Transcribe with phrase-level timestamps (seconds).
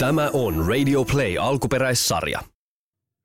[0.00, 2.40] Tämä on Radio Play alkuperäissarja.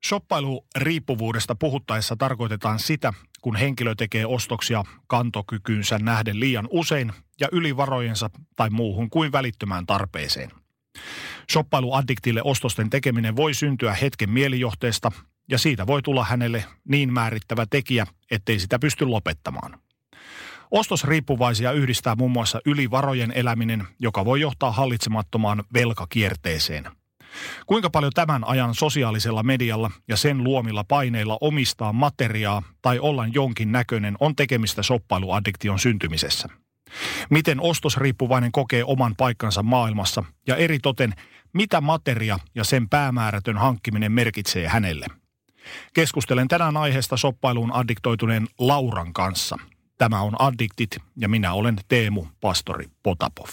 [0.06, 8.70] Shoppailu-riippuvuudesta puhuttaessa tarkoitetaan sitä, kun henkilö tekee ostoksia kantokykyynsä nähden liian usein ja ylivarojensa tai
[8.70, 10.50] muuhun kuin välittömään tarpeeseen.
[11.52, 15.12] Shoppailuaddiktille ostosten tekeminen voi syntyä hetken mielijohteesta
[15.50, 19.85] ja siitä voi tulla hänelle niin määrittävä tekijä, ettei sitä pysty lopettamaan.
[20.70, 26.84] Ostosriippuvaisia yhdistää muun muassa ylivarojen eläminen, joka voi johtaa hallitsemattomaan velkakierteeseen.
[27.66, 33.72] Kuinka paljon tämän ajan sosiaalisella medialla ja sen luomilla paineilla omistaa materiaa tai olla jonkin
[33.72, 36.48] näköinen on tekemistä shoppailuaddiktion syntymisessä.
[37.30, 41.14] Miten ostosriippuvainen kokee oman paikkansa maailmassa ja eritoten
[41.52, 45.06] mitä materia ja sen päämäärätön hankkiminen merkitsee hänelle.
[45.94, 49.58] Keskustelen tänään aiheesta shoppailuun addiktoituneen Lauran kanssa–
[49.98, 53.48] Tämä on Addiktit ja minä olen Teemu Pastori Potapov.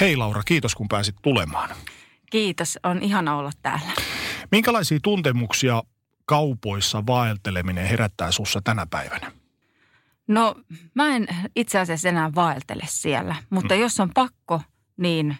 [0.00, 1.70] Hei Laura, kiitos kun pääsit tulemaan.
[2.30, 3.92] Kiitos, on ihana olla täällä.
[4.50, 5.82] Minkälaisia tuntemuksia
[6.24, 9.32] kaupoissa vaelteleminen herättää sussa tänä päivänä?
[10.28, 10.54] No
[10.94, 11.26] mä en
[11.56, 13.80] itse asiassa enää vaeltele siellä, mutta mm.
[13.80, 14.62] jos on pakko,
[14.96, 15.36] niin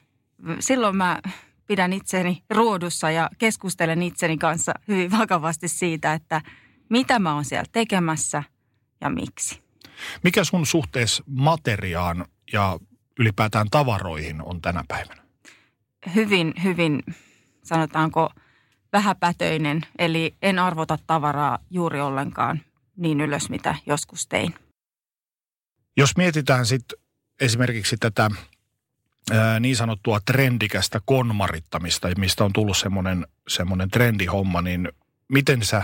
[0.60, 1.18] silloin mä
[1.66, 6.40] pidän itseni ruodussa ja keskustelen itseni kanssa hyvin vakavasti siitä, että
[6.88, 8.42] mitä mä oon siellä tekemässä
[9.00, 9.62] ja miksi.
[10.24, 12.78] Mikä sun suhteessa materiaan ja
[13.18, 15.22] ylipäätään tavaroihin on tänä päivänä?
[16.14, 17.02] Hyvin, hyvin
[17.62, 18.30] sanotaanko
[18.92, 22.60] vähäpätöinen, eli en arvota tavaraa juuri ollenkaan
[22.96, 24.54] niin ylös, mitä joskus tein.
[25.98, 26.98] Jos mietitään sitten
[27.40, 28.30] esimerkiksi tätä
[29.60, 34.88] niin sanottua trendikästä konmarittamista, mistä on tullut semmoinen, semmoinen trendihomma, niin
[35.28, 35.82] miten sä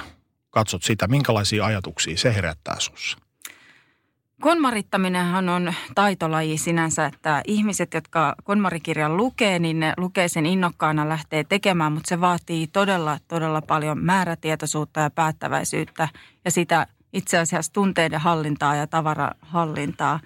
[0.51, 3.19] katsot sitä, minkälaisia ajatuksia se herättää sussa?
[4.41, 11.45] Konmarittaminenhan on taitolaji sinänsä, että ihmiset, jotka konmarikirjan lukee, niin ne lukee sen innokkaana, lähtee
[11.45, 16.09] tekemään, mutta se vaatii todella, todella paljon määrätietoisuutta ja päättäväisyyttä
[16.45, 20.21] ja sitä itse asiassa tunteiden hallintaa ja tavarahallintaa.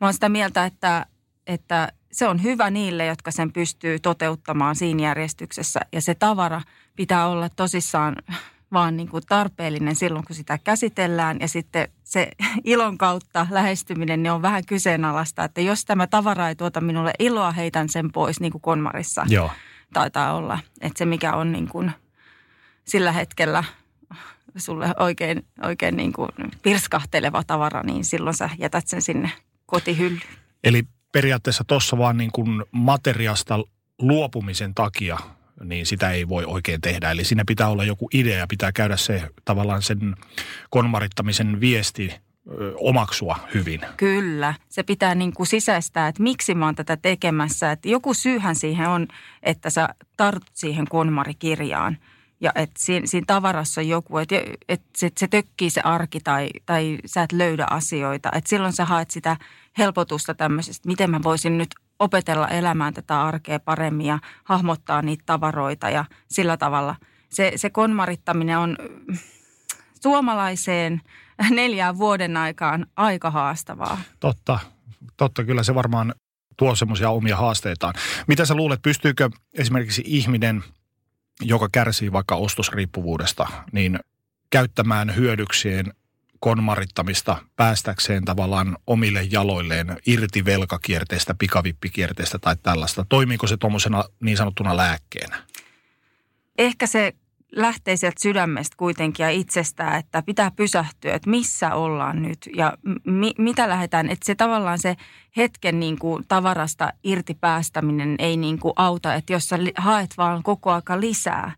[0.00, 1.06] Mä oon sitä mieltä, että,
[1.46, 5.80] että se on hyvä niille, jotka sen pystyy toteuttamaan siinä järjestyksessä.
[5.92, 6.62] Ja se tavara
[6.96, 8.16] pitää olla tosissaan
[8.72, 11.36] vaan niin kuin tarpeellinen silloin, kun sitä käsitellään.
[11.40, 12.30] Ja sitten se
[12.64, 17.52] ilon kautta lähestyminen niin on vähän kyseenalaista, että jos tämä tavara ei tuota minulle iloa,
[17.52, 19.50] heitän sen pois, niin kuin Konmarissa Joo.
[19.92, 20.58] taitaa olla.
[20.80, 21.92] Että se, mikä on niin kuin
[22.84, 23.64] sillä hetkellä
[24.56, 26.28] sulle oikein, oikein niin kuin
[26.62, 29.30] pirskahteleva tavara, niin silloin sä jätät sen sinne
[29.66, 30.22] kotihyllyyn.
[30.64, 30.82] Eli
[31.12, 33.64] periaatteessa tuossa vaan niin kuin materiasta
[33.98, 35.18] luopumisen takia
[35.64, 37.10] niin sitä ei voi oikein tehdä.
[37.10, 40.14] Eli siinä pitää olla joku idea, pitää käydä se tavallaan sen
[40.70, 42.14] konmarittamisen viesti
[42.76, 43.80] omaksua hyvin.
[43.96, 47.72] Kyllä, se pitää niin kuin sisäistää, että miksi mä oon tätä tekemässä.
[47.72, 49.08] Että joku syyhän siihen on,
[49.42, 51.96] että sä tartut siihen konmarikirjaan–
[52.42, 54.36] ja että siinä, siinä tavarassa on joku, että,
[54.68, 58.28] että se, se tökkii se arki tai, tai sä et löydä asioita.
[58.34, 59.36] Että silloin sä haet sitä
[59.78, 65.90] helpotusta tämmöisestä, miten mä voisin nyt opetella elämään tätä arkea paremmin ja hahmottaa niitä tavaroita
[65.90, 66.96] ja sillä tavalla.
[67.30, 68.76] Se, se konmarittaminen on
[70.02, 71.00] suomalaiseen
[71.50, 74.00] neljään vuoden aikaan aika haastavaa.
[74.20, 74.58] Totta,
[75.16, 76.14] totta kyllä se varmaan
[76.56, 77.94] tuo semmoisia omia haasteitaan.
[78.26, 80.64] Mitä sä luulet, pystyykö esimerkiksi ihminen–
[81.40, 83.98] joka kärsii vaikka ostosriippuvuudesta, niin
[84.50, 85.94] käyttämään hyödyksien
[86.40, 93.06] konmarittamista päästäkseen tavallaan omille jaloilleen irti velkakierteestä, pikavippikierteestä tai tällaista.
[93.08, 95.46] Toimiiko se tuommoisena niin sanottuna lääkkeenä?
[96.58, 97.12] Ehkä se
[97.56, 102.72] lähtee sieltä sydämestä kuitenkin ja itsestään, että pitää pysähtyä, että missä ollaan nyt ja
[103.04, 104.10] mi- mitä lähdetään.
[104.10, 104.96] Että se tavallaan se
[105.36, 110.42] hetken niin kuin tavarasta irti päästäminen ei niin kuin auta, että jos sä haet vaan
[110.42, 111.52] koko aika lisää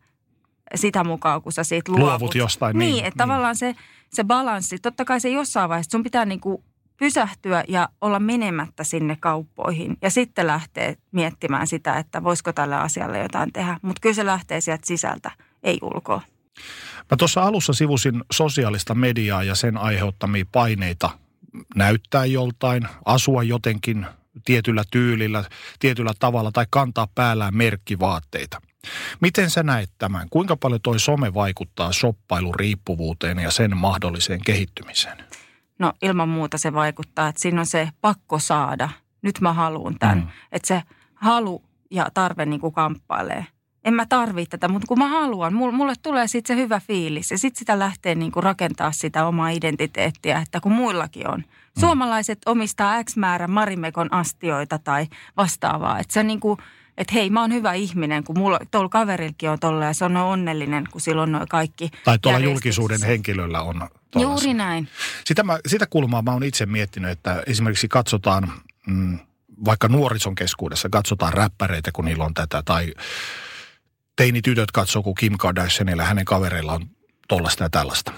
[0.74, 2.08] sitä mukaan, kun sä siitä luovut.
[2.08, 2.78] Luovut jostain.
[2.78, 3.28] Niin, niin että niin.
[3.28, 3.74] tavallaan se,
[4.12, 6.64] se balanssi, totta kai se jossain vaiheessa, sun pitää niin kuin
[6.96, 13.18] pysähtyä ja olla menemättä sinne kauppoihin ja sitten lähtee miettimään sitä, että voisiko tälle asialle
[13.18, 13.78] jotain tehdä.
[13.82, 15.30] Mutta kyllä se lähtee sieltä sisältä
[15.62, 16.20] ei ulkoa.
[17.10, 21.10] Mä tuossa alussa sivusin sosiaalista mediaa ja sen aiheuttamia paineita
[21.76, 24.06] näyttää joltain, asua jotenkin
[24.44, 25.44] tietyllä tyylillä,
[25.78, 28.60] tietyllä tavalla tai kantaa päällään merkkivaatteita.
[29.20, 30.28] Miten sä näet tämän?
[30.30, 35.24] Kuinka paljon toi some vaikuttaa shoppailuriippuvuuteen ja sen mahdolliseen kehittymiseen?
[35.84, 38.88] No ilman muuta se vaikuttaa, että siinä on se pakko saada.
[39.22, 40.18] Nyt mä haluan tämän.
[40.18, 40.28] Mm.
[40.52, 40.82] Että se
[41.14, 43.46] halu ja tarve niin kuin kamppailee
[43.84, 47.38] en mä tarvitse tätä, mutta kun mä haluan, mulle tulee sitten se hyvä fiilis ja
[47.38, 51.38] sitten sitä lähtee niin kuin rakentaa sitä omaa identiteettiä, että kun muillakin on.
[51.40, 51.80] Mm.
[51.80, 55.06] Suomalaiset omistaa X määrä Marimekon astioita tai
[55.36, 56.58] vastaavaa, että se niin kuin,
[56.98, 60.16] että hei, mä oon hyvä ihminen, kun mulla, tuolla kaverilkin on tolla ja se on
[60.16, 64.32] onnellinen, kun silloin noin kaikki Tai tuolla julkisuuden henkilöllä on tollasia.
[64.32, 64.88] Juuri näin.
[65.24, 68.52] Sitä, mä, sitä kulmaa mä oon itse miettinyt, että esimerkiksi katsotaan,
[68.86, 69.18] mm,
[69.64, 72.94] vaikka nuorison keskuudessa katsotaan räppäreitä, kun niillä on tätä, tai
[74.16, 76.86] teinitytöt katsoo, kun Kim Kardashianilla hänen kavereilla on
[77.28, 78.12] tollasta ja tällaista.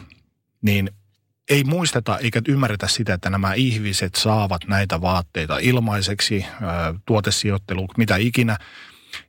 [0.63, 0.91] Niin
[1.51, 6.47] ei muisteta eikä ymmärretä sitä, että nämä ihmiset saavat näitä vaatteita ilmaiseksi,
[7.07, 8.57] tuotesijoittelu, mitä ikinä.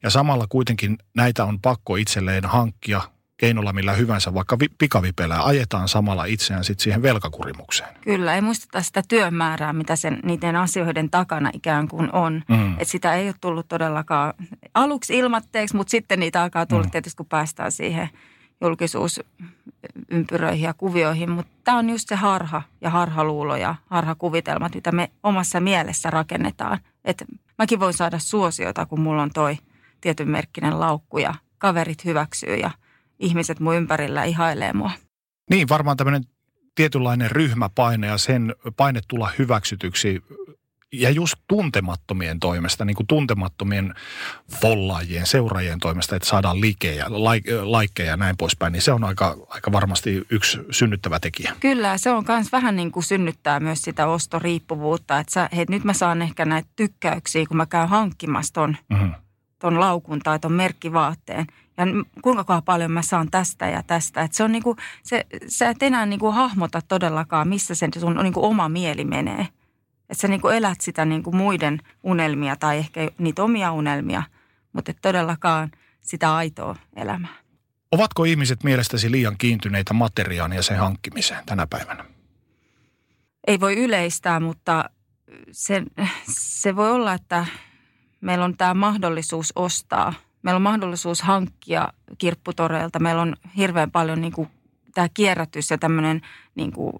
[0.03, 3.01] Ja samalla kuitenkin näitä on pakko itselleen hankkia
[3.37, 7.89] keinolla millä hyvänsä, vaikka pikavipelää ajetaan samalla itseään sitten siihen velkakurimukseen.
[8.01, 12.41] Kyllä, ei muisteta sitä työmäärää, mitä sen niiden asioiden takana ikään kuin on.
[12.47, 12.71] Mm.
[12.73, 14.33] Että sitä ei ole tullut todellakaan
[14.73, 16.91] aluksi ilmatteeksi, mutta sitten niitä alkaa tulla mm.
[16.91, 18.09] tietysti, kun päästään siihen
[18.61, 21.31] julkisuusympyröihin ja kuvioihin.
[21.31, 26.79] Mutta tämä on just se harha ja harhaluulo ja harhakuvitelmat, mitä me omassa mielessä rakennetaan.
[27.05, 27.25] Että
[27.57, 29.57] mäkin voin saada suosiota, kun mulla on toi
[30.01, 32.71] tietyn merkkinen laukku ja kaverit hyväksyy ja–
[33.19, 34.91] ihmiset mun ympärillä ihailee mua.
[35.49, 36.23] Niin, varmaan tämmöinen
[36.75, 40.23] tietynlainen ryhmäpaine ja sen paine tulla hyväksytyksi
[40.93, 43.95] ja just tuntemattomien toimesta, niin kuin tuntemattomien
[44.61, 47.05] follaajien, seuraajien toimesta, että saadaan likejä,
[47.61, 51.53] laikkeja ja näin poispäin, niin se on aika, aika varmasti yksi synnyttävä tekijä.
[51.59, 55.83] Kyllä, se on myös vähän niin kuin synnyttää myös sitä ostoriippuvuutta, että sä, hei, nyt
[55.83, 59.13] mä saan ehkä näitä tykkäyksiä, kun mä käyn hankkimassa ton, mm-hmm.
[59.59, 61.47] ton laukun tai ton merkkivaatteen
[61.77, 61.85] ja
[62.21, 64.21] kuinka paljon mä saan tästä ja tästä.
[64.21, 68.45] Että se on niinku, se, sä et enää niinku hahmota todellakaan, missä se sun niinku
[68.45, 69.47] oma mieli menee.
[70.09, 74.23] Että sä niinku elät sitä niinku muiden unelmia tai ehkä niitä omia unelmia,
[74.73, 75.71] mutta et todellakaan
[76.01, 77.33] sitä aitoa elämää.
[77.91, 82.05] Ovatko ihmiset mielestäsi liian kiintyneitä materiaan ja sen hankkimiseen tänä päivänä?
[83.47, 84.89] Ei voi yleistää, mutta
[85.51, 85.83] se,
[86.31, 87.45] se voi olla, että
[88.21, 90.13] meillä on tämä mahdollisuus ostaa–
[90.47, 92.99] Meillä on mahdollisuus hankkia kirpputoreilta.
[92.99, 94.49] Meillä on hirveän paljon niin kuin,
[94.93, 96.21] tämä kierrätys ja tämmöinen,
[96.55, 96.93] niin kuin,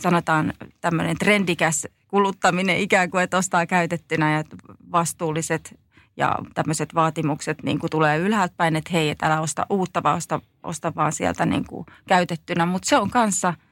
[0.00, 4.44] sanotaan tämmöinen trendikäs kuluttaminen ikään kuin, että ostaa käytettynä ja
[4.92, 5.78] vastuulliset
[6.16, 10.16] ja tämmöiset vaatimukset niin kuin tulee ylhäältä päin, että hei, et älä osta uutta, vaan
[10.16, 12.66] osta, osta vaan sieltä niin kuin käytettynä.
[12.66, 13.54] Mutta se on kanssa–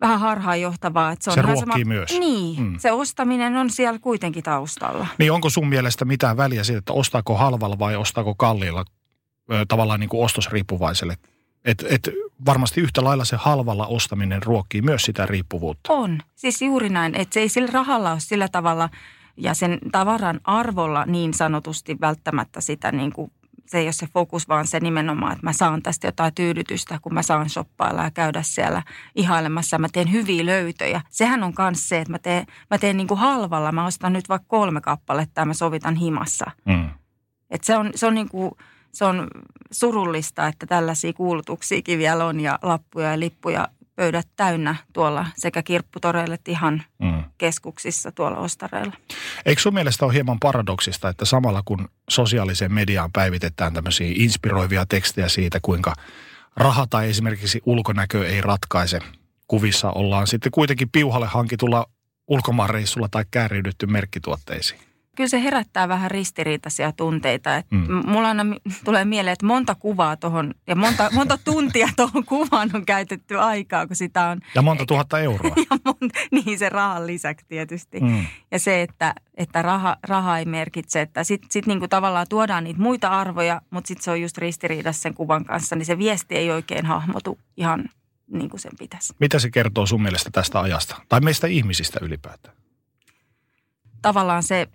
[0.00, 1.12] vähän harhaanjohtavaa.
[1.12, 2.18] Että se on se ruokkii sama, myös.
[2.18, 2.78] Niin, mm.
[2.78, 5.06] se ostaminen on siellä kuitenkin taustalla.
[5.18, 8.84] Niin onko sun mielestä mitään väliä siitä, että ostaako halvalla vai ostaako kalliilla
[9.68, 11.16] tavallaan niin kuin ostosriippuvaiselle?
[11.64, 12.08] Et, et
[12.46, 15.92] varmasti yhtä lailla se halvalla ostaminen ruokkii myös sitä riippuvuutta.
[15.92, 16.18] On.
[16.36, 18.88] Siis juuri näin, että se ei sillä rahalla ole sillä tavalla
[19.36, 23.32] ja sen tavaran arvolla niin sanotusti välttämättä sitä niin kuin
[23.70, 27.14] se ei ole se fokus, vaan se nimenomaan, että mä saan tästä jotain tyydytystä, kun
[27.14, 28.82] mä saan shoppailla ja käydä siellä
[29.14, 29.78] ihailemassa.
[29.78, 31.00] Mä teen hyviä löytöjä.
[31.10, 33.72] Sehän on myös se, että mä teen, mä teen niin kuin halvalla.
[33.72, 36.50] Mä ostan nyt vaikka kolme kappaletta ja mä sovitan himassa.
[36.64, 36.88] Mm.
[37.50, 38.52] Et se on, se on niin kuin,
[38.92, 39.28] se on
[39.70, 46.34] surullista, että tällaisia kuulutuksiakin vielä on ja lappuja ja lippuja pöydät täynnä tuolla sekä kirpputoreille
[46.34, 47.24] että ihan mm.
[47.38, 48.92] keskuksissa tuolla ostareilla.
[49.46, 55.28] Eikö sun mielestä ole hieman paradoksista, että samalla kun sosiaaliseen mediaan päivitetään tämmöisiä inspiroivia tekstejä
[55.28, 55.94] siitä, kuinka
[56.56, 58.98] raha tai esimerkiksi ulkonäkö ei ratkaise,
[59.48, 61.86] kuvissa ollaan sitten kuitenkin piuhalle hankitulla
[62.28, 64.89] ulkomaanreissulla tai kääriydytty merkkituotteisiin?
[65.20, 67.56] Kyllä se herättää vähän ristiriitaisia tunteita.
[67.56, 68.02] Et mm.
[68.06, 68.44] Mulla aina
[68.84, 73.86] tulee mieleen, että monta kuvaa tuohon ja monta, monta tuntia tuohon kuvaan on käytetty aikaa,
[73.86, 74.40] kun sitä on...
[74.54, 75.54] Ja monta tuhatta euroa.
[75.70, 78.00] ja monta, niin se rahan lisäksi tietysti.
[78.00, 78.26] Mm.
[78.50, 82.80] Ja se, että, että raha, raha ei merkitse, että sitten sit niinku tavallaan tuodaan niitä
[82.80, 86.50] muita arvoja, mutta sitten se on just ristiriidassa sen kuvan kanssa, niin se viesti ei
[86.50, 87.84] oikein hahmotu ihan
[88.32, 89.14] niin kuin sen pitäisi.
[89.18, 90.96] Mitä se kertoo sun mielestä tästä ajasta?
[91.08, 92.56] Tai meistä ihmisistä ylipäätään?
[94.02, 94.68] Tavallaan se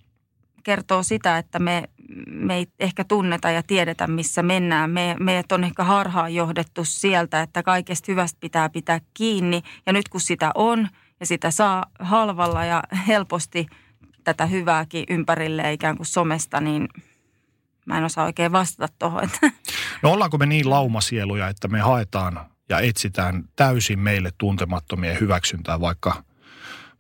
[0.65, 1.83] kertoo sitä, että me,
[2.27, 4.89] me ei ehkä tunneta ja tiedetä, missä mennään.
[4.89, 9.61] Me, meidät on ehkä harhaan johdettu sieltä, että kaikesta hyvästä pitää pitää kiinni.
[9.85, 10.87] Ja nyt kun sitä on
[11.19, 13.65] ja sitä saa halvalla ja helposti
[14.23, 16.89] tätä hyvääkin ympärille ikään kuin somesta, niin
[17.85, 19.29] mä en osaa oikein vastata tuohon.
[20.03, 26.23] No ollaanko me niin laumasieluja, että me haetaan ja etsitään täysin meille tuntemattomien hyväksyntää, vaikka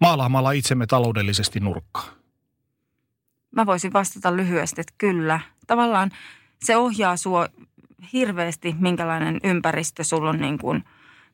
[0.01, 2.24] maalaamalla itsemme taloudellisesti nurkkaan?
[3.55, 5.39] Mä voisin vastata lyhyesti, että kyllä.
[5.67, 6.11] Tavallaan
[6.63, 7.47] se ohjaa sua
[8.13, 10.83] hirveästi, minkälainen ympäristö sulla on niin kuin,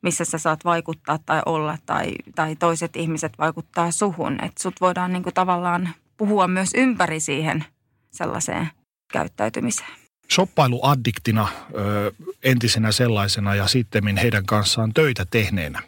[0.02, 4.34] missä sä saat vaikuttaa tai olla tai, tai toiset ihmiset vaikuttaa suhun.
[4.34, 7.66] Että sut voidaan niin kuin tavallaan puhua myös ympäri siihen
[8.12, 8.70] sellaiseen
[9.14, 9.90] käyttäytymiseen.
[10.32, 12.12] Shoppailuaddiktina ö,
[12.44, 15.82] entisenä sellaisena ja sitten heidän kanssaan töitä tehneenä.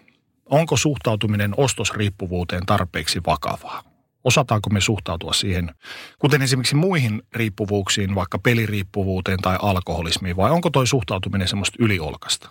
[0.46, 3.93] Onko suhtautuminen ostosriippuvuuteen tarpeeksi vakavaa?
[4.24, 5.72] Osataanko me suhtautua siihen,
[6.20, 12.50] kuten esimerkiksi muihin riippuvuuksiin, vaikka peliriippuvuuteen tai alkoholismiin, vai onko toi suhtautuminen semmoista yliolkasta?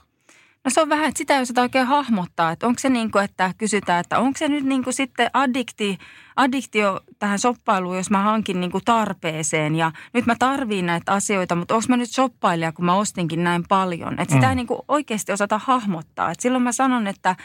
[0.65, 3.25] No se on vähän, että sitä ei osata oikein hahmottaa, että onko se niin kuin,
[3.25, 5.99] että kysytään, että onko se nyt niin kuin sitten addikti,
[6.37, 11.55] addiktio tähän shoppailuun, jos mä hankin niin kuin tarpeeseen ja nyt mä tarviin näitä asioita,
[11.55, 14.21] mutta onko mä nyt shoppailija, kun mä ostinkin näin paljon.
[14.21, 14.51] Että sitä mm.
[14.51, 16.31] ei niin kuin oikeasti osata hahmottaa.
[16.31, 17.37] Että silloin mä sanon, että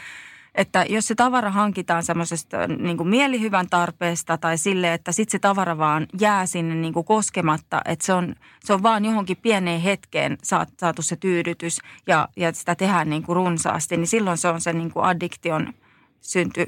[0.58, 5.38] että jos se tavara hankitaan semmoisesta niin kuin mielihyvän tarpeesta tai sille, että sitten se
[5.38, 8.34] tavara vaan jää sinne niin kuin koskematta, että se on,
[8.64, 10.38] se on vaan johonkin pieneen hetkeen
[10.78, 14.72] saatu se tyydytys ja, ja sitä tehdään niin kuin runsaasti, niin silloin se on se
[14.72, 15.74] niin kuin addiktion
[16.20, 16.66] synty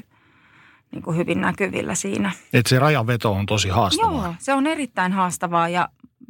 [0.92, 2.32] niin kuin hyvin näkyvillä siinä.
[2.52, 4.24] Että se rajanveto on tosi haastavaa.
[4.24, 5.88] Joo, se on erittäin haastavaa ja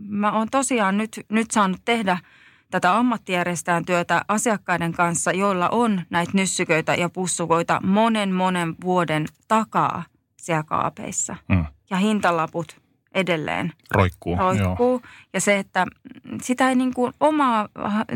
[0.08, 2.18] mä oon tosiaan nyt, nyt saanut tehdä–
[2.70, 10.04] tätä ammattijärjestään työtä asiakkaiden kanssa, joilla on näitä nyssyköitä ja pussukoita monen monen vuoden takaa
[10.36, 11.36] siellä kaapeissa.
[11.48, 11.64] Mm.
[11.90, 12.79] Ja hintalaput
[13.14, 14.36] edelleen roikkuu.
[14.36, 14.90] roikkuu.
[14.90, 15.00] Joo.
[15.32, 15.86] Ja se, että
[16.42, 17.68] sitä ei niin kuin omaa,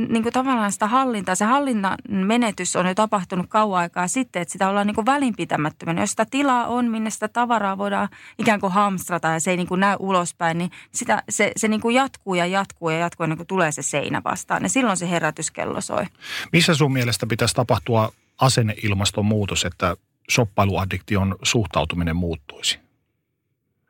[0.09, 4.53] niin kuin tavallaan sitä hallintaa, se hallinnan menetys on jo tapahtunut kauan aikaa sitten, että
[4.53, 6.03] sitä ollaan niin kuin välinpitämättömänä.
[6.03, 8.09] Jos sitä tilaa on, minne sitä tavaraa voidaan
[8.39, 11.81] ikään kuin hamstrata ja se ei niin kuin näy ulospäin, niin sitä, se, se niin
[11.81, 14.63] kuin jatkuu ja jatkuu ja jatkuu ennen kuin tulee se seinä vastaan.
[14.63, 16.05] Ja silloin se herätyskello soi.
[16.53, 19.97] Missä sun mielestä pitäisi tapahtua asenneilmaston muutos, että
[20.31, 22.84] shoppailuaddiktion suhtautuminen muuttuisi?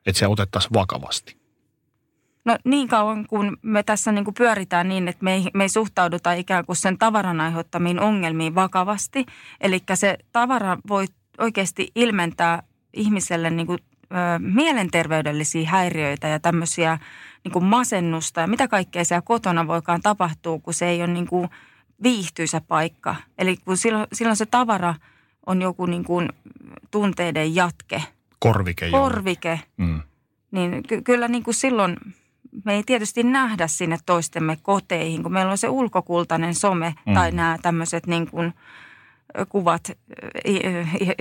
[0.06, 1.44] Että se otettaisiin vakavasti?
[2.44, 5.68] No niin kauan kun me tässä niin kuin pyöritään niin, että me ei, me ei
[5.68, 9.26] suhtauduta ikään kuin sen tavaran aiheuttamiin ongelmiin vakavasti.
[9.61, 11.06] Eli se tavara voi
[11.38, 16.99] oikeasti ilmentää ihmiselle niin kuin, ö, mielenterveydellisiä häiriöitä ja tämmöisiä
[17.44, 21.26] niin kuin masennusta ja mitä kaikkea siellä kotona voikaan tapahtua, kun se ei ole niin
[21.26, 21.49] kuin
[22.02, 23.16] viihtyisä paikka.
[23.38, 24.94] Eli kun silloin, silloin se tavara
[25.46, 26.28] on joku niin kuin
[26.90, 28.02] tunteiden jatke–
[28.52, 28.90] Korvike.
[28.90, 29.60] Korvike.
[29.76, 30.02] Mm.
[30.50, 31.96] Niin ky- kyllä niin kuin silloin
[32.64, 37.14] me ei tietysti nähdä sinne toistemme koteihin, kun meillä on se ulkokultainen some mm.
[37.14, 38.54] tai nämä tämmöiset niin kuin
[39.48, 39.90] kuvat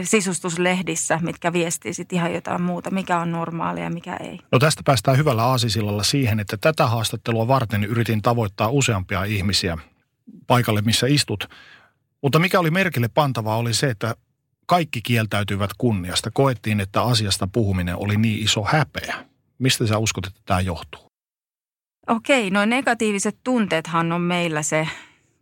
[0.04, 4.40] sisustuslehdissä, mitkä viestii sitten ihan jotain muuta, mikä on normaalia ja mikä ei.
[4.52, 9.78] No tästä päästään hyvällä aasisillalla siihen, että tätä haastattelua varten yritin tavoittaa useampia ihmisiä
[10.48, 11.50] paikalle, missä istut.
[12.22, 14.16] Mutta mikä oli merkille pantavaa oli se, että
[14.66, 16.32] kaikki kieltäytyivät kunniasta.
[16.34, 19.26] Koettiin, että asiasta puhuminen oli niin iso häpeä.
[19.60, 21.02] Mistä sä uskot, että tämä johtuu?
[22.08, 24.88] Okei, no negatiiviset tunteethan on meillä se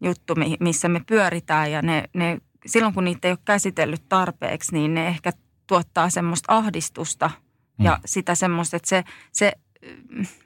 [0.02, 4.94] juttu, missä me pyöritään ja ne, ne, silloin kun niitä ei ole käsitellyt tarpeeksi, niin
[4.94, 5.32] ne ehkä
[5.68, 7.32] tuottaa semmoista ahdistusta
[7.80, 8.02] ja mm.
[8.06, 9.52] sitä semmoista, että se, se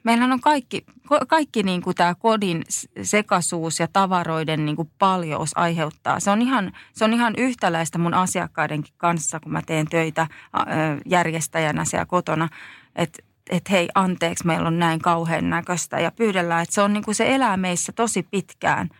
[0.04, 0.84] meillähän on kaikki,
[1.28, 2.64] kaikki niin kuin tämä kodin
[3.02, 6.20] sekaisuus ja tavaroiden niin kuin paljous aiheuttaa.
[6.20, 10.26] Se on, ihan, se on ihan yhtäläistä mun asiakkaidenkin kanssa, kun mä teen töitä
[11.06, 12.48] järjestäjänä siellä kotona.
[12.96, 17.04] Että et hei, anteeksi, meillä on näin kauhean näköistä ja pyydellään, että se on niin
[17.04, 18.88] kuin se elää meissä tosi pitkään–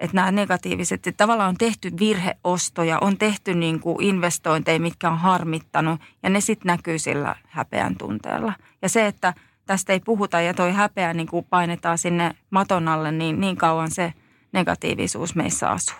[0.00, 5.18] että nämä negatiiviset, että tavallaan on tehty virheostoja, on tehty niin kuin investointeja, mitkä on
[5.18, 8.52] harmittanut ja ne sitten näkyy sillä häpeän tunteella.
[8.82, 9.34] Ja se, että
[9.66, 13.90] tästä ei puhuta ja toi häpeä niin kuin painetaan sinne maton alle, niin niin kauan
[13.90, 14.12] se
[14.52, 15.96] negatiivisuus meissä asuu.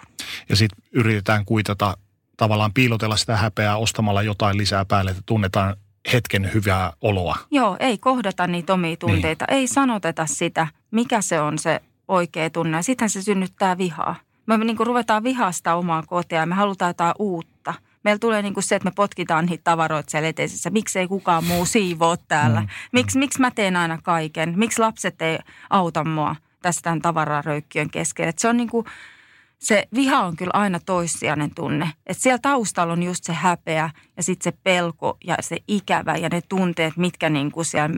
[0.49, 1.97] Ja sitten yritetään kuitata,
[2.37, 5.77] tavallaan piilotella sitä häpeää ostamalla jotain lisää päälle, että tunnetaan
[6.13, 7.37] hetken hyvää oloa.
[7.51, 9.59] Joo, ei kohdata niitä omia tunteita, niin.
[9.59, 12.83] ei sanoteta sitä, mikä se on se oikea tunne.
[12.83, 14.17] Sittenhän se synnyttää vihaa.
[14.47, 17.75] Me niin kuin ruvetaan vihasta omaa kotia ja me halutaan jotain uutta.
[18.05, 20.71] Meillä tulee niin kuin se, että me potkitaan niitä tavaroita siellä eteisessä.
[20.71, 22.61] Miksi ei kukaan muu siivoo täällä?
[22.61, 22.69] Mm.
[22.93, 24.53] Miksi, miksi mä teen aina kaiken?
[24.57, 25.39] Miksi lapset ei
[25.71, 28.31] auta mua tästä tämän tavararöykkiön keskellä?
[28.31, 28.87] Et se on niin kuin,
[29.59, 31.91] se viha on kyllä aina toissijainen tunne.
[32.07, 36.29] Että siellä taustalla on just se häpeä ja sitten se pelko ja se ikävä ja
[36.29, 37.97] ne tunteet, mitkä niin kuin siellä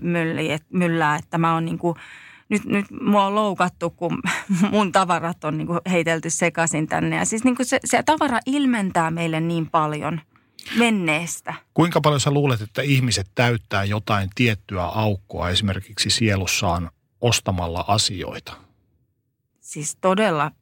[0.70, 1.94] myllää, että mä oon niin kuin–
[2.48, 4.22] nyt, nyt mua on loukattu, kun
[4.72, 7.16] mun tavarat on niin kuin heitelty sekaisin tänne.
[7.16, 10.20] Ja siis niin kuin se, se tavara ilmentää meille niin paljon
[10.78, 11.54] menneestä.
[11.74, 16.90] Kuinka paljon sä luulet, että ihmiset täyttää jotain tiettyä aukkoa esimerkiksi sielussaan
[17.20, 18.52] ostamalla asioita?
[19.60, 20.52] Siis todella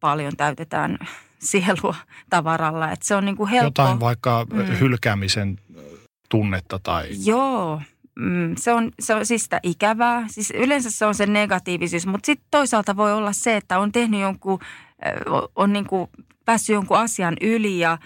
[0.00, 0.98] paljon täytetään
[1.50, 1.94] sielua
[2.30, 2.92] tavaralla.
[2.92, 3.82] Että se on niin kuin helppo.
[3.82, 4.78] Jotain vaikka mm.
[4.80, 5.60] hylkäämisen
[6.28, 7.08] tunnetta tai...
[7.24, 7.80] Joo,
[8.14, 10.24] mm, se, on, se on siis sitä ikävää.
[10.28, 14.20] Siis yleensä se on se negatiivisuus, mutta sitten toisaalta voi olla se, että on tehnyt
[14.20, 14.58] jonkun,
[15.56, 16.10] on niin kuin
[16.44, 17.98] päässyt jonkun asian yli ja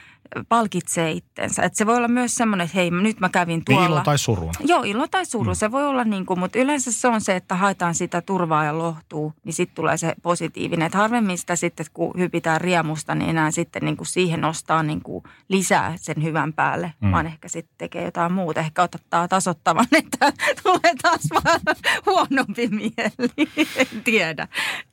[0.48, 1.62] palkitsee itsensä.
[1.62, 3.82] Että se voi olla myös semmoinen, että hei, nyt mä kävin tuolla.
[3.82, 4.52] Niin ilo tai surun.
[4.60, 5.50] Joo, ilo tai suru.
[5.50, 5.54] Mm.
[5.54, 8.78] Se voi olla niin kuin, mutta yleensä se on se, että haetaan sitä turvaa ja
[8.78, 10.86] lohtuu, niin sitten tulee se positiivinen.
[10.86, 15.02] Että harvemmin sitä sitten, kun hypitään riemusta, niin enää sitten niin kuin siihen nostaa niin
[15.02, 17.12] kuin lisää sen hyvän päälle, mm.
[17.12, 18.60] vaan ehkä sitten tekee jotain muuta.
[18.60, 20.32] Ehkä ottaa tasottavan, että
[20.62, 21.60] tulee taas vaan
[22.06, 23.48] huonompi mieli.
[23.76, 24.48] en tiedä.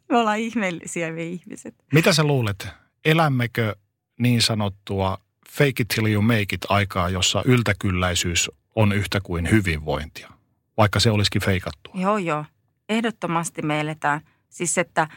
[0.10, 1.76] Me ollaan ihmeellisiä me ihmiset.
[1.94, 2.68] Mitä sä luulet?
[3.06, 3.76] Elämmekö
[4.20, 5.18] niin sanottua
[5.58, 10.30] fake it till you make it aikaa, jossa yltäkylläisyys on yhtä kuin hyvinvointia,
[10.78, 11.94] vaikka se olisikin feikattua?
[11.96, 12.46] Joo, joo.
[12.90, 14.22] Ehdottomasti me eletään.
[14.50, 15.08] Siis että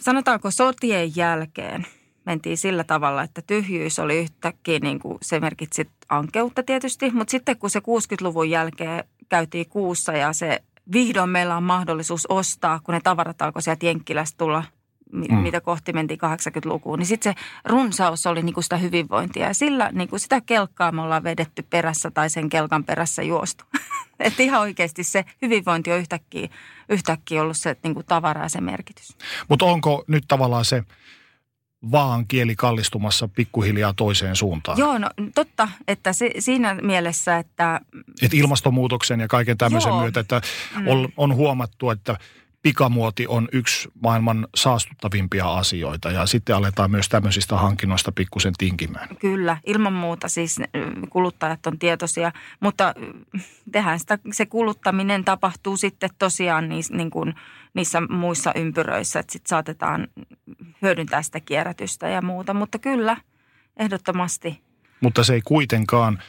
[0.00, 1.86] sanotaanko sotien jälkeen
[2.26, 7.58] mentiin sillä tavalla, että tyhjyys oli yhtäkkiä niin kuin se merkitsi ankeutta tietysti, mutta sitten
[7.58, 13.00] kun se 60-luvun jälkeen käytiin kuussa ja se vihdoin meillä on mahdollisuus ostaa, kun ne
[13.04, 14.64] tavarat alkoi sieltä Jenkkilästä tulla–
[15.12, 15.34] mm.
[15.34, 19.46] mitä kohti mentiin 80-lukuun, niin sitten se runsaus oli niinku sitä hyvinvointia.
[19.46, 23.64] Ja sillä niinku sitä kelkkaa me ollaan vedetty perässä tai sen kelkan perässä juostu.
[24.20, 26.48] Että ihan oikeasti se hyvinvointi on yhtäkkiä,
[26.88, 29.16] yhtäkkiä ollut se niinku tavara ja se merkitys.
[29.48, 30.84] Mutta onko nyt tavallaan se
[31.92, 34.78] vaan kieli kallistumassa pikkuhiljaa toiseen suuntaan.
[34.78, 37.80] Joo, no totta, että se, siinä mielessä, että...
[38.22, 40.00] Et ilmastonmuutoksen ja kaiken tämmöisen Joo.
[40.00, 40.40] myötä, että
[40.76, 40.88] mm.
[40.88, 42.18] on, on huomattu, että
[42.62, 49.08] pikamuoti on yksi maailman saastuttavimpia asioita ja sitten aletaan myös tämmöisistä hankinnoista pikkusen tinkimään.
[49.16, 50.60] Kyllä, ilman muuta siis
[51.10, 52.94] kuluttajat on tietoisia, mutta
[53.72, 57.34] tehdään sitä, se kuluttaminen tapahtuu sitten tosiaan niissä, niin kuin,
[57.74, 60.08] niissä muissa ympyröissä, että sitten saatetaan
[60.82, 63.16] hyödyntää sitä kierrätystä ja muuta, mutta kyllä,
[63.76, 64.60] ehdottomasti.
[65.00, 66.22] Mutta se ei kuitenkaan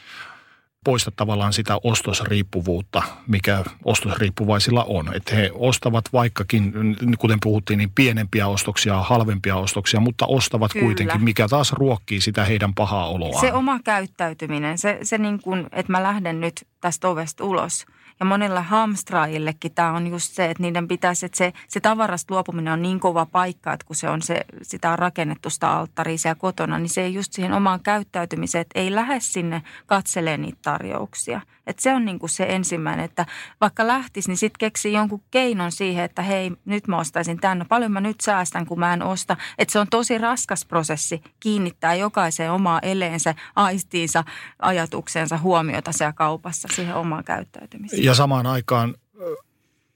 [0.85, 5.15] poista tavallaan sitä ostosriippuvuutta, mikä ostosriippuvaisilla on.
[5.15, 6.73] Että he ostavat vaikkakin,
[7.19, 10.85] kuten puhuttiin, niin pienempiä ostoksia, halvempia ostoksia, mutta ostavat Kyllä.
[10.85, 13.41] kuitenkin, mikä taas ruokkii sitä heidän pahaa oloaan.
[13.41, 17.85] Se oma käyttäytyminen, se, se niin kuin, että mä lähden nyt tästä ovesta ulos–
[18.21, 22.73] ja monilla hamstraajillekin tämä on just se, että niiden pitäisi, että se, se tavarasta luopuminen
[22.73, 26.35] on niin kova paikka, että kun se on se, sitä on rakennettu sitä alttaria siellä
[26.35, 31.41] kotona, niin se ei just siihen omaan käyttäytymiseen, että ei lähde sinne katselee niitä tarjouksia.
[31.67, 33.25] Että se on niin kuin se ensimmäinen, että
[33.61, 37.65] vaikka lähtisi, niin sitten keksii jonkun keinon siihen, että hei, nyt mä ostaisin tänne.
[37.65, 39.37] Paljon mä nyt säästän, kun mä en osta.
[39.57, 44.23] Että se on tosi raskas prosessi kiinnittää jokaiseen omaa eleensä, aistiinsa,
[44.59, 48.03] ajatuksensa, huomiota siellä kaupassa siihen omaan käyttäytymiseen.
[48.03, 48.95] Ja samaan aikaan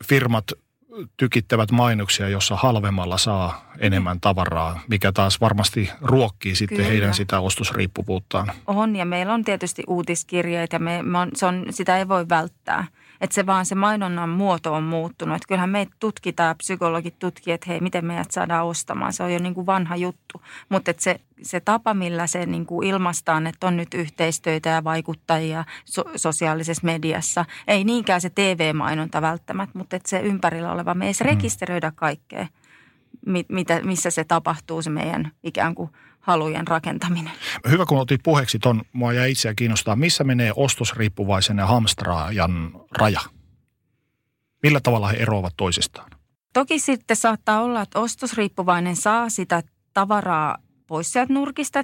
[0.06, 0.46] firmat
[1.18, 6.90] tykittävät mainoksia, jossa halvemmalla saa enemmän tavaraa, mikä taas varmasti ruokkii sitten Kyllä.
[6.90, 8.52] heidän sitä ostosriippuvuuttaan.
[8.68, 12.30] On ja meillä on tietysti uutiskirjeet ja me, me on, se on, sitä ei voi
[12.30, 12.88] välttää.
[13.22, 15.36] Että se vaan se mainonnan muoto on muuttunut.
[15.36, 19.14] Että kyllähän meitä tutkitaan, psykologit tutkii, että hei, miten meidät saadaan ostamaan.
[19.14, 20.42] Se on jo niin kuin vanha juttu.
[20.70, 25.66] Mutta se, se tapa, millä se niin kuin ilmaistaan, että on nyt yhteistöitä ja vaikuttajia
[25.86, 27.46] so, sosiaalisessa mediassa.
[27.68, 31.26] Ei niinkään se TV-mainonta välttämättä, mutta että se ympärillä oleva, me ei edes mm.
[31.26, 32.48] rekisteröidä kaikkea,
[33.50, 35.90] mitä, missä se tapahtuu, se meidän ikään kuin–
[36.26, 37.34] halujen rakentaminen.
[37.70, 43.22] Hyvä, kun otit puheeksi ton, mua ja itseä kiinnostaa, missä menee ostosriippuvaisen ja hamstraajan raja?
[44.64, 46.12] Millä tavalla he eroavat toisistaan?
[46.54, 51.84] Toki sitten saattaa olla, että ostosriippuvainen saa sitä tavaraa pois sieltä nurkista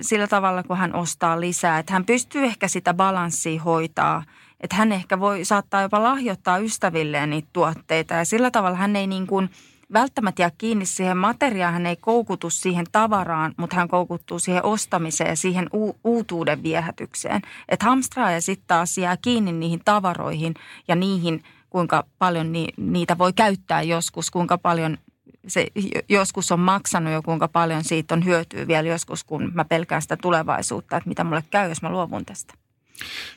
[0.00, 1.78] sillä tavalla, kun hän ostaa lisää.
[1.78, 4.24] Että hän pystyy ehkä sitä balanssia hoitaa.
[4.60, 8.14] Että hän ehkä voi saattaa jopa lahjoittaa ystävilleen niitä tuotteita.
[8.14, 9.50] Ja sillä tavalla hän ei niin kuin–
[9.92, 15.30] välttämättä jää kiinni siihen materiaan, hän ei koukutu siihen tavaraan, mutta hän koukuttuu siihen ostamiseen
[15.30, 17.42] ja siihen u- uutuuden viehätykseen.
[17.68, 20.54] Että hamstraaja sitten taas jää kiinni niihin tavaroihin
[20.88, 24.98] ja niihin, kuinka paljon ni- niitä voi käyttää joskus, kuinka paljon
[25.46, 25.66] se
[26.08, 30.16] joskus on maksanut ja kuinka paljon siitä on hyötyä vielä joskus, kun mä pelkään sitä
[30.16, 32.54] tulevaisuutta, että mitä mulle käy, jos mä luovun tästä.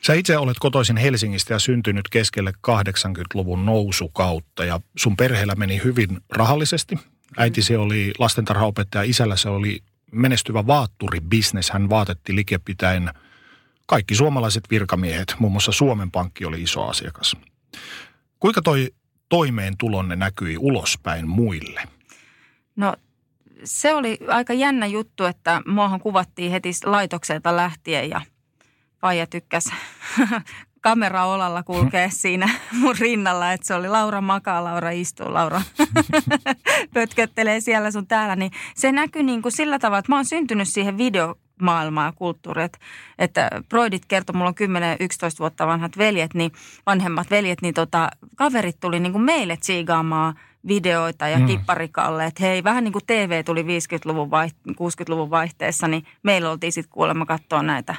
[0.06, 6.20] Sä itse olet kotoisin Helsingistä ja syntynyt keskelle 80-luvun nousukautta ja sun perheellä meni hyvin
[6.28, 6.98] rahallisesti.
[7.36, 9.80] Äiti se oli lastentarhaopettaja, isällä se oli
[10.12, 11.70] menestyvä vaatturibisnes.
[11.70, 13.10] Hän vaatetti likepitäen
[13.86, 17.36] kaikki suomalaiset virkamiehet, muun muassa Suomen Pankki oli iso asiakas.
[18.40, 18.90] Kuinka toi
[19.28, 21.82] toimeentulonne näkyi ulospäin muille?
[22.76, 22.96] No
[23.64, 28.20] se oli aika jännä juttu, että muahan kuvattiin heti laitokselta lähtien ja–
[29.04, 29.72] Faija tykkäsi
[30.80, 35.60] kameraolalla kulkea siinä mun rinnalla, että se oli Laura makaa, Laura istuu, Laura
[36.94, 38.36] pötköttelee siellä sun täällä.
[38.36, 42.12] Niin se näkyy niin kuin sillä tavalla, että mä oon syntynyt siihen video maailmaa ja
[42.12, 42.68] kulttuuria.
[43.18, 44.54] Että Broidit kertoi, mulla on
[45.34, 46.52] 10-11 vuotta vanhat veljet, niin
[46.86, 50.34] vanhemmat veljet, niin tota, kaverit tuli niin kuin meille tsiigaamaan
[50.68, 51.46] videoita ja mm.
[51.46, 56.72] kipparikalle, että hei, vähän niin kuin TV tuli 50-luvun, vaiht- 60-luvun vaihteessa, niin meillä oltiin
[56.72, 57.94] sitten kuulemma katsoa näitä.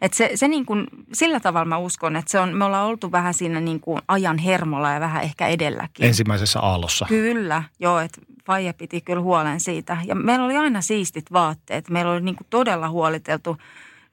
[0.00, 3.12] Et se, se niin kuin, sillä tavalla mä uskon, että se on, me ollaan oltu
[3.12, 6.06] vähän siinä niin kuin ajan hermolla ja vähän ehkä edelläkin.
[6.06, 7.06] Ensimmäisessä aallossa.
[7.08, 9.96] Kyllä, joo, että Faija piti kyllä huolen siitä.
[10.04, 11.90] Ja meillä oli aina siistit vaatteet.
[11.90, 13.56] Meillä oli niin kuin todella huoliteltu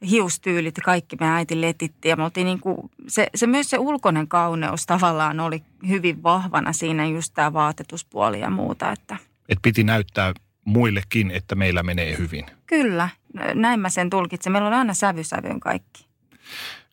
[0.10, 2.10] hiustyylit ja kaikki me äiti letitti.
[2.10, 6.74] Ja me oltiin niin kuin, se, se, myös se ulkoinen kauneus tavallaan oli hyvin vahvana
[6.74, 8.92] siinä just tämä vaatetuspuoli ja muuta.
[8.92, 9.18] Että.
[9.50, 10.34] Et piti näyttää
[10.66, 12.46] muillekin, että meillä menee hyvin.
[12.66, 13.10] Kyllä,
[13.54, 14.54] näin mä sen tulkitsen.
[14.54, 16.06] Meillä oli aina sävysävyyn kaikki.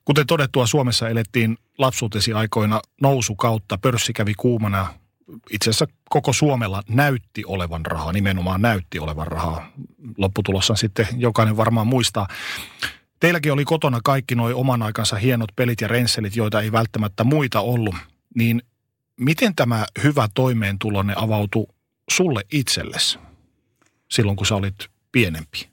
[0.05, 3.79] Kuten todettua, Suomessa elettiin lapsuutesi aikoina nousu kautta.
[3.79, 4.95] Pörssi kävi kuumana.
[5.51, 9.73] Itse asiassa koko Suomella näytti olevan rahaa, nimenomaan näytti olevan rahaa.
[10.19, 12.29] Lopputulossa sitten jokainen varmaan muistaa.
[13.21, 17.61] Teilläkin oli kotona kaikki nuo oman aikansa hienot pelit ja rensselit, joita ei välttämättä muita
[17.61, 17.95] ollut.
[18.35, 18.63] Niin
[19.21, 21.67] miten tämä hyvä toimeentulonne avautui
[22.11, 23.19] sulle itsellesi
[24.13, 25.69] silloin, kun sä olit pienempi?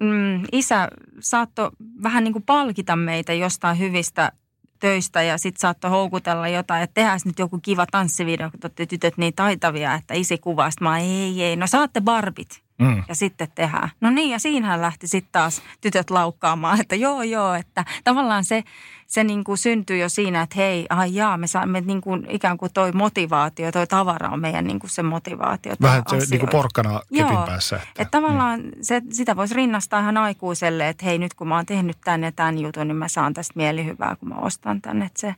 [0.00, 0.88] Mm, isä
[1.20, 1.70] saattoi
[2.02, 4.32] vähän niin kuin palkita meitä jostain hyvistä
[4.80, 9.16] töistä ja sitten saattoi houkutella jotain, että tehdään nyt joku kiva tanssivideo, kun olette tytöt
[9.16, 10.70] niin taitavia, että isi kuvaa.
[10.80, 12.65] mä ei, ei, no saatte barbit.
[12.78, 13.02] Mm.
[13.08, 13.90] Ja sitten tehdään.
[14.00, 18.64] No niin, ja siinähän lähti sitten taas tytöt laukkaamaan, että joo, joo, että tavallaan se,
[19.06, 22.58] se niin kuin syntyy jo siinä, että hei, ai jaa, me saamme niin kuin ikään
[22.58, 25.74] kuin toi motivaatio, toi tavara on meidän niin kuin se motivaatio.
[25.82, 27.76] Vähän se niin kuin porkkana kepin joo, päässä.
[27.76, 28.70] Että, että tavallaan mm.
[28.82, 32.58] se, sitä voisi rinnastaa ihan aikuiselle, että hei, nyt kun mä oon tehnyt tänne tämän
[32.58, 35.04] jutun, niin mä saan tästä mielihyvää, kun mä ostan tänne.
[35.04, 35.34] Että se,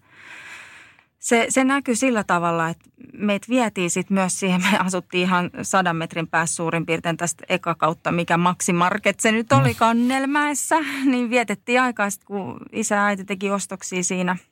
[1.28, 5.96] se, se näkyy sillä tavalla, että meitä vietiin sitten myös siihen, me asuttiin ihan sadan
[5.96, 9.76] metrin päässä suurin piirtein tästä eka kautta, mikä Maxi Market se nyt oli mm.
[9.78, 10.76] Kannelmäessä,
[11.10, 14.36] niin vietettiin aikaa sitten, kun isä ja äiti teki ostoksia siinä–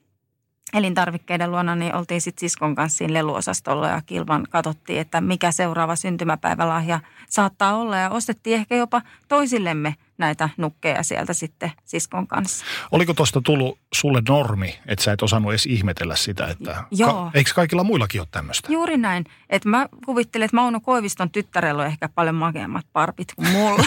[0.73, 5.95] elintarvikkeiden luona, niin oltiin sitten siskon kanssa siinä leluosastolla ja kilvan katsottiin, että mikä seuraava
[5.95, 7.97] syntymäpäivälahja saattaa olla.
[7.97, 12.65] Ja ostettiin ehkä jopa toisillemme näitä nukkeja sieltä sitten siskon kanssa.
[12.91, 17.13] Oliko tuosta tullut sulle normi, että sä et osannut edes ihmetellä sitä, että Joo.
[17.13, 18.71] Ka- eikö kaikilla muillakin ole tämmöistä?
[18.71, 19.25] Juuri näin.
[19.49, 23.85] Että mä kuvittelin, että Mauno Koiviston tyttärellä on ehkä paljon makeammat parpit kuin mulla.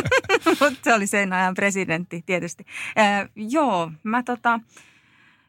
[0.60, 2.66] Mutta se oli sen ajan presidentti tietysti.
[2.98, 4.60] Äh, joo, mä tota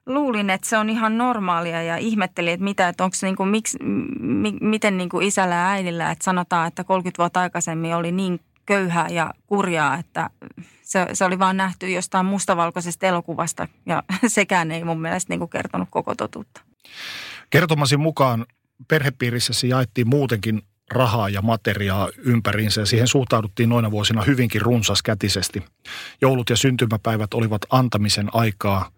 [0.05, 3.49] luulin, että se on ihan normaalia ja ihmettelin, että mitä, että onko se niin kuin,
[3.49, 3.77] miksi,
[4.19, 8.39] mi, miten niin kuin isällä ja äidillä, että sanotaan, että 30 vuotta aikaisemmin oli niin
[8.65, 10.29] köyhää ja kurjaa, että
[10.81, 15.49] se, se oli vaan nähty jostain mustavalkoisesta elokuvasta ja sekään ei mun mielestä niin kuin
[15.49, 16.61] kertonut koko totuutta.
[17.49, 18.45] Kertomasi mukaan
[18.87, 25.63] perhepiirissä jaettiin muutenkin rahaa ja materiaa ympäriinsä ja siihen suhtauduttiin noina vuosina hyvinkin runsaskätisesti.
[26.21, 28.89] Joulut ja syntymäpäivät olivat antamisen aikaa–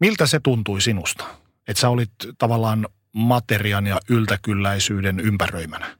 [0.00, 1.24] Miltä se tuntui sinusta?
[1.68, 5.96] Että sä olit tavallaan materian ja yltäkylläisyyden ympäröimänä.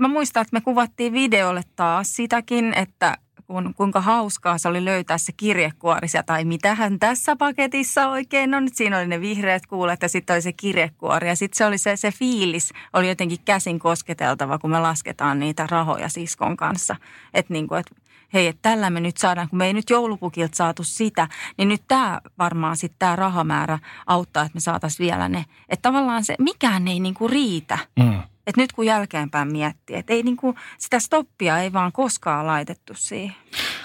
[0.00, 5.18] Mä muistan, että me kuvattiin videolle taas sitäkin, että kun, kuinka hauskaa se oli löytää
[5.18, 8.68] se kirjekuori tai mitähän tässä paketissa oikein on.
[8.72, 11.96] Siinä oli ne vihreät kuulet ja sitten oli se kirjekuori ja sitten se oli se,
[11.96, 16.96] se fiilis, oli jotenkin käsin kosketeltava, kun me lasketaan niitä rahoja siskon kanssa.
[17.34, 17.94] Että niin kuin, että
[18.34, 21.82] hei, että tällä me nyt saadaan, kun me ei nyt joulupukilta saatu sitä, niin nyt
[21.88, 25.44] tämä varmaan sitten tämä rahamäärä auttaa, että me saataisiin vielä ne.
[25.68, 27.78] Että tavallaan se, mikään ei niinku riitä.
[27.98, 28.22] Mm.
[28.50, 33.36] Että nyt kun jälkeenpäin miettii, että ei niinku, sitä stoppia ei vaan koskaan laitettu siihen.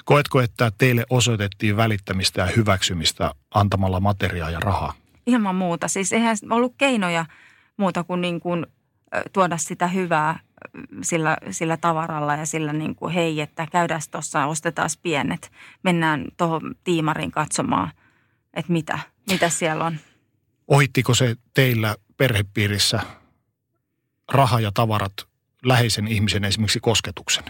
[0.06, 4.94] Koetko, että teille osoitettiin välittämistä ja hyväksymistä antamalla materiaa ja rahaa?
[5.26, 5.88] Ilman muuta.
[5.88, 7.26] Siis eihän ollut keinoja
[7.78, 8.66] muuta kuin, niin kuin
[9.34, 10.40] tuoda sitä hyvää
[11.02, 15.52] sillä, sillä tavaralla ja sillä niin kuin, hei, että käydään tuossa, ostetaan pienet.
[15.84, 17.92] Mennään tuohon tiimariin katsomaan,
[18.54, 19.00] että mitä,
[19.32, 19.98] mitä siellä on.
[20.68, 23.00] Ohittiko se teillä perhepiirissä
[24.32, 25.14] raha ja tavarat
[25.66, 27.44] läheisen ihmisen esimerkiksi kosketuksen?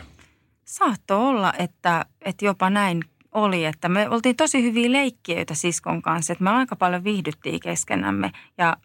[0.65, 6.33] Saatto olla, että, että jopa näin oli, että me oltiin tosi hyviä leikkiöitä siskon kanssa,
[6.33, 8.77] että me aika paljon viihdyttiin keskenämme ja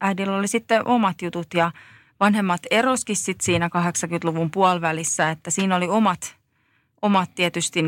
[0.00, 1.72] äidillä oli sitten omat jutut ja–
[2.20, 6.36] vanhemmat eroskin sit siinä 80-luvun puolivälissä, että siinä oli omat,
[7.02, 7.82] omat tietysti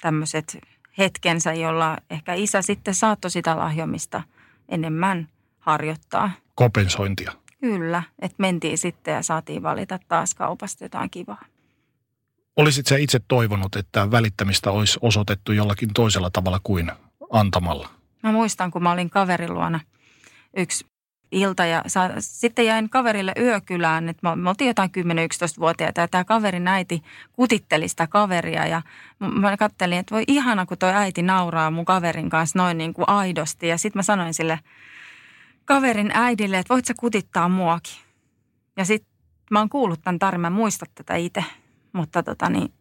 [0.00, 0.58] tämmöiset
[0.98, 4.22] hetkensä, jolla ehkä isä sitten saattoi sitä lahjomista
[4.68, 6.30] enemmän harjoittaa.
[6.54, 7.32] Kompensointia.
[7.60, 11.44] Kyllä, että mentiin sitten ja saatiin valita taas kaupasta jotain kivaa.
[12.56, 16.92] Olisit sä itse toivonut, että välittämistä olisi osoitettu jollakin toisella tavalla kuin
[17.30, 17.88] antamalla?
[18.22, 19.80] Mä muistan, kun mä olin kaverin luona
[20.56, 20.86] yksi
[21.32, 26.68] ilta ja sa, sitten jäin kaverille yökylään, että me, oltiin jotain 10-11-vuotiaita ja tämä kaverin
[26.68, 28.82] äiti kutitteli sitä kaveria ja
[29.18, 33.08] mä kattelin, että voi ihana, kun toi äiti nauraa mun kaverin kanssa noin niin kuin
[33.08, 34.58] aidosti ja sitten mä sanoin sille
[35.70, 37.94] kaverin äidille, että voit sä kutittaa muakin.
[38.76, 39.10] Ja sitten
[39.50, 41.44] mä oon kuullut tämän tarinan, mä tätä itse,
[41.92, 42.72] mutta tota niin,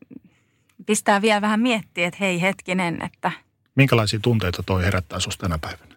[0.86, 3.32] pistää vielä vähän miettiä, että hei hetkinen, että...
[3.76, 5.96] Minkälaisia tunteita toi herättää sinusta tänä päivänä?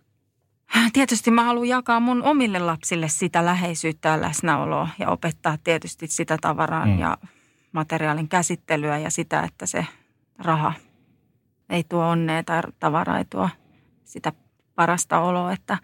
[0.92, 6.36] Tietysti mä haluan jakaa mun omille lapsille sitä läheisyyttä ja läsnäoloa ja opettaa tietysti sitä
[6.40, 6.98] tavaraa mm.
[6.98, 7.18] ja
[7.72, 9.86] materiaalin käsittelyä ja sitä, että se
[10.38, 10.72] raha
[11.70, 13.48] ei tuo onnea tai tavara ei tuo
[14.04, 14.32] sitä
[14.74, 15.78] parasta oloa, että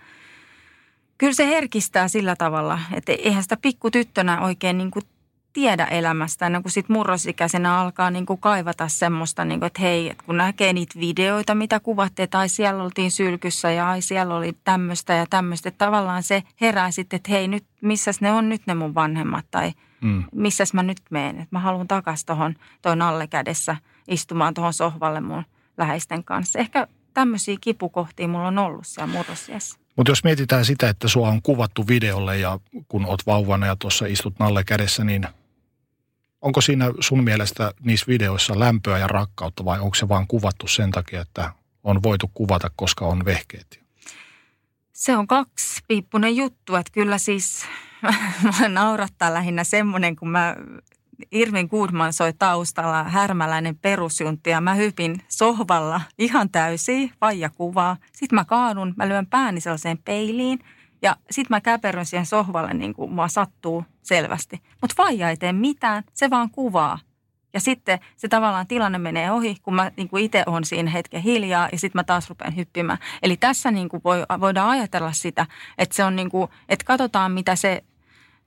[1.18, 5.04] kyllä se herkistää sillä tavalla, että eihän sitä pikkutyttönä oikein niin kuin
[5.52, 10.10] tiedä elämästä ennen kuin sitten murrosikäisenä alkaa niin kuin kaivata semmoista, niin kuin, että hei,
[10.10, 14.52] että kun näkee niitä videoita, mitä kuvattiin, tai siellä oltiin sylkyssä ja ai siellä oli
[14.64, 18.62] tämmöistä ja tämmöistä, että tavallaan se herää sitten, että hei nyt, missäs ne on nyt
[18.66, 20.24] ne mun vanhemmat tai mm.
[20.34, 23.76] missäs mä nyt menen, että mä haluan takaisin tuohon toin alle kädessä
[24.08, 25.44] istumaan tuohon sohvalle mun
[25.78, 26.58] läheisten kanssa.
[26.58, 29.78] Ehkä tämmöisiä kipukohtia mulla on ollut siellä murrosiässä.
[29.98, 34.06] Mutta jos mietitään sitä, että sua on kuvattu videolle ja kun oot vauvana ja tuossa
[34.06, 35.26] istut nalle kädessä, niin
[36.40, 40.90] onko siinä sun mielestä niissä videoissa lämpöä ja rakkautta vai onko se vaan kuvattu sen
[40.90, 41.52] takia, että
[41.84, 43.80] on voitu kuvata, koska on vehkeet?
[44.92, 47.66] Se on kaksipiippunen juttu, että kyllä siis
[48.60, 50.56] mä naurattaa lähinnä semmoinen, kun mä
[51.32, 57.96] Irvin Goodman soi taustalla härmäläinen perusjuntti ja mä hypin sohvalla ihan täysin, vaija kuvaa.
[58.12, 60.58] Sitten mä kaadun, mä lyön pääni sellaiseen peiliin
[61.02, 64.62] ja sitten mä käperyn siihen sohvalle niin kuin mua sattuu selvästi.
[64.80, 66.98] Mutta vaija ei tee mitään, se vaan kuvaa.
[67.54, 71.22] Ja sitten se tavallaan tilanne menee ohi, kun mä niin kuin itse olen siinä hetken
[71.22, 72.98] hiljaa ja sitten mä taas rupean hyppimään.
[73.22, 75.46] Eli tässä niin kuin voi, voidaan ajatella sitä,
[75.78, 77.84] että se on niin kuin, että katsotaan mitä se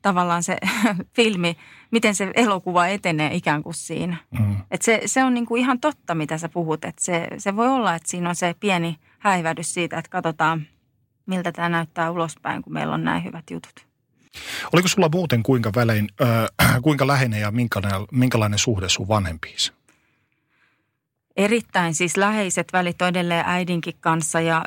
[0.02, 0.58] tavallaan se
[1.16, 1.58] filmi,
[1.92, 4.18] miten se elokuva etenee ikään kuin siinä.
[4.40, 4.56] Mm.
[4.72, 6.86] Et se, se on niinku ihan totta, mitä sä puhut.
[6.86, 10.68] Et se, se voi olla, että siinä on se pieni häivähdys siitä, että katsotaan,
[11.26, 13.88] miltä tämä näyttää ulospäin, kun meillä on näin hyvät jutut.
[14.74, 19.72] Oliko sulla muuten kuinka, välein, äh, kuinka läheinen ja minkälainen, minkälainen suhde sun vanhempiisi?
[21.38, 24.66] Erittäin siis läheiset välit edelleen äidinkin kanssa ja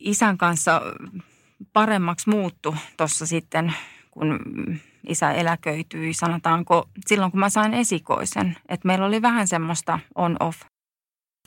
[0.00, 0.82] isän kanssa
[1.72, 3.72] paremmaksi muuttu tuossa sitten–
[4.18, 4.40] kun
[5.06, 8.56] isä eläköityi, sanotaanko silloin, kun mä sain esikoisen.
[8.68, 10.60] Että meillä oli vähän semmoista on-off.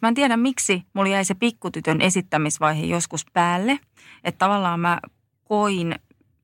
[0.02, 3.80] Mä en tiedä, miksi mulla jäi se pikkutytön esittämisvaihe joskus päälle.
[4.24, 5.00] Että tavallaan mä
[5.44, 5.96] koin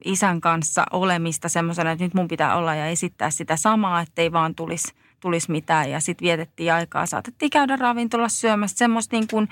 [0.05, 4.55] isän kanssa olemista semmoisena, että nyt mun pitää olla ja esittää sitä samaa, ettei vaan
[4.55, 5.91] tulisi tulisi mitään.
[5.91, 9.49] Ja sitten vietettiin aikaa, saatettiin käydä ravintolassa syömässä semmoista niin kuin,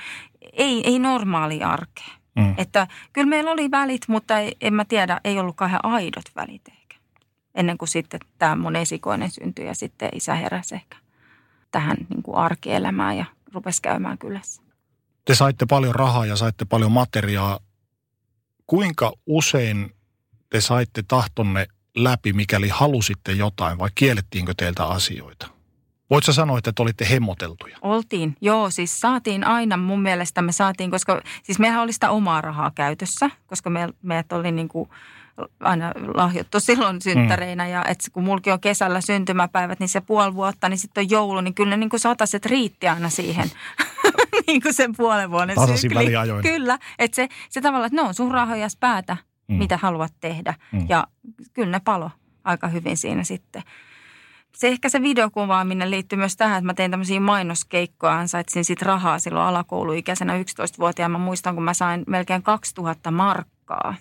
[0.54, 2.23] ei, ei normaali arkea.
[2.36, 2.56] Mm.
[2.58, 6.68] Että kyllä meillä oli välit, mutta ei, en mä tiedä, ei ollut kauhean aidot välit
[6.68, 6.96] ehkä.
[7.56, 10.98] Ennen kuin sitten tämä mun esikoinen syntyi ja sitten isä heräsi ehkä
[11.72, 14.62] tähän niin kuin arkielämään ja rupesi käymään kylässä.
[15.26, 17.60] Te saitte paljon rahaa ja saitte paljon materiaa.
[18.68, 19.96] Kuinka usein
[20.50, 25.53] te saitte tahtonne läpi, mikäli halusitte jotain vai kiellettiinkö teiltä asioita?
[26.10, 27.78] Voitko sanoa, että te olitte hemmoteltuja?
[27.82, 28.70] Oltiin, joo.
[28.70, 33.30] Siis saatiin aina, mun mielestä me saatiin, koska siis mehän oli sitä omaa rahaa käytössä,
[33.48, 34.90] koska me, meidät oli niin kuin
[35.60, 37.64] aina lahjottu silloin synttäreinä.
[37.64, 37.70] Mm.
[37.70, 41.42] Ja että kun mulki on kesällä syntymäpäivät, niin se puoli vuotta, niin sitten on joulu,
[41.42, 43.52] niin kyllä ne niin kuin sataset riitti aina siihen.
[44.48, 46.12] niin kuin sen puolen vuoden sykli.
[46.42, 49.56] Kyllä, että se, se tavallaan, että no sun rahoja päätä, mm.
[49.56, 50.54] mitä haluat tehdä.
[50.72, 50.86] Mm.
[50.90, 51.08] Ja
[51.54, 52.12] kyllä ne palo
[52.44, 53.64] aika hyvin siinä sitten
[54.56, 59.20] se ehkä se videokuvaaminen liittyy myös tähän, että mä tein tämmöisiä mainoskeikkoja, ansaitsin sitten rahaa
[59.20, 61.18] silloin alakouluikäisenä 11-vuotiaana.
[61.18, 63.96] Mä muistan, kun mä sain melkein 2000 markkaa.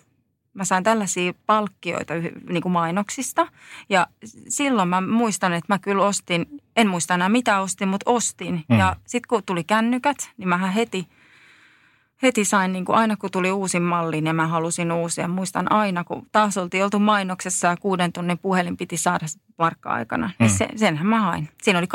[0.54, 2.14] Mä sain tällaisia palkkioita
[2.48, 3.46] niin kuin mainoksista
[3.88, 4.06] ja
[4.48, 8.64] silloin mä muistan, että mä kyllä ostin, en muista enää mitä ostin, mutta ostin.
[8.68, 8.78] Mm.
[8.78, 11.08] Ja sitten kun tuli kännykät, niin mä heti–
[12.22, 15.28] heti sain, niin kuin aina kun tuli uusi malli, niin mä halusin uusia.
[15.28, 19.26] Muistan aina, kun taas oltiin oltu mainoksessa ja kuuden tunnin puhelin piti saada
[19.58, 20.30] markka-aikana.
[20.38, 20.56] Niin mm.
[20.56, 21.48] se, senhän mä hain.
[21.62, 21.86] Siinä oli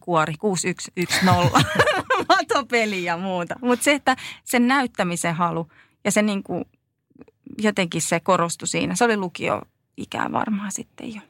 [0.00, 1.50] kuori 6110,
[2.28, 3.54] matopeli ja muuta.
[3.60, 5.68] Mutta se, että sen näyttämisen halu
[6.04, 6.64] ja se niin kuin,
[7.58, 8.94] jotenkin se korostui siinä.
[8.94, 9.62] Se oli lukio
[9.96, 11.20] ikää varmaan sitten jo.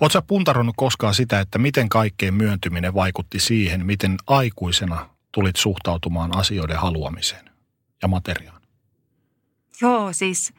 [0.00, 6.78] Oletko puntaronnut koskaan sitä, että miten kaikkeen myöntyminen vaikutti siihen, miten aikuisena tulit suhtautumaan asioiden
[6.78, 7.51] haluamiseen?
[8.02, 8.62] Ja materiaan?
[9.80, 10.52] Joo, siis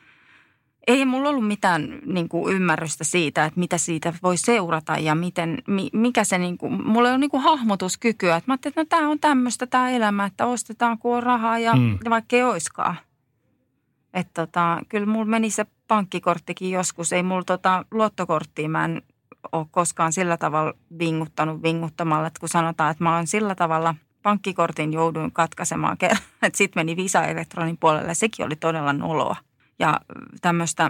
[0.88, 5.58] ei mulla ollut mitään niin kuin, ymmärrystä siitä, että mitä siitä voi seurata ja miten,
[5.94, 8.36] mikä se, niin kuin, mulla on niin kuin, hahmotuskykyä.
[8.36, 11.60] Että mä ajattelin, että no tämä on tämmöistä tämä elämä, että ostetaan kun on rahaa
[11.60, 12.00] ja mm.
[12.10, 12.96] vaikka ei oiskaan.
[14.14, 17.14] Että tota, kyllä mulla meni se pankkikorttikin joskus.
[17.14, 19.02] Ei mulla tota, luottokorttia mä en
[19.52, 24.94] ole koskaan sillä tavalla vinguttanut vinguttamalla, että kun sanotaan, että mä oon sillä tavalla– pankkikortin
[24.94, 26.22] jouduin katkaisemaan kerran.
[26.54, 28.14] Sitten meni Visa Elektronin puolelle.
[28.14, 29.36] Sekin oli todella noloa.
[29.80, 30.00] Ja
[30.42, 30.90] tämmöistä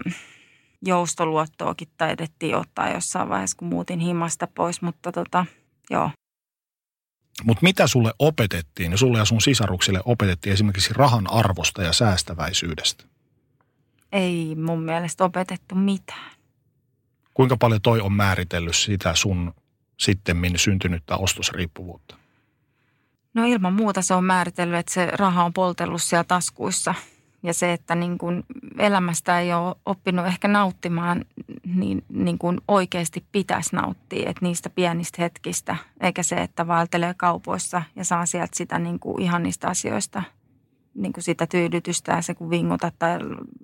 [0.85, 5.45] joustoluottoakin taidettiin ottaa jossain vaiheessa, kun muutin himasta pois, mutta tota,
[5.89, 6.09] joo.
[7.43, 13.03] Mutta mitä sulle opetettiin, sulle ja sun sisaruksille opetettiin esimerkiksi rahan arvosta ja säästäväisyydestä?
[14.11, 16.31] Ei mun mielestä opetettu mitään.
[17.33, 19.53] Kuinka paljon toi on määritellyt sitä sun
[19.99, 22.22] sittemmin syntynyttä ostosriippuvuutta?
[23.33, 26.95] No ilman muuta se on määritellyt, että se raha on poltellut siellä taskuissa.
[27.43, 28.43] Ja se, että niin kuin
[28.77, 31.25] elämästä ei ole oppinut ehkä nauttimaan,
[31.65, 34.29] niin, niin kuin oikeasti pitäisi nauttia.
[34.29, 39.21] Että niistä pienistä hetkistä, eikä se, että vaeltelee kaupoissa ja saa sieltä sitä niin kuin
[39.21, 40.23] ihan niistä asioista
[40.95, 43.19] niin kuin sitä tyydytystä ja se kun vingutat tai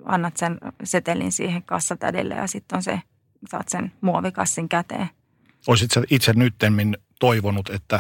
[0.06, 3.02] annat sen setelin siihen kassatädille ja sitten on se,
[3.50, 5.10] saat sen muovikassin käteen.
[5.68, 8.00] Olisit itse nyttemmin toivonut, että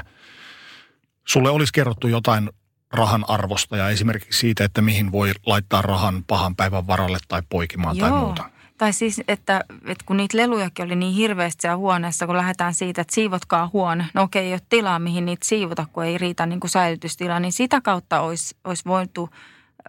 [1.29, 2.49] sulle olisi kerrottu jotain
[2.93, 7.97] rahan arvosta ja esimerkiksi siitä, että mihin voi laittaa rahan pahan päivän varalle tai poikimaan
[7.97, 8.09] Joo.
[8.09, 8.49] tai muuta.
[8.77, 13.01] Tai siis, että, että kun niitä lelujakin oli niin hirveästi siellä huoneessa, kun lähdetään siitä,
[13.01, 14.05] että siivotkaa huone.
[14.13, 17.39] No okei, ei ole tilaa, mihin niitä siivota, kun ei riitä niin kuin säilytystila.
[17.39, 19.29] Niin sitä kautta olisi, olisi voitu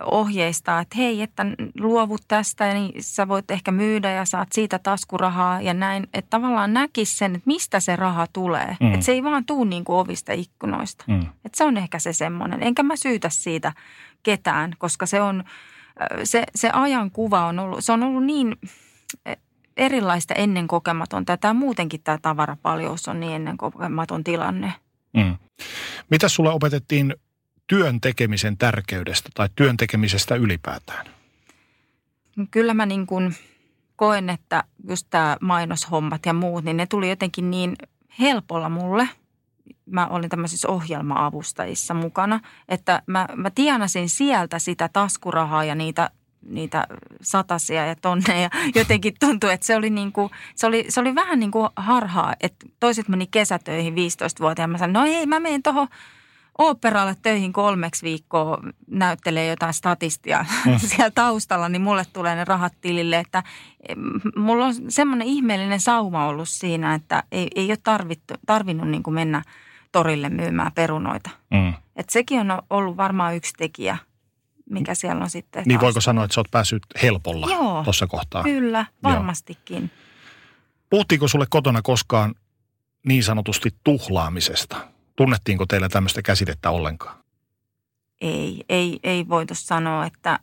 [0.05, 1.47] ohjeistaa, että hei, että
[1.79, 6.07] luovut tästä, niin sä voit ehkä myydä ja saat siitä taskurahaa ja näin.
[6.15, 8.77] Että tavallaan näkisi sen, että mistä se raha tulee.
[8.81, 8.95] Mm.
[8.95, 11.05] Että se ei vaan tuu niin kuin ovista ikkunoista.
[11.09, 11.21] Mm.
[11.21, 12.63] Että se on ehkä se semmoinen.
[12.63, 13.73] Enkä mä syytä siitä
[14.23, 15.45] ketään, koska se on,
[16.25, 18.57] se, se ajankuva on ollut, se on ollut niin
[19.77, 21.37] erilaista ennen kokematonta.
[21.37, 24.73] Tämä muutenkin tämä tavarapaljous on niin ennen kokematon tilanne.
[25.13, 25.37] Mm.
[26.11, 27.15] Mitä sulle opetettiin
[27.71, 31.07] työn tekemisen tärkeydestä tai työn tekemisestä ylipäätään?
[32.51, 33.35] Kyllä mä niin kuin
[33.97, 37.77] koen, että just tämä mainoshommat ja muut, niin ne tuli jotenkin niin
[38.19, 39.09] helpolla mulle.
[39.87, 46.11] Mä olin tämmöisissä ohjelma-avustajissa mukana, että mä, mä tienasin sieltä sitä taskurahaa ja niitä
[46.43, 46.87] niitä
[47.23, 48.51] satasia ja tonneja.
[48.75, 52.35] Jotenkin tuntui, että se oli, niin kuin, se oli, se oli vähän niin kuin harhaa,
[52.41, 54.73] että toiset meni kesätöihin 15-vuotiaana.
[54.73, 55.89] Mä sanoin, no ei, mä menen tuohon
[56.59, 60.79] oopperalle töihin kolmeksi viikkoa näyttelee jotain statistia mm.
[60.89, 63.19] siellä taustalla, niin mulle tulee ne rahat tilille.
[63.19, 63.43] Että
[64.37, 69.15] mulla on semmoinen ihmeellinen sauma ollut siinä, että ei, ei ole tarvittu, tarvinnut niin kuin
[69.15, 69.43] mennä
[69.93, 71.31] torille myymään perunoita.
[71.51, 71.75] Mm.
[71.97, 73.97] Et sekin on ollut varmaan yksi tekijä,
[74.71, 75.61] mikä siellä on sitten.
[75.61, 75.87] Niin taustalla.
[75.87, 77.49] voiko sanoa, että sä oot päässyt helpolla
[77.85, 78.43] tuossa kohtaa?
[78.43, 79.81] Kyllä, varmastikin.
[79.83, 79.89] Joo.
[80.91, 82.35] Puhuttiinko sulle kotona koskaan
[83.07, 84.77] niin sanotusti tuhlaamisesta?
[85.21, 87.19] Tunnettiinko teillä tämmöistä käsitettä ollenkaan?
[88.21, 90.39] Ei, ei, ei voitu sanoa, että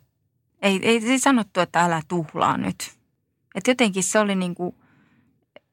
[0.62, 2.76] ei, ei, ei sanottu, että älä tuhlaa nyt.
[3.54, 4.76] Et jotenkin se oli niin kuin,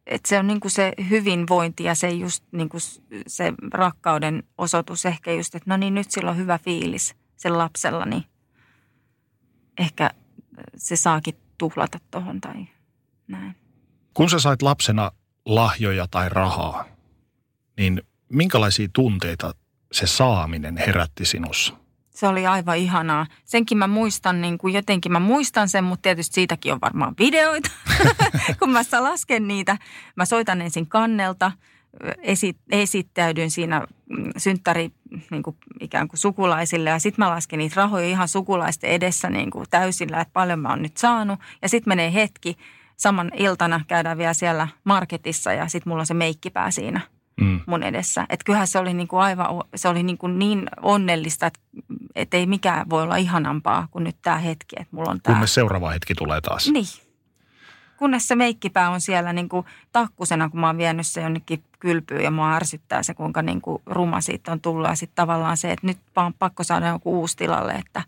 [0.05, 2.81] että se on niin kuin se hyvinvointi ja se just niin kuin
[3.27, 8.05] se rakkauden osoitus ehkä just, että no niin nyt sillä on hyvä fiilis sen lapsella,
[8.05, 8.23] niin
[9.77, 10.09] ehkä
[10.77, 12.67] se saakin tuhlata tuohon tai
[13.27, 13.55] näin.
[14.13, 15.11] Kun sä sait lapsena
[15.45, 16.85] lahjoja tai rahaa,
[17.77, 19.53] niin minkälaisia tunteita
[19.91, 21.73] se saaminen herätti sinussa?
[22.09, 23.27] Se oli aivan ihanaa.
[23.45, 27.71] Senkin mä muistan, niin kuin jotenkin mä muistan sen, mutta tietysti siitäkin on varmaan videoita.
[28.59, 29.77] Kun mä lasken niitä,
[30.15, 31.51] mä soitan ensin kannelta,
[32.21, 34.91] esi- esittäydyn siinä mm, synttäri
[35.31, 39.51] niin kuin ikään kuin sukulaisille ja sitten mä lasken niitä rahoja ihan sukulaisten edessä niin
[39.51, 41.39] kuin täysillä, että paljon mä oon nyt saanut.
[41.61, 42.57] Ja sitten menee hetki,
[42.97, 47.01] saman iltana käydään vielä siellä marketissa ja sitten mulla on se meikkipää siinä–
[47.41, 47.59] mm.
[47.65, 48.25] mun edessä.
[48.29, 51.59] Että kyllähän se oli niin kuin aivan, se oli niin, kuin niin onnellista, että,
[52.15, 55.35] että ei mikään voi olla ihanampaa kuin nyt tämä hetki, että mulla on tämä.
[55.35, 56.67] Kunnes seuraava hetki tulee taas.
[56.67, 56.85] Niin.
[57.97, 62.23] Kunnes se meikkipää on siellä niin kuin takkusena, kun mä oon vienyt se jonnekin kylpyyn
[62.23, 64.89] ja mua ärsyttää se, kuinka niin kuin ruma siitä on tullut.
[64.89, 68.03] Ja sitten tavallaan se, että nyt vaan pakko saada joku uusi tilalle, että,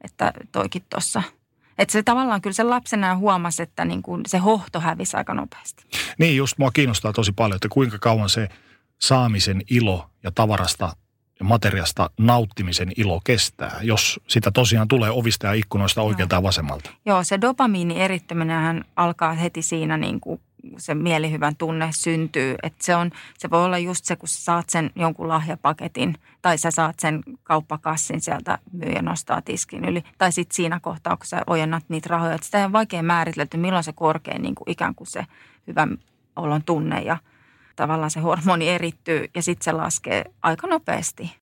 [0.00, 1.22] että toikin tuossa–
[1.78, 5.84] että se tavallaan kyllä se lapsena huomasi, että niin kuin se hohto hävisi aika nopeasti.
[6.18, 8.48] Niin, just mua kiinnostaa tosi paljon, että kuinka kauan se
[9.00, 10.96] saamisen ilo ja tavarasta
[11.40, 16.90] ja materiasta nauttimisen ilo kestää, jos sitä tosiaan tulee ovista ja ikkunoista oikealta ja vasemmalta.
[17.06, 20.40] Joo, se dopamiini erittäminen alkaa heti siinä niin kuin
[20.78, 22.54] se mielihyvän tunne syntyy.
[22.62, 26.58] Että se, on, se voi olla just se, kun sä saat sen jonkun lahjapaketin tai
[26.58, 30.02] sä saat sen kauppakassin sieltä myyjä nostaa tiskin yli.
[30.18, 32.34] Tai sitten siinä kohtaa, kun sä ojennat niitä rahoja.
[32.34, 35.26] Että sitä on vaikea määritellä, milloin se korkein niin kuin ikään kuin se
[35.66, 35.88] hyvä
[36.36, 37.16] olon tunne ja
[37.76, 41.36] tavallaan se hormoni erittyy ja sitten se laskee aika nopeasti.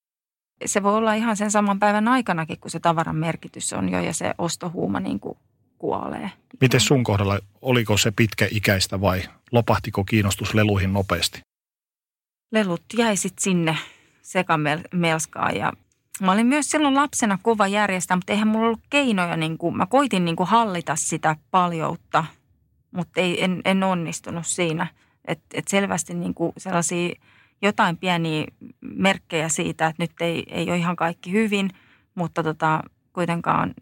[0.66, 4.14] Se voi olla ihan sen saman päivän aikanakin, kun se tavaran merkitys on jo ja
[4.14, 5.38] se ostohuuma niin kuin
[5.84, 6.30] kuolee.
[6.60, 9.22] Miten sun kohdalla, oliko se pitkäikäistä vai
[9.52, 11.40] lopahtiko kiinnostus leluihin nopeasti?
[12.52, 13.76] Lelut jäi sitten sinne
[14.22, 15.72] sekamelskaan ja
[16.20, 19.86] mä olin myös silloin lapsena kova järjestää, mutta eihän mulla ollut keinoja, niin kuin, mä
[19.86, 22.24] koitin niin kuin hallita sitä paljoutta.
[22.90, 24.86] mutta ei, en, en onnistunut siinä.
[25.24, 27.14] Että et selvästi niin kuin sellaisia
[27.62, 28.46] jotain pieniä
[28.80, 31.70] merkkejä siitä, että nyt ei, ei ole ihan kaikki hyvin,
[32.14, 32.82] mutta tota,
[33.12, 33.74] kuitenkaan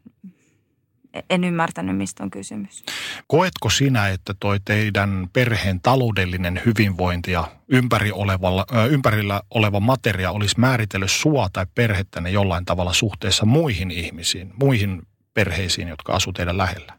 [1.30, 2.84] en ymmärtänyt, mistä on kysymys.
[3.26, 10.60] Koetko sinä, että toi teidän perheen taloudellinen hyvinvointi ja ympäri olevalla, ympärillä oleva materia olisi
[10.60, 15.02] määritellyt sua tai perhettäne jollain tavalla suhteessa muihin ihmisiin, muihin
[15.34, 16.92] perheisiin, jotka asuu teidän lähellä?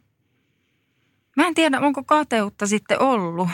[1.35, 3.49] Mä en tiedä, onko kateutta sitten ollut.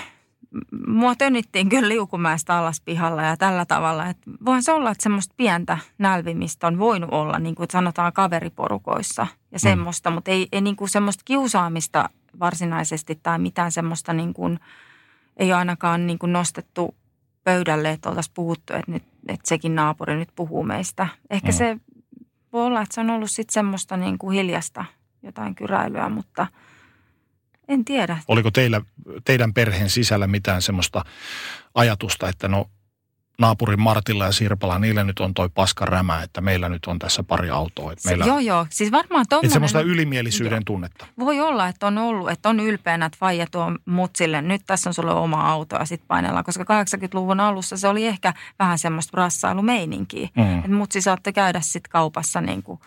[0.88, 4.08] Mua tönittiin kyllä liukumäestä alas pihalla ja tällä tavalla.
[4.08, 9.28] Että voihan se olla, että semmoista pientä nälvimistä on voinut olla, niin kuin sanotaan kaveriporukoissa
[9.52, 10.10] ja semmoista.
[10.10, 10.14] Mm.
[10.14, 14.60] Mutta ei, ei niin kuin semmoista kiusaamista varsinaisesti tai mitään semmoista niin kuin,
[15.38, 16.95] ei ainakaan niin kuin nostettu
[17.43, 21.08] pöydälle, että oltaisiin puhuttu, että, nyt, että sekin naapuri nyt puhuu meistä.
[21.30, 21.54] Ehkä mm.
[21.54, 21.78] se
[22.54, 24.86] voi olla, että se on ollut sitten semmoista niin kuin hiljasta
[25.24, 26.47] jotain kyräilyä, mutta–
[27.70, 28.17] en tiedä.
[28.28, 28.82] Oliko teillä,
[29.26, 31.05] teidän perheen sisällä mitään semmoista
[31.76, 32.65] ajatusta, että no
[33.39, 37.24] naapurin Martilla ja Sirpala, niille nyt on toi paska rämä, että meillä nyt on tässä
[37.24, 37.91] pari autoa.
[37.91, 38.67] Että meillä, joo, joo.
[38.70, 40.63] Siis varmaan tommonen, Että semmoista ylimielisyyden joo.
[40.65, 41.05] tunnetta.
[41.20, 44.93] Voi olla, että on ollut, että on ylpeänä, että faija tuo mutsille, nyt tässä on
[44.93, 46.45] sulle oma auto ja sitten painellaan.
[46.45, 50.30] Koska 80-luvun alussa se oli ehkä vähän semmoista brassailu-meininkiä.
[50.36, 50.57] Mm.
[50.57, 52.80] Että mutsi saatte käydä sitten kaupassa niin kuin,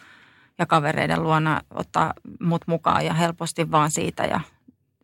[0.58, 4.40] ja kavereiden luona ottaa mut mukaan ja helposti vaan siitä ja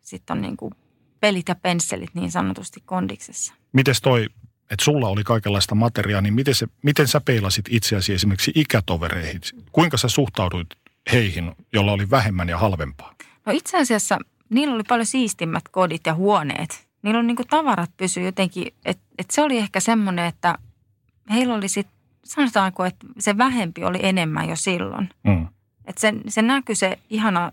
[0.09, 0.75] sitten on niin kuin
[1.21, 3.55] pelit ja pensselit niin sanotusti kondiksessa.
[3.73, 4.27] Mites toi,
[4.71, 9.41] että sulla oli kaikenlaista materiaa, niin miten, se, miten sä peilasit itseäsi esimerkiksi ikätovereihin?
[9.73, 10.69] Kuinka sä suhtauduit
[11.13, 13.15] heihin, jolla oli vähemmän ja halvempaa?
[13.47, 14.19] No itse asiassa
[14.51, 16.89] niillä oli paljon siistimmät kodit ja huoneet.
[17.03, 20.59] Niillä on niin kuin tavarat pysy jotenkin, että et se oli ehkä semmoinen, että
[21.31, 25.11] heillä oli sitten, sanotaanko, että se vähempi oli enemmän jo silloin.
[25.25, 25.49] Mm.
[25.85, 27.53] Että se, se näkyi se ihana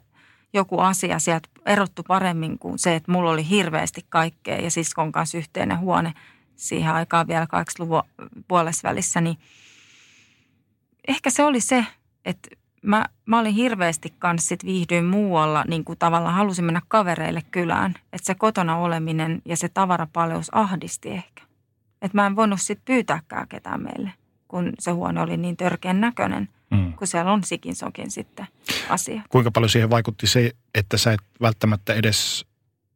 [0.56, 5.38] joku asia sieltä erottu paremmin kuin se, että mulla oli hirveästi kaikkea ja siskon kanssa
[5.38, 6.14] yhteinen huone
[6.56, 8.04] siihen aikaan vielä 80-luvun
[8.48, 9.38] puolessa välissä, niin
[11.08, 11.86] ehkä se oli se,
[12.26, 12.50] että
[12.82, 17.94] mä, mä olin hirveästi kanssa sit viihdyin muualla, niin kuin tavallaan halusin mennä kavereille kylään.
[18.14, 21.44] Että se kotona oleminen ja se tavarapaleus ahdisti ehkä.
[22.02, 24.12] Että mä en voinut sitten pyytääkään ketään meille,
[24.48, 26.94] kun se huone oli niin törkeän näköinen mm.
[26.94, 28.48] kun siellä on sikin sokin sitten
[28.90, 29.22] asia.
[29.30, 32.46] Kuinka paljon siihen vaikutti se, että sä et välttämättä edes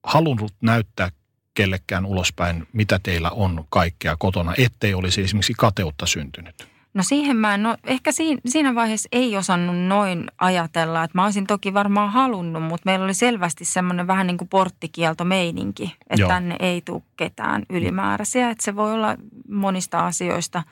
[0.03, 1.09] halunnut näyttää
[1.53, 6.69] kellekään ulospäin, mitä teillä on kaikkea kotona, ettei olisi esimerkiksi kateutta syntynyt?
[6.93, 11.23] No siihen mä en, no ehkä siinä, siinä vaiheessa ei osannut noin ajatella, että mä
[11.23, 16.21] olisin toki varmaan halunnut, mutta meillä oli selvästi semmoinen vähän niin kuin porttikielto meininki, että
[16.21, 16.29] Joo.
[16.29, 19.15] tänne ei tule ketään ylimääräisiä, että se voi olla
[19.47, 20.63] monista asioista–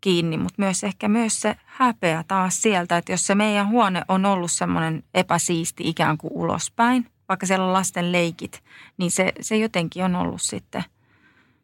[0.00, 4.26] kiinni, mutta myös ehkä myös se häpeä taas sieltä, että jos se meidän huone on
[4.26, 8.62] ollut semmoinen epäsiisti ikään kuin ulospäin, vaikka siellä on lasten leikit,
[8.98, 10.84] niin se, se jotenkin on ollut sitten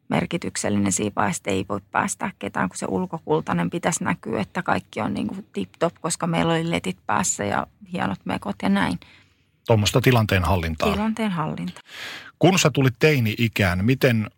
[0.09, 5.13] merkityksellinen siinä vaiheessa, ei voi päästä ketään, kun se ulkokultainen pitäisi näkyä, että kaikki on
[5.13, 8.99] niin kuin tip-top, koska meillä oli letit päässä ja hienot mekot ja näin.
[9.67, 10.93] Tuommoista tilanteen hallintaa.
[10.93, 11.81] Tilanteen hallinta.
[12.39, 14.29] Kun sä tulit teini-ikään, miten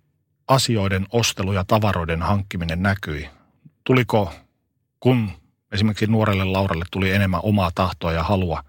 [0.47, 3.29] asioiden ostelu ja tavaroiden hankkiminen näkyi?
[3.87, 4.33] Tuliko,
[4.99, 5.31] kun
[5.71, 8.63] esimerkiksi nuorelle Lauralle tuli enemmän omaa tahtoa ja halua,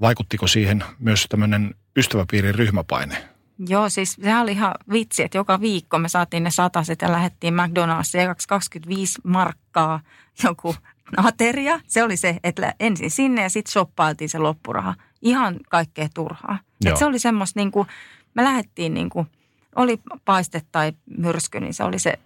[0.00, 3.28] vaikuttiko siihen myös tämmöinen ystäväpiirin ryhmäpaine?
[3.68, 7.54] Joo, siis sehän oli ihan vitsi, että joka viikko me saatiin ne sataset ja lähdettiin
[7.54, 10.00] McDonald'siin 25 markkaa
[10.44, 10.74] joku
[11.16, 11.80] ateria.
[11.86, 14.94] Se oli se, että ensin sinne ja sitten shoppailtiin se loppuraha.
[15.22, 16.58] Ihan kaikkea turhaa.
[16.86, 17.88] Et se oli semmoista niin kuin,
[18.34, 19.26] me lähdettiin niin kuin,
[19.76, 22.18] oli paiste tai myrsky, niin se oli se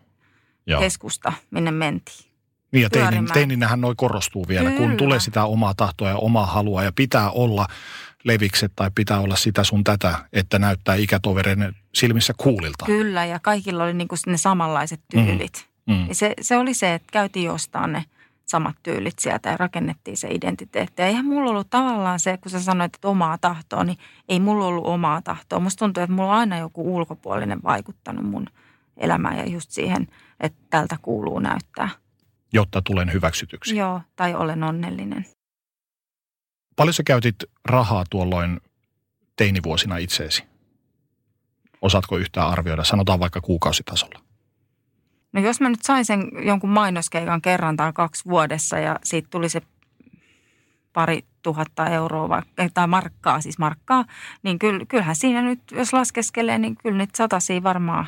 [0.66, 0.80] Joo.
[0.80, 2.26] keskusta, minne mentiin.
[2.72, 4.80] Niin ja teinin, teininähän noi korostuu vielä, Kyllä.
[4.80, 7.66] kun tulee sitä omaa tahtoa ja omaa halua ja pitää olla
[8.24, 12.86] levikset tai pitää olla sitä sun tätä, että näyttää ikätovereiden silmissä kuulilta.
[12.86, 15.26] Kyllä ja kaikilla oli niinku ne samanlaiset mm.
[15.26, 15.68] tyylit.
[15.86, 15.94] Mm.
[15.94, 16.08] Mm.
[16.08, 18.04] Ja se, se oli se, että käytiin jostain ne
[18.44, 21.02] samat tyylit sieltä ja rakennettiin se identiteetti.
[21.02, 23.98] Ja eihän mulla ollut tavallaan se, kun sä sanoit, että omaa tahtoa, niin
[24.28, 25.60] ei mulla ollut omaa tahtoa.
[25.60, 28.46] Musta tuntuu, että mulla on aina joku ulkopuolinen vaikuttanut mun
[28.96, 30.08] elämään ja just siihen–
[30.40, 31.88] että tältä kuuluu näyttää.
[32.52, 33.76] Jotta tulen hyväksytyksi.
[33.76, 35.26] Joo, tai olen onnellinen.
[36.76, 38.60] Paljon sä käytit rahaa tuolloin
[39.36, 40.44] teinivuosina itseesi?
[41.82, 44.20] Osaatko yhtään arvioida, sanotaan vaikka kuukausitasolla?
[45.32, 49.48] No jos mä nyt sain sen jonkun mainoskeikan kerran tai kaksi vuodessa ja siitä tuli
[49.48, 49.62] se
[50.92, 52.42] pari tuhatta euroa
[52.74, 54.04] tai markkaa, siis markkaa,
[54.42, 54.58] niin
[54.88, 58.06] kyllähän siinä nyt, jos laskeskelee, niin kyllä nyt satasia varmaan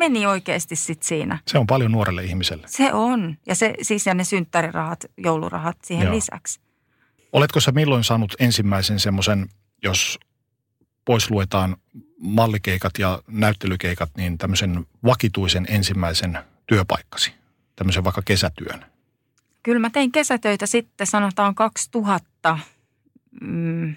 [0.00, 1.38] meni oikeasti sit siinä.
[1.46, 2.66] Se on paljon nuorelle ihmiselle.
[2.68, 3.36] Se on.
[3.46, 6.14] Ja, se, siis ja ne synttärirahat, joulurahat siihen Joo.
[6.14, 6.60] lisäksi.
[7.32, 9.48] Oletko sä milloin saanut ensimmäisen semmoisen,
[9.82, 10.18] jos
[11.04, 11.76] pois luetaan
[12.18, 17.32] mallikeikat ja näyttelykeikat niin tämmöisen vakituisen ensimmäisen työpaikkasi,
[17.76, 18.84] tämmöisen vaikka kesätyön?
[19.62, 22.58] Kyllä mä tein kesätöitä sitten sanotaan 2000.
[23.40, 23.94] Mm.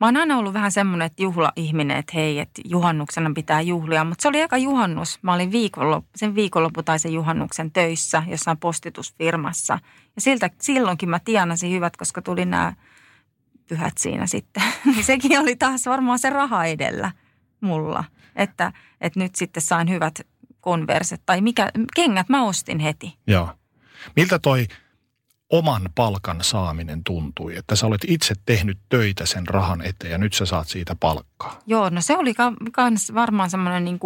[0.00, 4.04] Mä oon aina ollut vähän semmoinen, että juhla-ihminen, että hei, että juhannuksena pitää juhlia.
[4.04, 5.18] Mutta se oli aika juhannus.
[5.22, 9.78] Mä olin viikonlop, sen viikonloppu tai sen juhannuksen töissä jossain postitusfirmassa.
[10.16, 12.72] Ja siltä, silloinkin mä tienasin hyvät, koska tuli nämä
[13.68, 14.62] pyhät siinä sitten.
[14.84, 17.12] niin sekin oli taas varmaan se raha edellä
[17.60, 18.04] mulla.
[18.36, 20.20] Että, että nyt sitten sain hyvät
[20.60, 23.18] konverset tai mikä, kengät mä ostin heti.
[23.26, 23.48] Joo.
[24.16, 24.66] Miltä toi
[25.50, 27.56] oman palkan saaminen tuntui?
[27.56, 31.58] Että sä olet itse tehnyt töitä sen rahan eteen ja nyt sä saat siitä palkkaa.
[31.66, 32.34] Joo, no se oli
[32.90, 33.98] myös varmaan semmoinen niin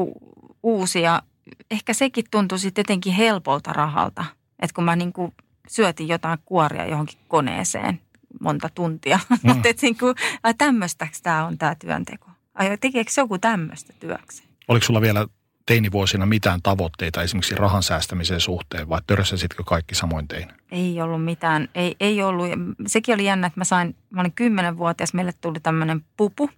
[0.63, 1.23] uusi ja
[1.71, 4.25] ehkä sekin tuntui sitten jotenkin helpolta rahalta.
[4.63, 5.35] Että kun mä niin kuin
[5.69, 8.01] syötin jotain kuoria johonkin koneeseen
[8.41, 9.19] monta tuntia.
[9.29, 9.39] Mm.
[9.49, 10.15] Mutta niin kuin,
[10.59, 12.31] tämmöistäks tämä on tämä työnteko?
[12.55, 14.49] Ai tekeekö joku tämmöistä työkseen?
[14.69, 15.27] Oliko sulla vielä
[15.67, 20.53] teinivuosina mitään tavoitteita esimerkiksi rahan säästämisen suhteen vai törsäsitkö kaikki samoin tein?
[20.71, 22.47] Ei ollut mitään, ei, ei ollut.
[22.87, 26.51] Sekin oli jännä, että mä sain, mä olin kymmenenvuotias, meille tuli tämmöinen pupu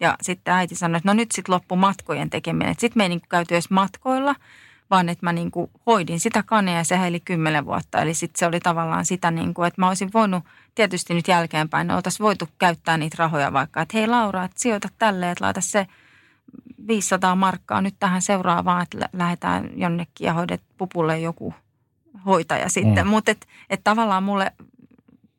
[0.00, 2.74] ja sitten äiti sanoi, että no nyt sitten loppu matkojen tekeminen.
[2.78, 4.34] Sitten me ei niin käyty edes matkoilla,
[4.90, 5.50] vaan että mä niin
[5.86, 8.02] hoidin sitä kanea ja se heili kymmenen vuotta.
[8.02, 10.44] Eli sitten se oli tavallaan sitä, niin kuin, että mä olisin voinut
[10.74, 14.88] tietysti nyt jälkeenpäin, ne oltaisiin voitu käyttää niitä rahoja vaikka, että hei Laura, että sijoita
[14.98, 15.86] tälle, että laita se–
[16.86, 21.54] 500 markkaa nyt tähän seuraavaan, että lähdetään jonnekin ja hoidet pupulle joku
[22.26, 23.06] hoitaja sitten.
[23.06, 23.10] Mm.
[23.10, 24.52] Mutta et, et tavallaan mulle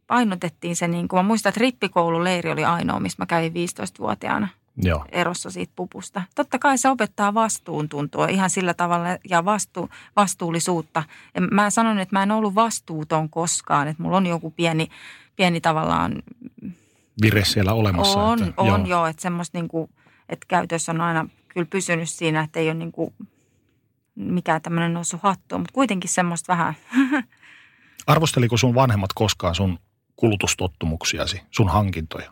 [0.08, 5.06] painotettiin se, niin kuin mä muistan, että rippikoululeiri oli ainoa, missä mä kävin 15-vuotiaana Joo.
[5.12, 6.22] erossa siitä pupusta.
[6.36, 11.04] Totta kai se opettaa vastuuntuntoa ihan sillä tavalla ja vastu, vastuullisuutta.
[11.36, 14.88] Ja mä sanon, että mä en ollut vastuuton koskaan, että mulla on joku pieni,
[15.36, 16.24] pieni tavallaan...
[17.22, 18.20] Vire siellä olemassa.
[18.20, 19.90] On, että, on joo, joo että semmoista niin kuin–
[20.32, 23.14] että käytössä on aina kyllä pysynyt siinä, että ei ole niin kuin
[24.16, 26.74] mikään tämmöinen noussut hattuun, mutta kuitenkin semmoista vähän.
[28.08, 29.80] Arvosteliko sun vanhemmat koskaan sun
[30.16, 32.32] kulutustottumuksiasi, sun hankintoja?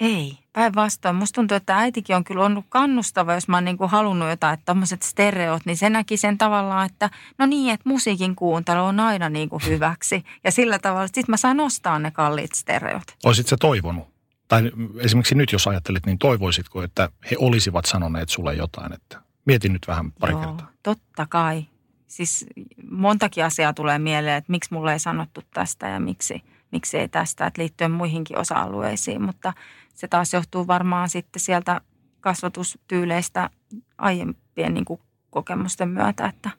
[0.00, 1.16] Ei, päinvastoin.
[1.16, 4.54] Musta tuntuu, että äitikin on kyllä ollut kannustava, jos mä oon niin kuin halunnut jotain,
[4.54, 9.00] että tämmöiset stereot, niin se näki sen tavallaan, että no niin, että musiikin kuuntelu on
[9.00, 10.24] aina niin kuin hyväksi.
[10.44, 13.02] Ja sillä tavalla, että sit mä saan ostaa ne kalliit stereot.
[13.24, 14.13] Oisit sä toivonut?
[14.48, 19.72] Tai esimerkiksi nyt jos ajattelet, niin toivoisitko, että he olisivat sanoneet sulle jotain, että mietin
[19.72, 20.70] nyt vähän pari Joo, kertaa.
[20.82, 21.66] totta kai.
[22.06, 22.46] Siis
[22.90, 26.42] montakin asiaa tulee mieleen, että miksi mulle ei sanottu tästä ja miksi,
[26.72, 29.52] miksi ei tästä, että liittyen muihinkin osa-alueisiin, mutta
[29.94, 31.80] se taas johtuu varmaan sitten sieltä
[32.20, 33.50] kasvatustyyleistä
[33.98, 36.50] aiempien niin kuin kokemusten myötä, että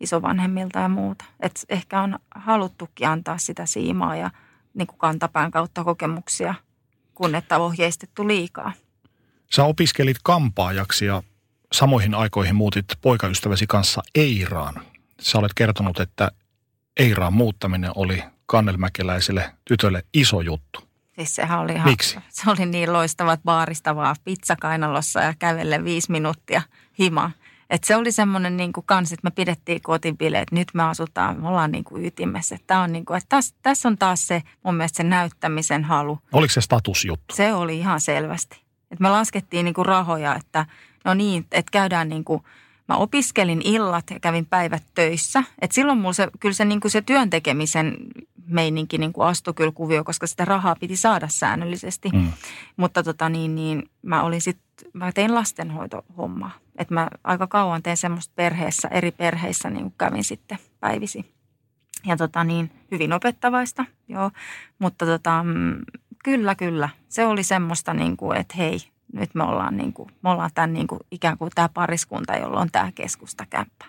[0.00, 1.24] isovanhemmilta ja muuta.
[1.40, 4.30] Että ehkä on haluttukin antaa sitä siimaa ja
[4.74, 6.54] niin kuin kantapään kautta kokemuksia–
[7.14, 8.72] kuin että ohjeistettu liikaa.
[9.52, 11.22] Sä opiskelit kampaajaksi ja
[11.72, 14.74] samoihin aikoihin muutit poikaystäväsi kanssa Eiraan.
[15.20, 16.30] Sä olet kertonut, että
[16.96, 20.80] Eiraan muuttaminen oli kannelmäkeläiselle tytölle iso juttu.
[21.14, 22.18] Siis sehän oli ihan, Miksi?
[22.28, 26.62] Se oli niin loistavat baarista vaan pizzakainalossa ja kävelle viisi minuuttia
[26.98, 27.30] himaa.
[27.70, 31.48] Et se oli semmoinen niin kuin kans, että me pidettiin kotibileet, nyt me asutaan, me
[31.48, 32.56] ollaan niin kuin ytimessä.
[32.66, 36.18] Tämä on niin kuin, että tässä, tässä on taas se mun mielestä se näyttämisen halu.
[36.32, 37.34] Oliko se statusjuttu?
[37.34, 38.62] Se oli ihan selvästi.
[38.90, 40.66] Et me laskettiin niin kuin rahoja, että
[41.04, 42.42] no niin, että käydään niin kuin,
[42.88, 45.44] mä opiskelin illat ja kävin päivät töissä.
[45.60, 47.96] Et silloin mulla se, kyllä se, niin kuin se työn tekemisen
[48.46, 52.08] meininki niin kuin astui kyllä kuvio, koska sitä rahaa piti saada säännöllisesti.
[52.08, 52.32] Mm.
[52.76, 54.58] Mutta tota niin, niin mä olin sit,
[54.92, 56.50] mä tein lastenhoitohommaa.
[56.78, 61.34] Että mä aika kauan tein semmoista perheessä, eri perheissä niin kuin kävin sitten päivisi.
[62.06, 64.30] Ja tota niin, hyvin opettavaista, joo.
[64.78, 65.78] Mutta tota, mm,
[66.24, 66.88] kyllä, kyllä.
[67.08, 68.78] Se oli semmoista niin kuin, että hei,
[69.12, 72.60] nyt me ollaan, niin kuin, me ollaan tämän niin kuin, ikään kuin tämä pariskunta, jolla
[72.60, 73.84] on tämä keskustakämppä.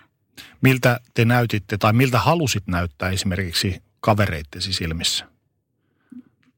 [0.60, 5.26] Miltä te näytitte tai miltä halusit näyttää esimerkiksi kavereittesi silmissä?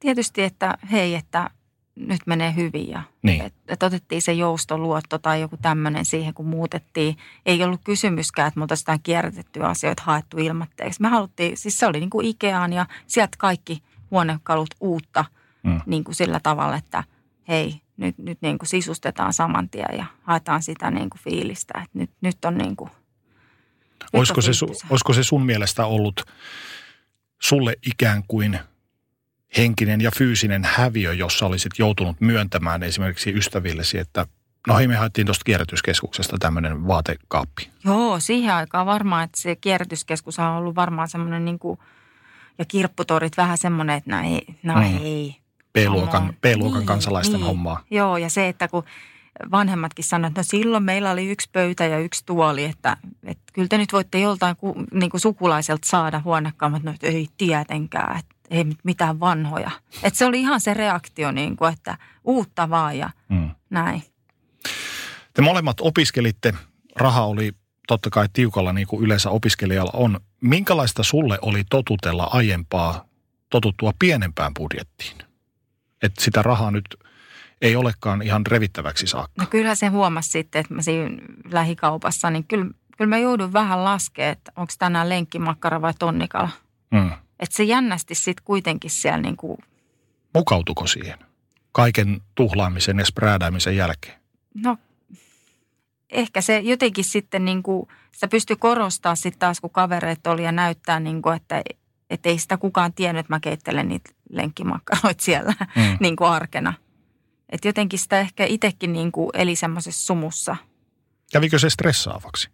[0.00, 1.50] Tietysti, että hei, että
[1.96, 3.42] nyt menee hyvin ja niin.
[3.42, 7.16] että et otettiin se joustoluotto tai joku tämmöinen siihen, kun muutettiin.
[7.46, 11.02] Ei ollut kysymyskään, että me oltaisiin kierrätettyä asioita haettu ilmatteeksi.
[11.02, 15.24] Me haluttiin, siis se oli niin kuin Ikeaan ja sieltä kaikki huonekalut uutta
[15.62, 15.80] mm.
[15.86, 17.04] niin kuin sillä tavalla, että
[17.48, 21.98] hei, nyt, nyt niin kuin sisustetaan saman tien ja haetaan sitä niin kuin fiilistä, että
[21.98, 22.90] nyt, nyt on niin kuin,
[24.12, 24.50] olisiko, se,
[24.90, 26.22] olisiko se sun mielestä ollut
[27.42, 28.58] sulle ikään kuin
[29.56, 34.26] henkinen ja fyysinen häviö, jossa olisit joutunut myöntämään esimerkiksi ystävillesi, että
[34.68, 37.70] no hei, me haettiin tuosta kierrätyskeskuksesta tämmöinen vaatekaappi.
[37.84, 41.78] Joo, siihen aikaan varmaan, että se kierrätyskeskus on ollut varmaan semmoinen niin kuin,
[42.58, 44.22] ja kirpputorit vähän semmoinen, että no
[44.82, 44.98] ei, mm.
[45.02, 45.36] ei.
[45.72, 47.46] B-luokan, B-luokan niin, kansalaisten niin.
[47.46, 47.84] hommaa.
[47.90, 48.84] Joo, ja se, että kun
[49.50, 53.68] vanhemmatkin sanoivat, että no silloin meillä oli yksi pöytä ja yksi tuoli, että, että kyllä
[53.68, 54.56] te nyt voitte joltain
[54.92, 59.70] niin kuin sukulaiselta saada huonekaamat, no ei tietenkään, että ei mitään vanhoja.
[60.02, 63.50] Että se oli ihan se reaktio, niin kuin, että uutta vaan ja mm.
[63.70, 64.02] näin.
[65.34, 66.54] Te molemmat opiskelitte,
[66.96, 67.52] raha oli
[67.88, 70.20] totta kai tiukalla niin kuin yleensä opiskelijalla on.
[70.40, 73.04] Minkälaista sulle oli totutella aiempaa,
[73.50, 75.27] totuttua pienempään budjettiin?
[76.02, 76.84] Että sitä rahaa nyt
[77.60, 79.42] ei olekaan ihan revittäväksi saakka.
[79.42, 81.16] No kyllä se huomasi sitten, että mä siinä
[81.50, 86.50] lähikaupassa, niin kyllä, kyllä mä joudun vähän laskemaan, että onko tänään lenkkimakkara vai tonnikala.
[86.90, 87.12] Mm.
[87.40, 89.58] Että se jännästi sitten kuitenkin siellä niin kuin...
[90.34, 91.18] Mukautuko siihen?
[91.72, 94.20] Kaiken tuhlaamisen ja spräädäämisen jälkeen?
[94.54, 94.78] No
[96.10, 100.52] ehkä se jotenkin sitten niin kuin, sitä pystyi korostaa sitten taas, kun kavereet oli ja
[100.52, 101.62] näyttää, niin kuin, että,
[102.10, 105.82] että ei sitä kukaan tiennyt, että mä keittelen niitä lenkkimakkaroita siellä mm.
[106.00, 106.74] niin kuin arkena.
[107.50, 110.56] Että jotenkin sitä ehkä itsekin niin kuin eli semmoisessa sumussa.
[111.32, 112.50] Kävikö se stressaavaksi?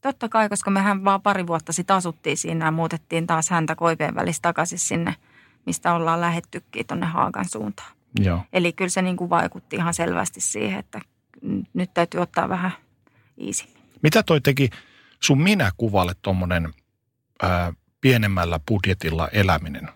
[0.00, 4.14] Totta kai, koska mehän vaan pari vuotta sitten asuttiin siinä ja muutettiin taas häntä koipeen
[4.14, 5.14] välissä takaisin sinne,
[5.66, 7.96] mistä ollaan lähettykin tuonne Haakan suuntaan.
[8.20, 8.44] Joo.
[8.52, 11.00] Eli kyllä se niin kuin vaikutti ihan selvästi siihen, että
[11.74, 12.72] nyt täytyy ottaa vähän
[13.46, 13.64] easy.
[14.02, 14.70] Mitä toi teki
[15.22, 16.74] sun minä kuvalle tuommoinen
[18.00, 19.88] pienemmällä budjetilla eläminen?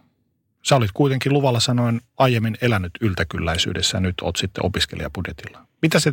[0.62, 5.66] Sä olit kuitenkin luvalla sanoen aiemmin elänyt yltäkylläisyydessä ja nyt oot sitten opiskelijabudjetilla.
[5.82, 6.12] Mitä se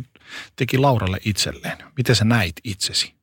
[0.56, 1.78] teki Lauralle itselleen?
[1.96, 3.14] Miten sä näit itsesi?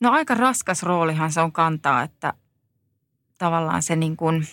[0.00, 2.34] No aika raskas roolihan se on kantaa, että
[3.38, 4.48] tavallaan se niin kuin,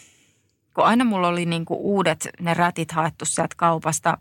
[0.73, 4.17] kun aina mulla oli niin kuin uudet ne rätit haettu sieltä kaupasta,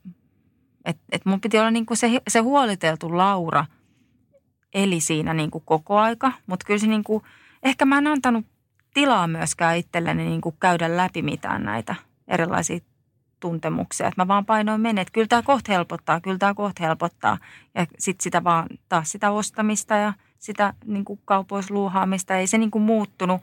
[0.85, 3.67] että et mun piti olla niin kuin se, se huoliteltu Laura
[4.75, 7.23] eli siinä niin kuin koko aika, mutta kyllä se niin kuin,
[7.63, 8.47] ehkä mä en antanut
[8.97, 11.95] tilaa myöskään itselleni niin kuin käydä läpi mitään näitä
[12.29, 12.79] erilaisia
[13.41, 14.09] tuntemuksia.
[14.09, 17.39] Että mä vaan painoin menet, että kyllä tämä kohta helpottaa, kyllä tämä kohta helpottaa.
[17.75, 22.37] Ja sitten sitä vaan taas sitä ostamista ja sitä niin kuin kaupoissa luuhaamista.
[22.37, 23.41] Ei se niin kuin muuttunut,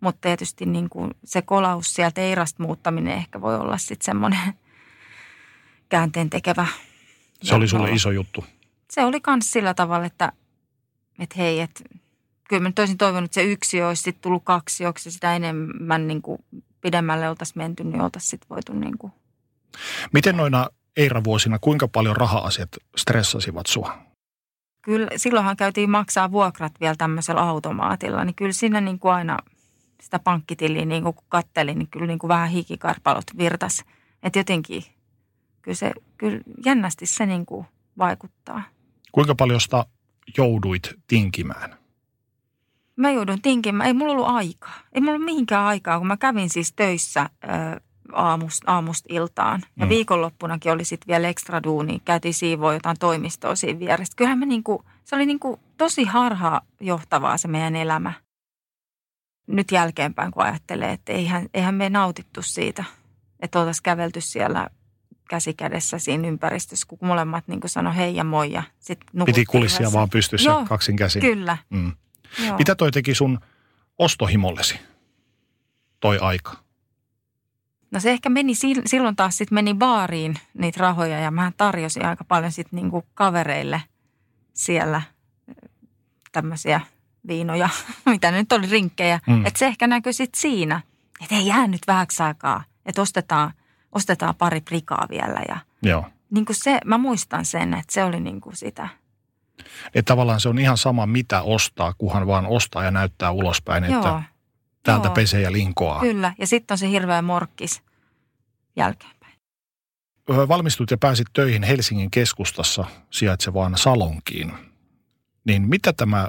[0.00, 4.54] mutta tietysti niin kuin se kolaus sieltä Eirasta muuttaminen ehkä voi olla sitten semmoinen
[5.88, 6.66] käänteen tekevä.
[7.42, 8.44] Se oli sulle iso juttu.
[8.90, 10.32] Se oli myös sillä tavalla, että,
[11.18, 11.84] että hei, että
[12.52, 16.22] kyllä mä toisin toivonut, että se yksi olisi sitten tullut kaksi, joksi sitä enemmän niin
[16.22, 16.44] kuin
[16.80, 19.12] pidemmälle oltaisiin menty, niin oltaisiin sitten voitu niin kuin.
[20.12, 23.98] Miten noina Eira-vuosina, kuinka paljon raha-asiat stressasivat sua?
[24.82, 29.38] Kyllä, silloinhan käytiin maksaa vuokrat vielä tämmöisellä automaatilla, niin kyllä siinä niin kuin aina
[30.00, 33.84] sitä pankkitiliä niin kuin kattelin, niin kyllä niin kuin vähän hikikarpalot virtas.
[34.22, 34.84] Että jotenkin,
[35.62, 37.66] kyllä se, kyllä jännästi se niin kuin
[37.98, 38.62] vaikuttaa.
[39.12, 39.86] Kuinka paljon sitä
[40.38, 41.81] jouduit tinkimään?
[42.96, 43.86] Mä joudun tinkimään.
[43.86, 44.74] Ei mulla ollut aikaa.
[44.92, 47.30] Ei mulla ollut mihinkään aikaa, kun mä kävin siis töissä
[48.12, 49.62] aamusta, aamusta iltaan.
[49.76, 49.88] Ja mm.
[49.88, 52.02] viikonloppunakin oli sitten vielä ekstra duuni.
[52.04, 54.12] Käytiin siivoa jotain toimistoa siinä vieressä.
[54.16, 58.12] Kyllähän me niinku, se oli niinku tosi harhaa johtavaa se meidän elämä.
[59.46, 62.84] Nyt jälkeenpäin, kun ajattelee, että eihän, eihän me nautittu siitä,
[63.40, 64.68] että oltaisiin kävelty siellä
[65.28, 69.92] käsi kädessä siinä ympäristössä, kun molemmat niin sanoi hei ja moi ja sitten Piti kulissia
[69.92, 71.22] vaan pystyssä Joo, kaksin käsin.
[71.22, 71.58] Kyllä.
[71.70, 71.92] Mm.
[72.38, 72.58] Joo.
[72.58, 73.40] Mitä toi teki sun
[73.98, 74.80] ostohimollesi,
[76.00, 76.56] toi aika?
[77.90, 78.52] No se ehkä meni,
[78.86, 83.82] silloin taas sitten meni baariin niitä rahoja ja mä tarjosin aika paljon sitten niinku kavereille
[84.52, 85.02] siellä
[86.32, 86.80] tämmöisiä
[87.26, 87.68] viinoja,
[88.06, 89.20] mitä nyt oli rinkkejä.
[89.26, 89.46] Mm.
[89.46, 90.80] Että se ehkä näkyy sitten siinä,
[91.22, 93.52] että ei jää nyt vähäksi aikaa, että ostetaan,
[93.92, 95.40] ostetaan pari prikaa vielä.
[95.48, 96.04] Ja Joo.
[96.30, 98.88] Niin kuin se, mä muistan sen, että se oli niin kuin sitä–
[99.86, 103.96] että tavallaan se on ihan sama, mitä ostaa, kunhan vaan ostaa ja näyttää ulospäin, Joo.
[103.96, 104.22] että
[104.82, 105.14] täältä Joo.
[105.14, 106.00] pesee ja linkoaa.
[106.00, 107.82] Kyllä, ja sitten on se hirveä morkkis
[108.76, 109.32] jälkeenpäin.
[110.28, 114.52] Valmistut ja pääsit töihin Helsingin keskustassa sijaitsevaan Salonkiin.
[115.44, 116.28] Niin mitä tämä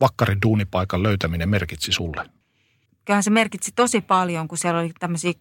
[0.00, 2.30] Vakkarin duunipaikan löytäminen merkitsi sulle?
[3.10, 5.32] Kyllähän se merkitsi tosi paljon, kun siellä oli tämmöisiä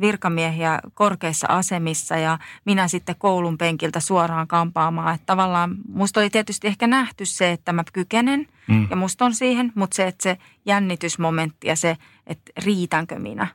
[0.00, 5.14] virkamiehiä korkeissa asemissa ja minä sitten koulun penkiltä suoraan kampaamaan.
[5.14, 8.86] Että tavallaan musta oli tietysti ehkä nähty se, että mä kykenen mm.
[8.90, 11.96] ja musta on siihen, mutta se, että se jännitysmomentti ja se,
[12.26, 13.46] että riitänkö minä.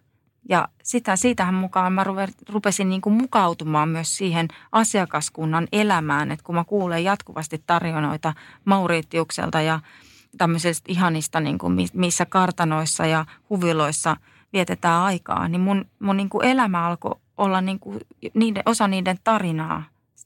[0.49, 2.05] Ja sitä, siitähän mukaan mä
[2.49, 8.33] rupesin niin kuin mukautumaan myös siihen asiakaskunnan elämään, että kun mä kuulen jatkuvasti tarjonoita
[8.65, 9.79] Mauritiukselta ja–
[10.37, 14.17] tämmöisestä ihanista, niin kuin missä kartanoissa ja huviloissa
[14.53, 17.99] vietetään aikaa, niin mun, mun niin kuin elämä alkoi olla niin kuin
[18.33, 19.83] niiden, osa niiden tarinaa,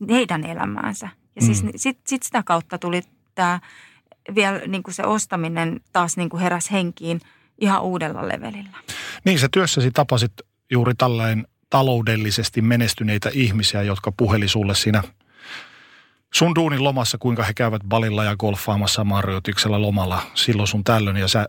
[0.09, 1.09] heidän elämäänsä.
[1.35, 1.69] Ja siis mm.
[1.75, 3.01] sit, sit sitä kautta tuli
[3.35, 3.59] tämä
[4.35, 7.21] vielä niin kuin se ostaminen taas niin kuin heräs henkiin
[7.61, 8.77] ihan uudella levelillä.
[9.25, 10.33] Niin, sä työssäsi tapasit
[10.71, 15.03] juuri tällainen taloudellisesti menestyneitä ihmisiä, jotka puheli sulle siinä
[16.37, 21.27] sun duunin lomassa, kuinka he käyvät balilla ja golfaamassa Marriotiksella lomalla silloin sun tällöin ja
[21.27, 21.47] sä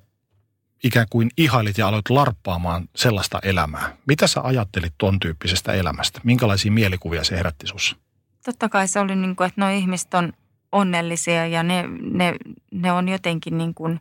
[0.85, 3.97] ikään kuin ihailit ja aloit larppaamaan sellaista elämää.
[4.07, 6.21] Mitä sä ajattelit ton tyyppisestä elämästä?
[6.25, 7.97] Minkälaisia mielikuvia se herätti sussa?
[8.45, 10.33] Totta kai se oli niin kuin, että nuo ihmiset on
[10.73, 12.35] onnellisia ja ne, ne,
[12.73, 14.01] ne on jotenkin niin kuin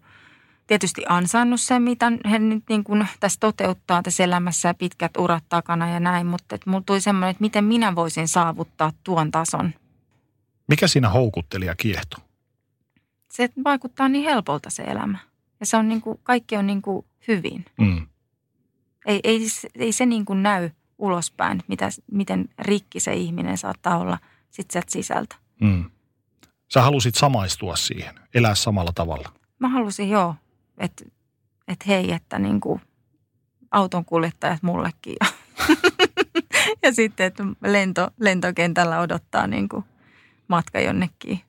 [0.67, 5.43] tietysti ansainnut sen, mitä he nyt niin kuin tässä toteuttaa tässä elämässä ja pitkät urat
[5.49, 6.27] takana ja näin.
[6.27, 9.73] Mutta mulla tuli semmoinen, että miten minä voisin saavuttaa tuon tason.
[10.67, 12.17] Mikä siinä houkutteli ja kiehto?
[13.31, 15.17] Se vaikuttaa niin helpolta se elämä.
[15.59, 17.65] Ja se on niin kuin, kaikki on niin kuin hyvin.
[17.79, 18.07] Mm.
[19.05, 19.41] Ei, ei,
[19.75, 24.17] ei se niin kuin näy ulospäin, mitä, miten rikki se ihminen saattaa olla
[24.49, 25.35] sit sieltä sisältä.
[25.61, 25.91] Mm.
[26.73, 29.33] Sä halusit samaistua siihen, elää samalla tavalla.
[29.59, 30.35] Mä halusin joo,
[30.77, 31.05] että
[31.67, 32.81] et hei, että niin kuin
[33.71, 35.15] auton kuljettajat mullekin.
[35.19, 35.27] Ja,
[36.83, 39.85] ja sitten, että lento, lentokentällä odottaa niin kuin
[40.47, 41.41] matka jonnekin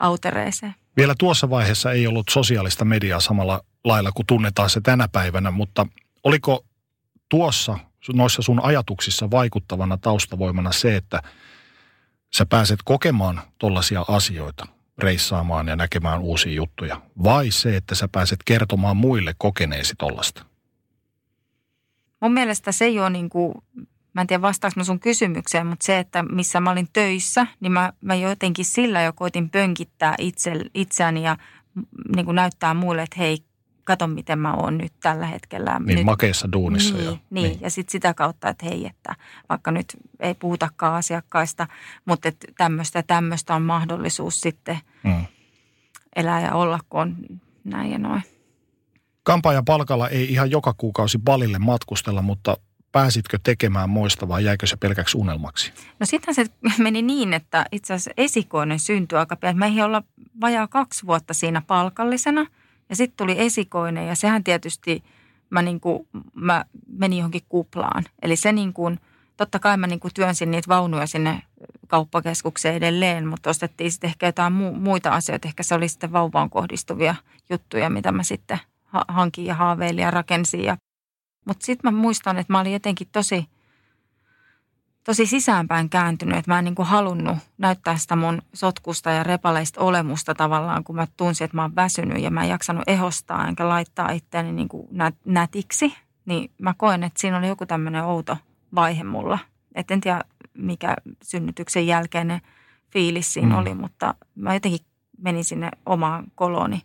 [0.00, 0.74] autereeseen.
[0.96, 5.86] Vielä tuossa vaiheessa ei ollut sosiaalista mediaa samalla lailla kuin tunnetaan se tänä päivänä, mutta
[6.24, 6.64] oliko
[7.28, 7.78] tuossa
[8.14, 11.22] noissa sun ajatuksissa vaikuttavana taustavoimana se, että
[12.36, 14.66] sä pääset kokemaan tollaisia asioita,
[14.98, 20.44] reissaamaan ja näkemään uusia juttuja, vai se, että sä pääset kertomaan muille kokeneesi tollasta?
[22.20, 23.54] Mun mielestä se ole niin kuin,
[24.18, 27.72] mä en tiedä vastaanko mä sun kysymykseen, mutta se, että missä mä olin töissä, niin
[27.72, 31.36] mä, mä jotenkin sillä jo koitin pönkittää itse, itseäni ja
[32.16, 33.38] niin kuin näyttää muille, että hei,
[33.84, 35.78] kato miten mä oon nyt tällä hetkellä.
[35.78, 36.94] Niin nyt, makeessa duunissa.
[36.94, 37.60] Niin, ja, niin, niin.
[37.60, 39.14] ja sitten sitä kautta, että hei, että
[39.48, 39.86] vaikka nyt
[40.20, 41.66] ei puhutakaan asiakkaista,
[42.04, 45.24] mutta että tämmöistä tämmöistä on mahdollisuus sitten Mm.
[46.16, 47.16] elää ja olla, kun on
[47.64, 48.22] näin ja noin.
[49.22, 52.56] Kampaajan palkalla ei ihan joka kuukausi balille matkustella, mutta
[52.92, 55.72] pääsitkö tekemään moista vai jäikö se pelkäksi unelmaksi?
[56.00, 56.46] No sitten se
[56.78, 59.58] meni niin, että itse asiassa esikoinen syntyi aika pian.
[59.58, 60.02] Meihin olla
[60.40, 62.46] vajaa kaksi vuotta siinä palkallisena
[62.88, 65.02] ja sitten tuli esikoinen ja sehän tietysti
[65.50, 68.04] mä, niin kuin, mä menin johonkin kuplaan.
[68.22, 69.00] Eli se niin kuin,
[69.36, 71.42] totta kai mä niin kuin työnsin niitä vaunuja sinne
[71.86, 75.48] kauppakeskukseen edelleen, mutta ostettiin sitten ehkä jotain mu- muita asioita.
[75.48, 77.14] Ehkä se oli sitten vauvaan kohdistuvia
[77.50, 80.64] juttuja, mitä mä sitten ha- hankin ja haaveilin ja rakensin.
[80.64, 80.76] Ja...
[81.48, 83.48] Mutta sitten mä muistan, että mä olin jotenkin tosi,
[85.04, 89.80] tosi sisäänpäin kääntynyt, että mä en niin kuin halunnut näyttää sitä mun sotkusta ja repaleista
[89.80, 93.68] olemusta tavallaan, kun mä tunsin, että mä oon väsynyt ja mä en jaksanut ehostaa enkä
[93.68, 95.94] laittaa itseäni niin kuin nä- nätiksi.
[96.24, 98.36] Niin mä koen, että siinä oli joku tämmöinen outo
[98.74, 99.38] vaihe mulla.
[99.74, 100.20] Et en tiedä,
[100.54, 102.40] mikä synnytyksen jälkeinen
[102.90, 103.58] fiilis siinä mm.
[103.58, 104.86] oli, mutta mä jotenkin
[105.18, 106.82] menin sinne omaan koloni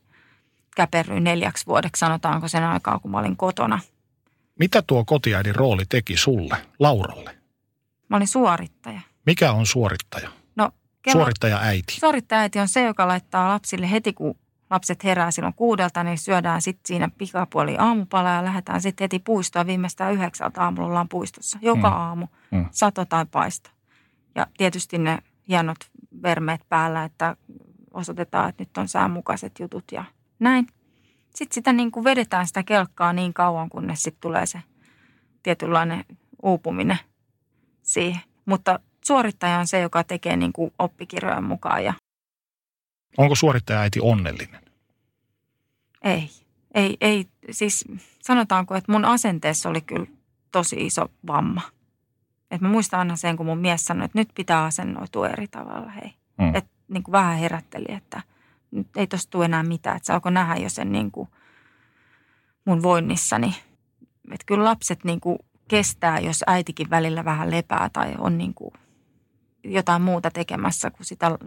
[0.75, 3.79] käperryin neljäksi vuodeksi, sanotaanko sen aikaa, kun mä olin kotona.
[4.59, 7.37] Mitä tuo kotiäidin rooli teki sulle, Lauralle?
[8.09, 9.01] Mä olin suorittaja.
[9.25, 10.29] Mikä on suorittaja?
[10.55, 11.93] No, kello, Suorittaja äiti.
[11.99, 14.35] suorittajaäiti on se, joka laittaa lapsille heti, kun
[14.69, 19.67] lapset herää silloin kuudelta, niin syödään sitten siinä pikapuoli aamupala ja lähdetään sitten heti puistoon.
[19.67, 21.59] Viimeistään yhdeksältä aamulla ollaan puistossa.
[21.61, 21.95] Joka Mm.
[21.97, 22.65] aamu, Mm.
[22.71, 23.69] sato tai paisto.
[24.35, 25.17] Ja tietysti ne
[25.49, 25.77] hienot
[26.23, 27.35] vermeet päällä, että
[27.93, 30.03] osoitetaan, että nyt on säänmukaiset jutut ja
[30.39, 30.67] näin.
[31.35, 34.59] Sitten sitä niin kuin vedetään sitä kelkkaa niin kauan, kunnes sitten tulee se
[35.43, 36.05] tietynlainen
[36.43, 36.99] uupuminen
[37.81, 38.21] siihen.
[38.45, 41.93] Mutta suorittaja on se, joka tekee niin kuin oppikirjojen mukaan ja
[43.17, 44.61] Onko suorittaja äiti onnellinen?
[46.03, 46.29] ei.
[46.73, 47.85] Ei, ei, siis
[48.21, 50.05] sanotaanko, että mun asenteessa oli kyllä
[50.51, 51.61] tosi iso vamma.
[52.51, 55.89] Et mä muistan aina sen, kun mun mies sanoi, että nyt pitää asennoitua eri tavalla,
[55.89, 56.13] hei.
[56.37, 56.55] Mm.
[56.55, 58.21] Et niin kuin vähän herätteli, että
[58.73, 59.97] nyt ei tosta tule enää mitään.
[59.97, 61.29] Että se alkoi nähdä jo sen niin kuin
[62.65, 63.55] mun voinnissani.
[64.31, 68.71] Että kyllä lapset niin kuin kestää, jos äitikin välillä vähän lepää tai on niin kuin
[69.63, 71.37] jotain muuta tekemässä kuin sitä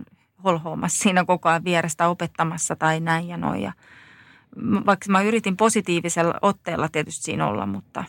[0.45, 3.63] holhoamassa siinä koko ajan vierestä opettamassa tai näin ja noin.
[3.63, 3.73] Ja
[4.87, 8.05] vaikka mä yritin positiivisella otteella tietysti siinä olla, mutta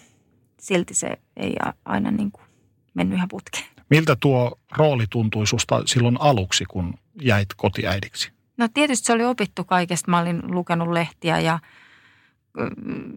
[0.60, 1.56] silti se ei
[1.86, 2.46] aina niin kuin
[2.94, 3.66] mennyt ihan putkeen.
[3.90, 8.37] Miltä tuo rooli tuntui susta silloin aluksi, kun jäit kotiäidiksi?
[8.58, 10.12] No tietysti se oli opittu kaikesta.
[10.12, 11.60] Mä olin lukenut lehtiä ja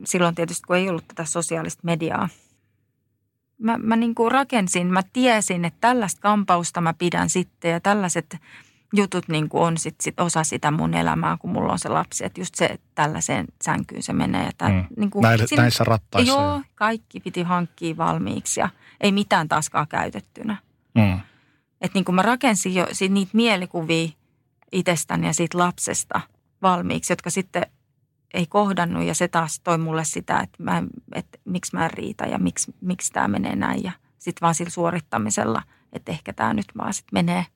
[0.04, 2.28] silloin tietysti kun ei ollut tätä sosiaalista mediaa.
[3.58, 8.36] Mä, mä niin kuin rakensin, mä tiesin, että tällaista kampausta mä pidän sitten ja tällaiset
[8.96, 12.24] jutut niin kuin on sit, sit osa sitä mun elämää, kun mulla on se lapsi.
[12.24, 14.44] Että just se, että tällaiseen sänkyyn se menee.
[14.44, 14.84] Ja tää, Mm.
[14.96, 16.32] niin kuin, Näillä, näissä rattaissa.
[16.32, 18.68] Joo, kaikki piti hankkia valmiiksi ja
[19.00, 20.56] ei mitään taaskaan käytettynä.
[20.94, 21.20] Mm.
[21.80, 24.08] Että niin kuin mä rakensin jo sit niitä mielikuvia
[24.72, 26.20] itsestäni ja siitä lapsesta
[26.62, 27.66] valmiiksi, jotka sitten
[28.34, 30.82] ei kohdannut ja se taas toi mulle sitä, että, mä
[31.14, 34.70] että miksi mä en riitä ja miksi, miksi tämä menee näin ja sitten vaan sillä
[34.70, 35.62] suorittamisella,
[35.92, 37.46] että ehkä tämä nyt vaan sitten menee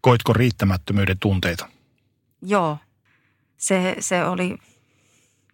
[0.00, 1.68] Koitko riittämättömyyden tunteita?
[2.42, 2.78] Joo,
[3.56, 4.58] se, se oli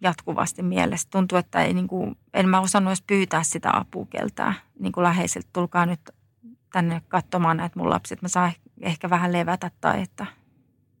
[0.01, 1.07] jatkuvasti mielessä.
[1.11, 5.03] Tuntuu, että ei, niin kuin, en mä osannut edes pyytää sitä apua keltään niin kuin
[5.03, 5.49] läheisiltä.
[5.53, 5.99] Tulkaa nyt
[6.73, 8.21] tänne katsomaan näitä mun lapset.
[8.21, 10.25] Mä saan ehkä vähän levätä tai että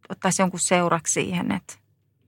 [0.09, 1.73] ottaisi jonkun seuraksi siihen, että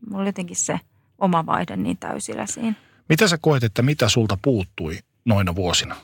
[0.10, 0.80] mulla oli jotenkin se
[1.18, 2.74] oma vaihde niin täysillä siinä.
[3.10, 5.96] Mitä sä koet, että mitä sulta puuttui noina vuosina?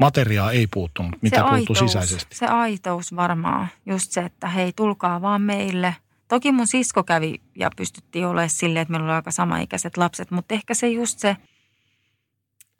[0.00, 2.36] Materiaa ei puuttunut, mitä se puuttui aitous, sisäisesti?
[2.36, 5.96] Se aitous varmaan, just se, että hei tulkaa vaan meille.
[6.28, 10.54] Toki mun sisko kävi ja pystyttiin olemaan silleen, että meillä oli aika samaikäiset lapset, mutta
[10.54, 11.36] ehkä se just se,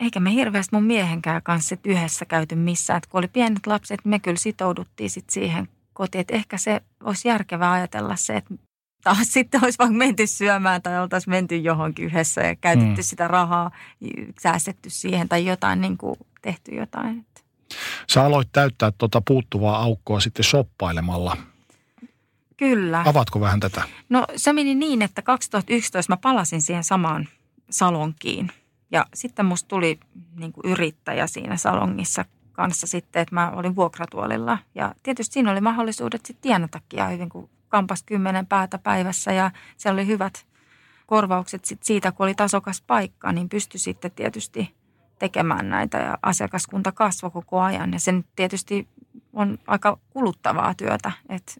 [0.01, 2.97] eikä me hirveästi mun miehenkään kanssa sit yhdessä käyty missään.
[2.97, 6.21] Että kun oli pienet lapset, me kyllä sitouduttiin sit siihen kotiin.
[6.21, 8.55] Että ehkä se olisi järkevää ajatella se, että
[9.05, 13.05] taas sitten olisi vaan menty syömään tai oltaisiin menty johonkin yhdessä ja käytetty mm.
[13.05, 13.71] sitä rahaa,
[14.41, 17.27] säästetty siihen tai jotain niin kuin tehty jotain.
[18.11, 21.37] Sä aloit täyttää tuota puuttuvaa aukkoa sitten soppailemalla.
[22.57, 23.03] Kyllä.
[23.07, 23.83] Avatko vähän tätä?
[24.09, 27.29] No se meni niin, että 2011 mä palasin siihen samaan
[27.71, 28.51] salonkiin.
[28.91, 29.99] Ja sitten musta tuli
[30.37, 32.25] niin kuin yrittäjä siinä salongissa
[32.55, 34.59] kanssa sitten, että mä olin vuokratuolilla.
[34.75, 39.51] Ja tietysti siinä oli mahdollisuudet sitten tienatakin ja hyvin, kun kampas kymmenen päätä päivässä ja
[39.77, 40.47] siellä oli hyvät
[41.07, 44.75] korvaukset sit siitä, kun oli tasokas paikka, niin pystyi sitten tietysti
[45.19, 47.93] tekemään näitä ja asiakaskunta kasvoi koko ajan.
[47.93, 48.89] Ja se tietysti
[49.33, 51.53] on aika kuluttavaa työtä, että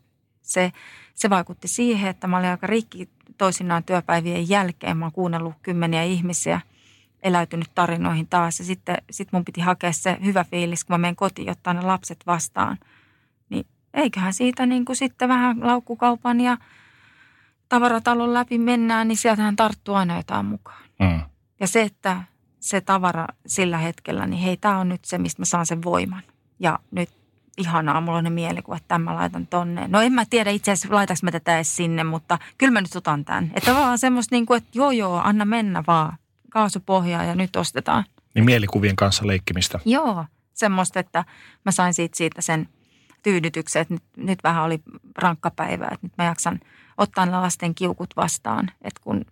[0.43, 0.73] se,
[1.15, 4.97] se vaikutti siihen, että mä olin aika rikki toisinaan työpäivien jälkeen.
[4.97, 6.61] Mä oon kuunnellut kymmeniä ihmisiä,
[7.25, 11.17] eläytynyt tarinoihin taas ja sitten sit mun piti hakea se hyvä fiilis, kun mä menen
[11.17, 12.79] kotiin ottaa ne lapset vastaan.
[13.51, 16.57] Niin eiköhän siitä niin kuin sitten vähän laukkukaupan ja
[17.69, 20.83] tavaratalon läpi mennään, niin sieltähän tarttuu aina jotain mukaan.
[21.01, 21.21] Mm.
[21.61, 22.23] Ja se, että
[22.61, 26.23] se tavara sillä hetkellä, niin hei, tämä on nyt se, mistä mä saan sen voiman.
[26.59, 27.11] Ja nyt
[27.57, 29.89] ihanaa, mulla on ne mielikuva, että mä laitan tonne.
[29.89, 32.97] No en mä tiedä itse asiassa, laitaks mä tätä edes sinne, mutta kyllä mä nyt
[32.97, 33.51] otan tämän.
[33.55, 36.19] Että vaan semmoista niin kuin, että joo joo, anna mennä vaan.
[36.55, 38.05] Kaasupohjaa ja nyt ostetaan.
[38.35, 39.81] Niin mielikuvien kanssa leikkimistä.
[39.85, 41.25] Joo, semmoista, että
[41.65, 42.69] mä sain siitä, siitä sen
[43.23, 44.83] tyydytyksen, että nyt, nyt vähän oli
[45.19, 46.61] rankka päivä, että nyt mä jaksan
[46.99, 48.71] ottaa lasten kiukut vastaan.
[48.83, 49.25] Että kun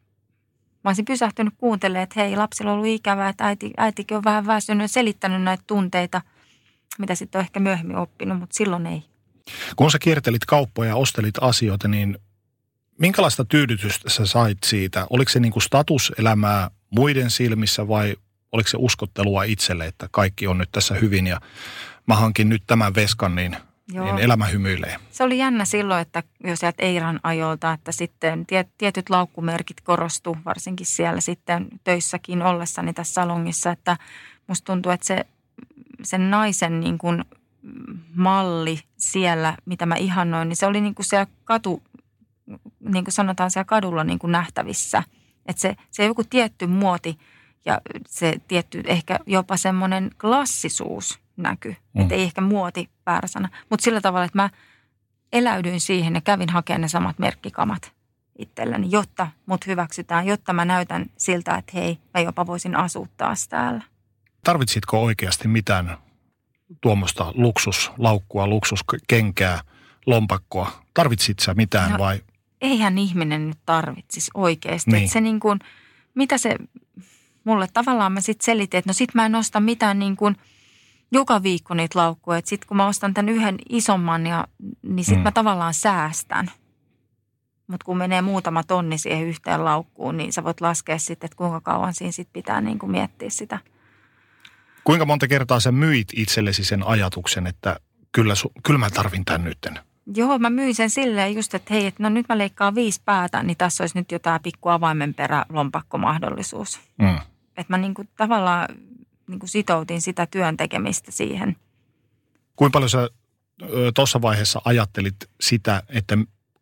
[0.85, 4.47] Mä olisin pysähtynyt kuuntelemaan, että hei, lapsilla on ollut ikävää, että äiti, äitikin on vähän
[4.47, 6.21] väsynyt ja selittänyt näitä tunteita,
[6.99, 9.03] mitä sitten on ehkä myöhemmin oppinut, mutta silloin ei.
[9.77, 12.19] Kun sä kiertelit kauppoja ja ostelit asioita, niin
[12.99, 15.07] minkälaista tyydytystä sä sait siitä?
[15.11, 18.17] Oliko se niin kuin statuselämää muiden silmissä vai
[18.53, 21.41] oliko se uskottelua itselle, että kaikki on nyt tässä hyvin ja
[22.07, 23.57] mä hankin nyt tämän veskan, niin
[23.93, 24.05] Joo.
[24.05, 24.97] niin elämä hymyilee.
[25.11, 28.47] Se oli jännä silloin, että jos sieltä Eiran ajolta, että sitten
[28.79, 33.97] tietyt laukkumerkit korostu, varsinkin siellä sitten töissäkin ollessani tässä salongissa, että
[34.47, 35.25] musta tuntuu, että se,
[36.03, 37.25] sen naisen niin kuin
[38.15, 41.83] malli siellä, mitä mä ihannoin, niin se oli niin kuin siellä katu,
[42.81, 45.03] niin kuin sanotaan siellä kadulla niin kuin nähtävissä.
[45.47, 47.19] Että se, se joku tietty muoti
[47.65, 51.77] ja se tietty ehkä jopa semmoinen klassisuus– näky.
[51.93, 52.03] Mm.
[52.03, 53.49] Että ei ehkä muoti väärä sana.
[53.71, 54.51] Mutta sillä tavalla, että mä
[55.33, 57.93] eläydyin siihen ja kävin hakemaan ne samat merkkikamat
[58.39, 63.49] itselleni, jotta mut hyväksytään, jotta mä näytän siltä, että hei, mä jopa voisin asua taas
[63.49, 63.83] täällä.
[64.45, 65.97] Tarvitsitko oikeasti mitään
[66.81, 69.61] tuommoista luksuslaukkua, luksuskenkää,
[70.07, 70.73] lompakkoa?
[70.95, 72.21] Tarvitsit sä mitään no, vai?
[72.63, 74.91] Eihän ihminen nyt tarvitsisi oikeasti.
[74.91, 75.09] Niin.
[75.09, 75.59] se niin kuin,
[76.15, 76.57] mitä se,
[77.45, 80.37] mulle tavallaan mä sitten selitin, että no sit mä en osta mitään niin kuin–
[81.13, 82.41] joka viikko niitä laukkuja.
[82.45, 84.49] Sitten kun mä ostan tämän yhden isomman, ja,
[84.83, 85.25] niin sitten mm.
[85.25, 86.51] mä tavallaan säästän.
[87.67, 91.61] Mutta kun menee muutama tonni siihen yhteen laukkuun, niin sä voit laskea sitten, että kuinka
[91.61, 93.59] kauan siinä sitten pitää niin kuin miettiä sitä.
[94.85, 97.81] Kuinka monta kertaa sä myit itsellesi sen ajatuksen, että
[98.13, 99.79] kyllä, su, kyllä mä tarvin tämän nytten?
[100.15, 103.43] Joo, mä myin sen silleen just, että hei, että no nyt mä leikkaan viisi päätä,
[103.43, 106.81] niin tässä olisi nyt jo tämä pikku avaimenperä lompakkomahdollisuus.
[106.99, 107.17] Mm.
[107.57, 108.69] Että mä niin kuin tavallaan
[109.29, 111.57] niin kuin sitoutin sitä työn tekemistä siihen.
[112.57, 113.09] Kuinka paljon sä
[113.95, 116.19] tuossa vaiheessa ajattelit sitä, että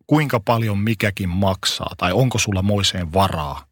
[0.07, 3.65] kuinka paljon mikäkin maksaa tai onko sulla moiseen varaa?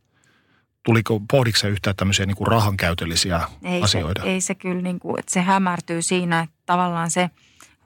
[0.82, 4.22] Tuliko, pohditko yhtään tämmöisiä niin kuin rahankäytöllisiä ei asioita?
[4.22, 7.30] Se, ei se kyllä, niin kuin, että se hämärtyy siinä, että tavallaan se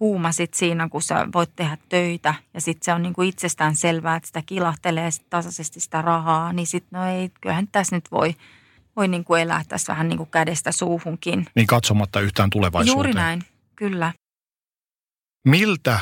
[0.03, 3.77] huuma sit siinä, kun sä voit tehdä töitä ja sitten se on niin kuin itsestään
[3.77, 8.13] selvää, että sitä kilahtelee sit tasaisesti sitä rahaa, niin sitten no ei, kyllähän tässä nyt
[8.13, 8.35] voi–
[8.97, 11.47] voi niin kuin elää tässä vähän niin kuin kädestä suuhunkin.
[11.55, 12.97] Niin katsomatta yhtään tulevaisuuteen.
[12.97, 13.43] Juuri näin,
[13.77, 14.13] kyllä.
[15.49, 16.01] Miltä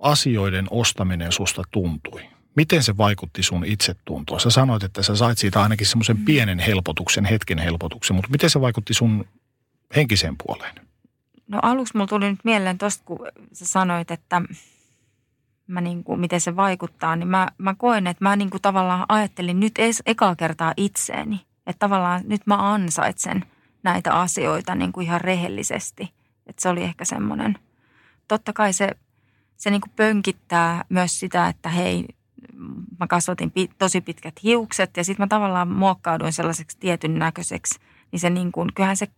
[0.00, 2.28] asioiden ostaminen susta tuntui?
[2.56, 4.40] Miten se vaikutti sun itsetuntoon?
[4.40, 6.24] Sä sanoit, että sä sait siitä ainakin semmoisen mm.
[6.24, 9.28] pienen helpotuksen, hetken helpotuksen, mutta miten se vaikutti sun
[9.96, 10.74] henkiseen puoleen?
[11.48, 13.18] No aluksi mulla tuli nyt mieleen tosta, kun
[13.52, 14.42] sä sanoit, että
[15.66, 19.06] mä niin kuin, miten se vaikuttaa, niin mä, mä koen, että mä niin kuin tavallaan
[19.08, 21.40] ajattelin nyt edes ekaa kertaa itseeni.
[21.66, 23.44] Että tavallaan nyt mä ansaitsen
[23.82, 26.12] näitä asioita niin kuin ihan rehellisesti.
[26.46, 27.58] Että se oli ehkä semmoinen,
[28.28, 28.88] totta kai se,
[29.56, 32.06] se niin kuin pönkittää myös sitä, että hei,
[33.00, 37.80] mä kasvatin tosi pitkät hiukset ja sitten mä tavallaan muokkauduin sellaiseksi tietyn näköiseksi.
[38.12, 39.08] Niin se niin kuin, kyllähän se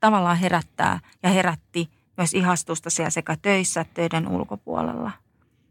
[0.00, 5.12] tavallaan herättää ja herätti myös ihastusta siellä sekä töissä että töiden ulkopuolella.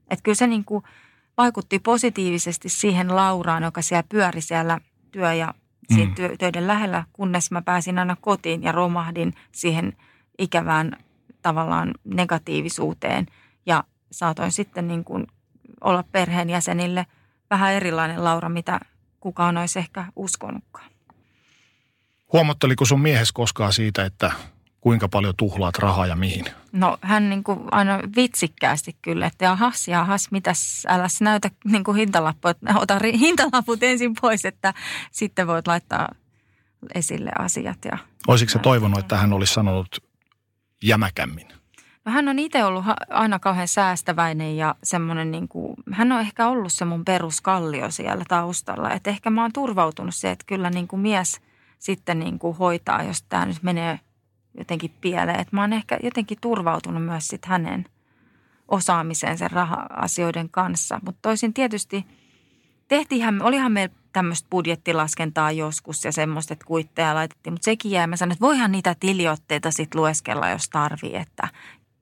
[0.09, 0.83] Että kyllä se niin kuin
[1.37, 4.79] vaikutti positiivisesti siihen Lauraan, joka siellä pyöri siellä
[5.11, 5.53] työ- ja
[5.91, 6.15] mm.
[6.15, 9.97] työ, töiden lähellä, kunnes mä pääsin aina kotiin ja romahdin siihen
[10.37, 10.97] ikävään
[11.41, 13.25] tavallaan negatiivisuuteen.
[13.65, 15.27] Ja saatoin sitten niin kuin
[15.81, 17.05] olla perheenjäsenille
[17.49, 18.79] vähän erilainen Laura, mitä
[19.19, 20.90] kukaan olisi ehkä uskonutkaan.
[22.33, 24.31] Huomatteliko sun miehes koskaan siitä, että
[24.81, 26.45] kuinka paljon tuhlaat rahaa ja mihin?
[26.71, 31.97] No hän niin kuin aina vitsikkäästi kyllä, että jahas, jahas, mitäs, älä näytä niin kuin
[31.97, 34.73] hintalappua, ota hintalaput ensin pois, että
[35.11, 36.09] sitten voit laittaa
[36.95, 37.77] esille asiat.
[37.85, 40.03] Ja Olisiko se toivonut, että hän olisi sanonut
[40.83, 41.47] jämäkämmin?
[42.05, 46.47] No hän on itse ollut aina kauhean säästäväinen ja semmoinen niin kuin, hän on ehkä
[46.47, 48.91] ollut se mun peruskallio siellä taustalla.
[48.91, 51.41] Että ehkä mä oon turvautunut se, että kyllä niin kuin mies
[51.81, 53.99] sitten niin kuin hoitaa, jos tämä nyt menee
[54.57, 55.39] jotenkin pieleen.
[55.39, 57.85] Että mä oon ehkä jotenkin turvautunut myös sitten hänen
[58.67, 60.99] osaamiseen sen raha-asioiden kanssa.
[61.05, 62.05] Mutta toisin tietysti
[62.87, 67.53] tehtiinhän, olihan meillä tämmöistä budjettilaskentaa joskus ja semmoista, että kuitteja laitettiin.
[67.53, 71.47] Mutta sekin jää, mä sanoin, että voihan niitä tiliotteita sitten lueskella, jos tarvii, että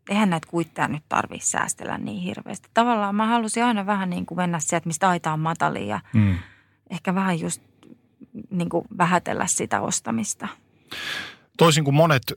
[0.09, 2.69] eihän näitä kuitteja nyt tarvitse säästellä niin hirveästi.
[2.73, 6.37] Tavallaan mä halusin aina vähän niin kuin mennä sieltä, mistä aita on matali ja mm.
[6.89, 7.68] ehkä vähän just
[8.49, 10.47] niin kuin vähätellä sitä ostamista.
[11.57, 12.33] Toisin kuin monet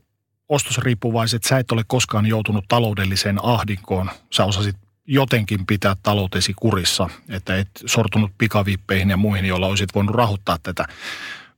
[0.49, 4.11] ostosriippuvaiset, sä et ole koskaan joutunut taloudelliseen ahdinkoon.
[4.33, 4.77] Sä osasit
[5.07, 10.85] jotenkin pitää taloutesi kurissa, että et sortunut pikavippeihin ja muihin, joilla olisit voinut rahoittaa tätä.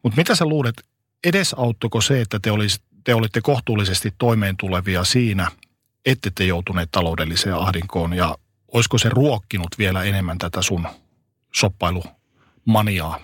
[0.02, 0.82] Mutta mitä sä luulet,
[1.24, 5.50] edesauttoiko se, että te, olis, te olitte kohtuullisesti toimeen tulevia siinä,
[6.06, 8.38] ette te joutuneet taloudelliseen ahdinkoon ja
[8.72, 10.88] olisiko se ruokkinut vielä enemmän tätä sun
[11.54, 13.20] soppailumaniaa?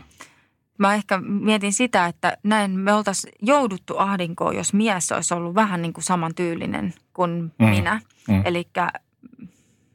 [0.80, 5.82] Mä ehkä mietin sitä, että näin me oltaisiin jouduttu ahdinkoon, jos mies olisi ollut vähän
[5.82, 7.68] niin kuin samantyylinen kuin mm.
[7.68, 8.00] minä.
[8.28, 8.42] Mm.
[8.44, 8.68] Eli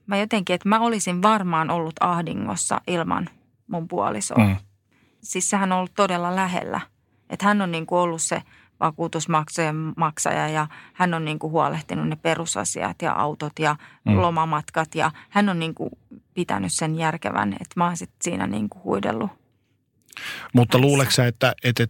[0.08, 3.30] mä jotenkin, että mä olisin varmaan ollut ahdingossa ilman
[3.68, 4.46] mun puolisoa.
[4.46, 4.56] Mm.
[5.22, 6.82] Siis sehän on ollut todella lähellä.
[7.30, 8.42] Että hän on niin kuin ollut se
[8.80, 13.76] vakuutusmaksujen maksaja ja hän on niin kuin huolehtinut ne perusasiat ja autot ja
[14.06, 14.22] mm.
[14.22, 15.90] lomamatkat ja hän on niin kuin
[16.34, 19.45] pitänyt sen järkevän, että mä oon sitten siinä niin kuin huidellut.
[20.54, 21.88] Mutta luuleeko että, että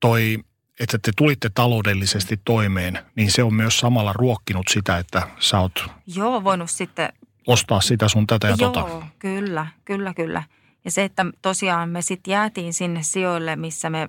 [0.00, 0.38] toi,
[0.80, 5.84] että te tulitte taloudellisesti toimeen, niin se on myös samalla ruokkinut sitä, että sä oot...
[6.06, 7.12] Joo, voinut sitten...
[7.46, 9.06] Ostaa sitä sun tätä ja Joo, tota.
[9.18, 10.42] kyllä, kyllä, kyllä.
[10.84, 14.08] Ja se, että tosiaan me sitten jäätiin sinne sijoille, missä me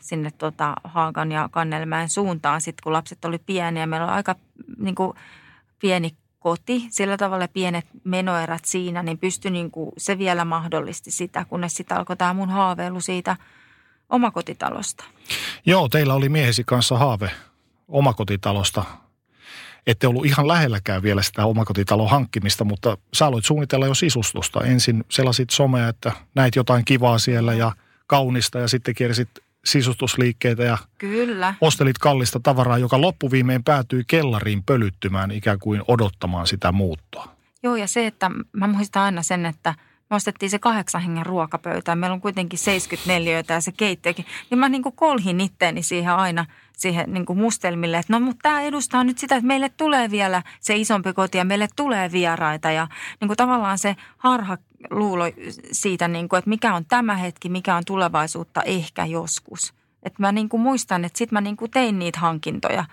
[0.00, 3.86] sinne tota Haakan ja Kannelmäen suuntaan sitten, kun lapset oli pieniä.
[3.86, 4.34] Meillä oli aika
[4.78, 5.12] niin kuin,
[5.78, 6.16] pieni
[6.46, 11.76] koti, sillä tavalla pienet menoerät siinä, niin pystyi niin kuin, se vielä mahdollisti sitä, kunnes
[11.76, 13.36] sitten alkoi tämä mun haaveilu siitä
[14.08, 15.04] omakotitalosta.
[15.66, 17.30] Joo, teillä oli miehesi kanssa haave
[17.88, 18.84] omakotitalosta.
[19.86, 24.64] Ette ollut ihan lähelläkään vielä sitä omakotitalon hankkimista, mutta sä aloit suunnitella jo sisustusta.
[24.64, 27.72] Ensin sellaisit somea, että näit jotain kivaa siellä ja
[28.06, 29.28] kaunista ja sitten kiersit
[29.66, 31.54] sisustusliikkeitä ja Kyllä.
[31.60, 37.36] ostelit kallista tavaraa, joka loppuviimein päätyi kellariin pölyttymään ikään kuin odottamaan sitä muuttoa.
[37.62, 39.74] Joo ja se, että mä muistan aina sen, että
[40.10, 41.96] me ostettiin se kahdeksan hengen ruokapöytä.
[41.96, 44.26] Meillä on kuitenkin 74 ja se keittiökin.
[44.50, 46.46] Niin mä niin kuin kolhin itteeni siihen aina
[46.76, 50.42] siihen niin kuin mustelmille, että no mutta tämä edustaa nyt sitä, että meille tulee vielä
[50.60, 52.70] se isompi koti ja meille tulee vieraita.
[52.70, 52.88] Ja
[53.20, 54.58] niin kuin tavallaan se harha
[54.90, 55.24] luulo
[55.72, 59.74] siitä, niin kuin, että mikä on tämä hetki, mikä on tulevaisuutta ehkä joskus.
[60.02, 62.84] Että mä niin kuin muistan, että sitten mä niin kuin tein niitä hankintoja,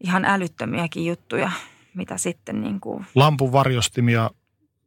[0.00, 1.50] ihan älyttömiäkin juttuja,
[1.94, 3.06] mitä sitten niin kuin...
[3.14, 4.30] Lampun varjostimia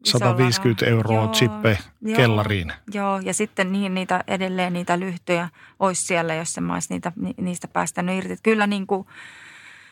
[0.03, 2.73] 150 euroa joo, chippe joo, kellariin.
[2.93, 5.49] Joo, ja sitten niin, niitä edelleen niitä lyhtyjä
[5.79, 8.35] olisi siellä, jos mä olisi niitä, niistä päästänyt irti.
[8.43, 9.07] Kyllä niin kuin...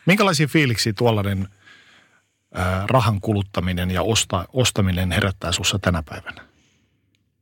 [0.06, 1.48] Minkälaisia fiiliksiä tuollainen–
[2.86, 6.42] rahan kuluttaminen ja osta, ostaminen herättää sinussa tänä päivänä?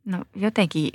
[0.05, 0.89] No jotenkin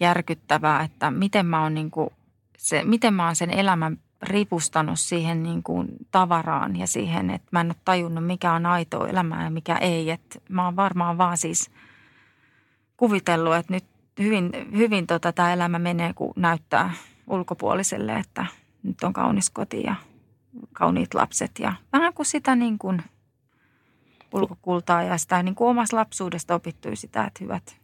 [0.00, 2.10] järkyttävää, että miten mä oon, niin kuin
[2.58, 7.60] se, miten mä oon sen elämän ripustanut siihen niin kuin tavaraan ja siihen, että mä
[7.60, 10.10] en ole tajunnut, mikä on aitoa elämää ja mikä ei.
[10.10, 11.70] Että mä oon varmaan vaan siis
[12.96, 13.84] kuvitellut, että nyt
[14.18, 16.92] hyvin, hyvin tota, tämä elämä menee, kun näyttää
[17.26, 18.46] ulkopuoliselle, että
[18.82, 19.94] nyt on kaunis koti ja
[20.72, 21.50] kauniit lapset.
[21.58, 23.02] Ja vähän kuin sitä niin kuin–
[24.32, 27.79] ulkokultaa ja sitä niin kuin omassa lapsuudesta opittui sitä, että hyvät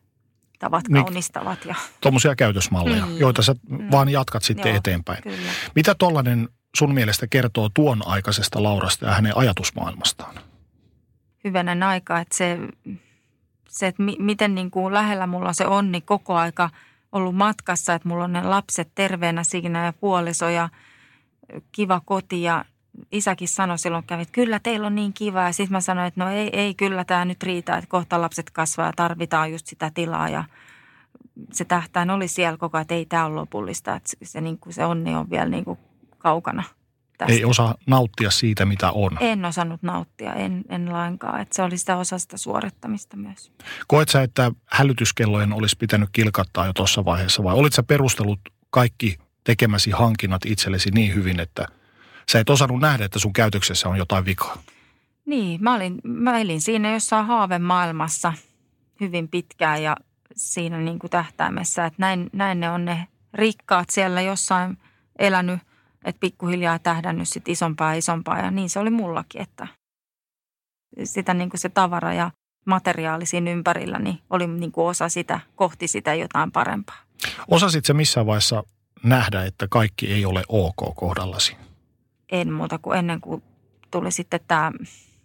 [0.58, 1.04] tavat Niin.
[1.04, 1.64] kaunistavat.
[1.64, 3.18] Ja, Tuommoisia käytösmalleja, Mm.
[3.18, 3.54] joita sä
[3.90, 5.22] vaan jatkat sitten Joo, eteenpäin.
[5.22, 5.36] kyllä.
[5.74, 10.34] Mitä tollainen sun mielestä kertoo tuon aikaisesta Laurasta ja hänen ajatusmaailmastaan?
[11.44, 12.58] hyvänen aika, että se,
[13.68, 16.70] se että mi, miten niin kuin lähellä mulla on se onni koko aika
[17.12, 20.68] ollut matkassa, että mulla on ne lapset terveenä siinä ja puoliso ja
[21.72, 22.64] kiva koti ja
[23.12, 26.24] isäkin sanoi silloin kävi, että kyllä teillä on niin kiva ja sitten mä sanoin, että
[26.24, 29.90] no ei, ei kyllä tämä nyt riitä, että kohta lapset kasvaa ja tarvitaan just sitä
[29.94, 30.44] tilaa ja
[31.52, 34.58] se tähtäin oli siellä koko ajan, että ei tämä ole lopullista, että se, se, niin
[34.58, 35.78] kuin, se onni on vielä niin kuin
[36.18, 36.62] kaukana
[37.18, 37.32] tästä.
[37.32, 39.18] Ei osaa nauttia siitä, mitä on.
[39.20, 41.40] En osannut nauttia, en, en lainkaan.
[41.40, 43.52] Että se oli sitä osa sitä suorittamista myös.
[43.86, 48.40] Koet sä, että hälytyskellojen olisi pitänyt kilkattaa jo tuossa vaiheessa vai olit sä perustellut
[48.70, 51.66] kaikki tekemäsi hankinnat itsellesi niin hyvin, että
[52.32, 54.62] sä et osannut nähdä, että sun käytöksessä on jotain vikaa?
[55.26, 58.32] Niin, mä, olin, mä elin siinä jossain haavemaailmassa
[59.00, 59.96] hyvin pitkään ja
[60.36, 64.78] siinä niin kuin tähtäimessä, että näin, näin ne on ne rikkaat siellä jossain
[65.18, 65.60] elänyt,
[66.04, 69.66] että pikkuhiljaa tähdännyt sit isompaa ja isompaa ja niin se oli mullakin, että
[71.04, 72.30] sitä niin kuin se tavara ja
[72.66, 76.96] materiaali siinä ympärillä niin oli niin kuin osa sitä, kohti sitä jotain parempaa.
[77.48, 78.62] Osasit sä missään vaiheessa
[79.02, 81.56] nähdä, että kaikki ei ole ok kohdallasi?
[82.32, 83.42] En muuta kuin ennen kuin
[83.90, 84.72] tuli sitten tämä,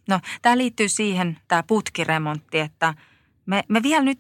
[0.10, 2.93] no tämä liittyy siihen, tämä putkiremontti, että
[3.45, 4.20] me, me vielä nyt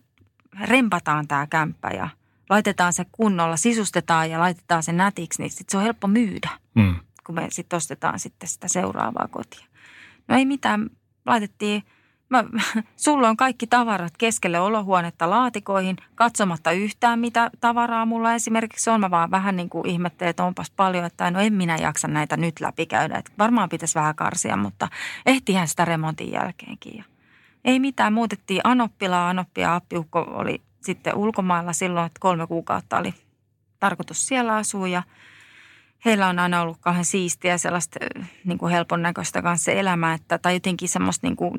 [0.61, 2.09] rempataan tämä kämppä ja
[2.49, 6.95] laitetaan se kunnolla, sisustetaan ja laitetaan se nätiksi, niin sitten se on helppo myydä, Hmm.
[7.25, 9.65] kun me sitten ostetaan sitten sitä seuraavaa kotia.
[10.27, 10.89] No ei mitään,
[11.25, 11.83] laitettiin,
[12.31, 12.43] mä,
[12.95, 18.99] sulla on kaikki tavarat keskelle olohuonetta laatikoihin, katsomatta yhtään mitä tavaraa mulla esimerkiksi on.
[18.99, 22.37] Mä vaan vähän niin kuin ihmettelin, että onpas paljon, että no en minä jaksa näitä
[22.37, 23.17] nyt läpikäydä.
[23.17, 24.87] Että varmaan pitäisi vähän karsia, mutta
[25.25, 26.97] ehtihän sitä remontin jälkeenkin.
[26.97, 27.03] Ja
[27.65, 29.29] ei mitään, muutettiin Anoppilaa.
[29.29, 33.13] Anoppi ja Appiukko oli sitten ulkomailla silloin, että kolme kuukautta oli
[33.79, 35.03] tarkoitus siellä asua ja
[36.05, 37.99] heillä on aina ollut kauhean siistiä sellaista
[38.45, 41.53] niin kuin helpon näköistä kanssa se elämä, että, tai jotenkin semmoista niin kuin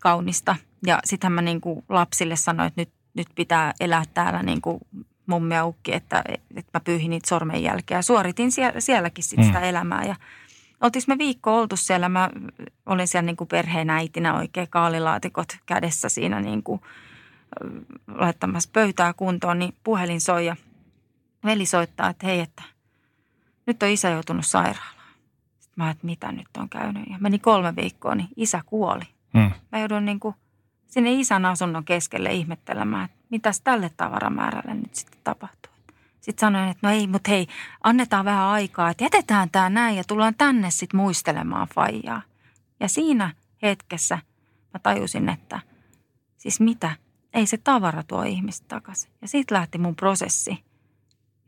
[0.00, 0.56] kaunista.
[0.86, 4.80] Ja sittenhän mä niin kuin lapsille sanoin, että nyt, nyt pitää elää täällä niin kuin
[5.26, 6.22] mummi ja ukki, että,
[6.56, 7.98] että mä pyyhin niitä sormenjälkeä.
[7.98, 9.44] Ja suoritin siellä, sielläkin sit Mm.
[9.44, 10.16] sitä elämää ja
[10.80, 12.08] oltiin me viikko oltu siellä.
[12.08, 12.30] Mä
[12.86, 16.80] olin siellä niin kuin perheenäitinä oikein kaalilaatikot kädessä siinä niin kuin
[18.08, 20.56] laittamassa pöytää kuntoon, niin puhelin soi ja
[21.44, 22.62] veli soittaa, että hei, että
[23.66, 25.14] nyt on isä joutunut sairaalaan.
[25.58, 27.02] Sitten mä että mitä nyt on käynyt.
[27.10, 29.04] Ja meni kolme viikkoa, niin isä kuoli.
[29.34, 29.50] Hmm.
[29.72, 30.34] Mä joudun niin kuin
[30.86, 35.72] sinne isän asunnon keskelle ihmettelemään, että mitäs tälle tavaramäärälle nyt sitten tapahtuu.
[36.20, 37.46] Sitten sanoin, että no ei, mutta hei,
[37.84, 42.22] annetaan vähän aikaa, että jätetään tämä näin ja tullaan tänne sitten muistelemaan faijaa.
[42.80, 43.30] Ja siinä
[43.62, 44.18] hetkessä
[44.74, 45.60] mä tajusin, että
[46.36, 46.90] siis mitä,
[47.34, 49.10] ei se tavara tuo ihmistä takaisin.
[49.22, 50.64] Ja siitä lähti mun prosessi,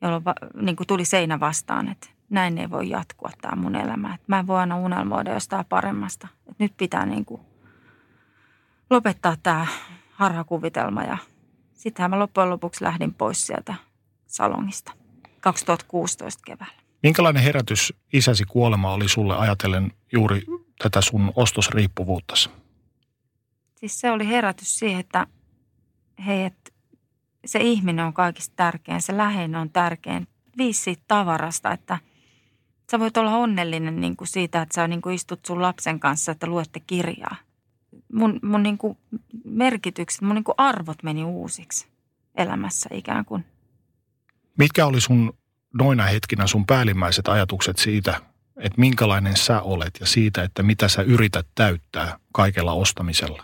[0.02, 4.14] jolloin va, niin kuin tuli seinä vastaan, että näin ei voi jatkua tämä mun elämä.
[4.14, 6.28] Että mä en voi aina unelmoida jostain paremmasta.
[6.38, 7.40] Että nyt pitää niin kuin
[8.90, 9.66] lopettaa tämä
[10.12, 11.18] harhakuvitelma ja
[11.72, 13.74] sittenhän mä loppujen lopuksi lähdin pois sieltä
[14.26, 14.92] salongista
[15.40, 16.82] 2016 keväällä.
[17.02, 20.42] Minkälainen herätys isäsi kuolema oli sulle ajatellen juuri
[20.78, 22.50] tätä sun ostosriippuvuuttasi?
[23.74, 25.26] Siis se oli herätys siihen, että
[26.26, 26.71] hei, että
[27.44, 30.28] se ihminen on kaikista tärkein, se läheinen on tärkein.
[30.58, 31.98] Viisi siitä tavarasta, että
[32.90, 36.32] sä voit olla onnellinen niin kuin siitä, että sä niin kuin istut sun lapsen kanssa,
[36.32, 37.36] että luette kirjaa.
[38.12, 38.98] Mun, mun niin kuin
[39.44, 41.86] merkitykset, mun niin kuin arvot meni uusiksi
[42.34, 43.44] elämässä ikään kuin.
[44.58, 45.34] Mitkä oli sun
[45.74, 48.20] noina hetkinä sun päällimmäiset ajatukset siitä,
[48.56, 53.42] että minkälainen sä olet ja siitä, että mitä sä yrität täyttää kaikella ostamisella?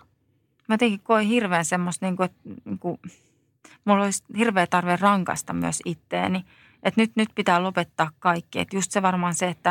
[0.68, 2.98] Mä jotenkin koin hirveän semmoista, niin kuin, että niin kuin,
[3.92, 6.44] mulla olisi hirveä tarve rankasta myös itteeni.
[6.82, 8.60] Että nyt, nyt pitää lopettaa kaikki.
[8.60, 9.70] Että just se varmaan se, että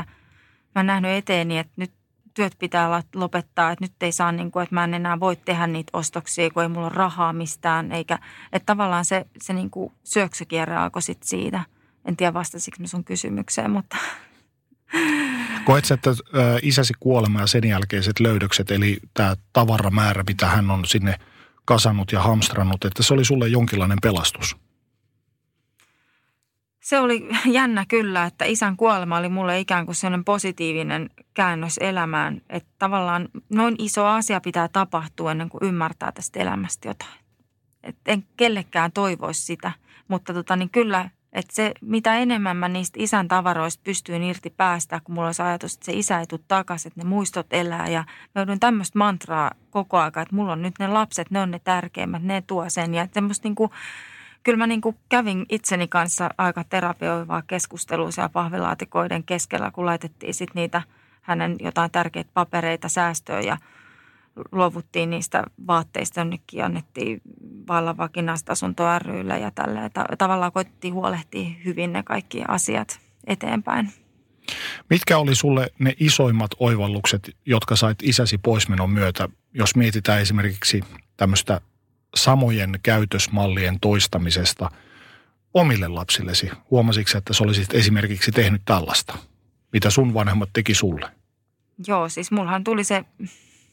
[0.76, 1.92] mä oon nähnyt eteeni, että nyt
[2.34, 3.72] työt pitää lopettaa.
[3.72, 6.64] Että nyt ei saa, niin kuin, että mä en enää voi tehdä niitä ostoksia, kun
[6.64, 7.92] ei mulla ole rahaa mistään.
[7.92, 8.20] Eikä,
[8.54, 11.64] että tavallaan se, se niin kuin syöksykierre alkoi sit siitä.
[12.06, 13.98] En tiedä vastasiko mä sun kysymykseen, mutta
[15.66, 16.10] Koet sä, että
[16.62, 21.20] isäsi kuolema ja sen jälkeiset löydökset, eli tämä tavaramäärä, mitä hän on sinne
[21.68, 24.58] kasannut ja hamstrannut, että se oli sulle jonkinlainen pelastus?
[26.84, 27.28] Se oli
[27.60, 32.42] jännä kyllä, että isän kuolema oli mulle ikään kuin sellainen positiivinen käännös elämään.
[32.50, 37.20] Että tavallaan noin iso asia pitää tapahtua ennen kuin ymmärtää tästä elämästä jotain.
[37.84, 39.72] Et en kellekään toivoisi sitä,
[40.08, 45.02] mutta tota, niin kyllä, Että se, mitä enemmän mä niistä isän tavaroista pystyin irti päästä,
[45.04, 47.88] kun mulla olisi ajatus, että se isä ei tule takaisin, että ne muistot elää.
[47.88, 48.04] Ja
[48.36, 51.60] mä joudun tämmöistä mantraa koko aika, että mulla on nyt ne lapset, ne on ne
[51.60, 52.94] tärkeimmät, ne tuo sen.
[52.94, 53.72] Ja semmoista niin kuin,
[54.44, 60.34] kyllä mä niin kuin kävin itseni kanssa aika terapioivaa keskustelua siellä pahvilaatikoiden keskellä, kun laitettiin
[60.34, 60.82] sitten niitä
[61.22, 63.58] hänen jotain tärkeitä papereita säästöön ja
[64.52, 67.22] luovuttiin niistä vaatteista jonnekin, annettiin
[67.68, 69.90] vallavakinaista asuntoa rylle ja tällä.
[70.18, 73.92] Tavallaan koettiin huolehtia hyvin ne kaikki asiat eteenpäin.
[74.90, 80.82] Mitkä oli sulle ne isoimmat oivallukset, jotka sait isäsi poismenon myötä, jos mietitään esimerkiksi
[81.18, 81.62] tämmöistä
[82.16, 84.72] samojen käytösmallien toistamisesta
[85.54, 86.50] omille lapsillesi?
[86.72, 89.18] Huomasitko, että sä olisit esimerkiksi tehnyt tällaista,
[89.74, 91.12] mitä sun vanhemmat teki sulle?
[91.88, 93.06] Joo, siis mullahan tuli se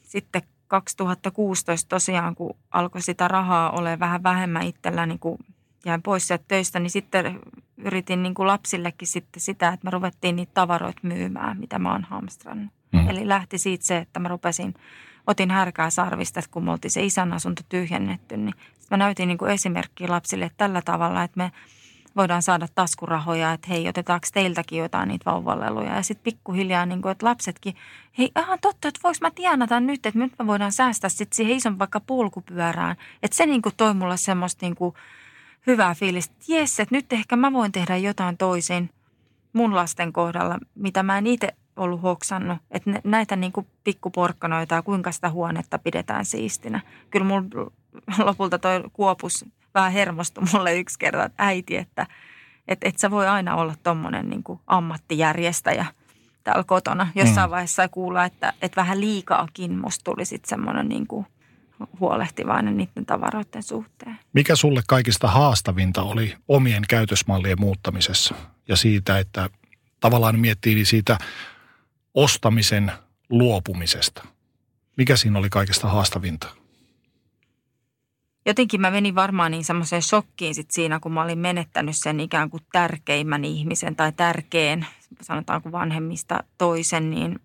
[0.01, 5.37] sitten 2016 tosiaan, kun alkoi sitä rahaa ole vähän vähemmän itsellä, niin kun
[5.85, 7.39] jäin pois sieltä töistä, niin sitten
[7.77, 12.03] yritin niin kuin lapsillekin sitten sitä, että me ruvettiin niitä tavaroita myymään, mitä mä oon
[12.03, 12.73] hamstrannut.
[12.91, 13.09] Mm.
[13.09, 14.73] Eli lähti siitä se, että mä rupesin,
[15.27, 18.55] otin härkää sarvista, että kun me oltiin se isän asunto tyhjennetty, niin
[18.91, 21.51] mä näytin niin kuin esimerkkiä lapsille tällä tavalla, että me–
[22.15, 25.95] voidaan saada taskurahoja, että hei, otetaanko teiltäkin jotain niitä vauvaleluja.
[25.95, 27.75] Ja sitten pikkuhiljaa, niin kuin, että lapsetkin,
[28.17, 31.55] hei, ihan totta, että voiko mä tienata nyt, että nyt me voidaan säästää sitten siihen
[31.55, 32.95] ison vaikka polkupyörään.
[33.23, 34.95] Että se niin kuin toi mulle semmoista niin kuin
[35.67, 38.89] hyvää fiilistä, että jes, että nyt ehkä mä voin tehdä jotain toisin
[39.53, 42.57] mun lasten kohdalla, mitä mä en itse ollut hoksannut.
[42.71, 46.81] Että näitä niin kuin pikkuporkkanoita ja kuinka sitä huonetta pidetään siistinä.
[47.09, 47.71] Kyllä mulla
[48.25, 49.45] lopulta toi kuopus
[49.75, 52.07] vähän hermostui mulle yksi kerta, että äiti, että
[52.67, 55.85] et, et sä voi aina olla tommonen niin kuin ammattijärjestäjä
[56.43, 57.07] täällä kotona.
[57.15, 57.51] Jossain mm.
[57.51, 61.25] vaiheessa sai kuulla, että, että vähän liikaakin musta tuli sitten semmoinen niin kuin
[61.99, 64.19] huolehtivainen niiden tavaroiden suhteen.
[64.33, 68.35] Mikä sulle kaikista haastavinta oli omien käytösmallien muuttamisessa
[68.67, 69.49] ja siitä, että
[69.99, 71.17] tavallaan miettii siitä
[72.13, 72.91] ostamisen
[73.29, 74.25] luopumisesta?
[74.97, 76.47] Mikä siinä oli kaikista haastavinta?
[78.45, 82.49] Jotenkin mä menin varmaan niin semmoiseen shokkiin sit siinä, kun mä olin menettänyt sen ikään
[82.49, 84.85] kuin tärkeimmän ihmisen tai tärkeän,
[85.21, 87.39] sanotaanko vanhemmista toisen, niin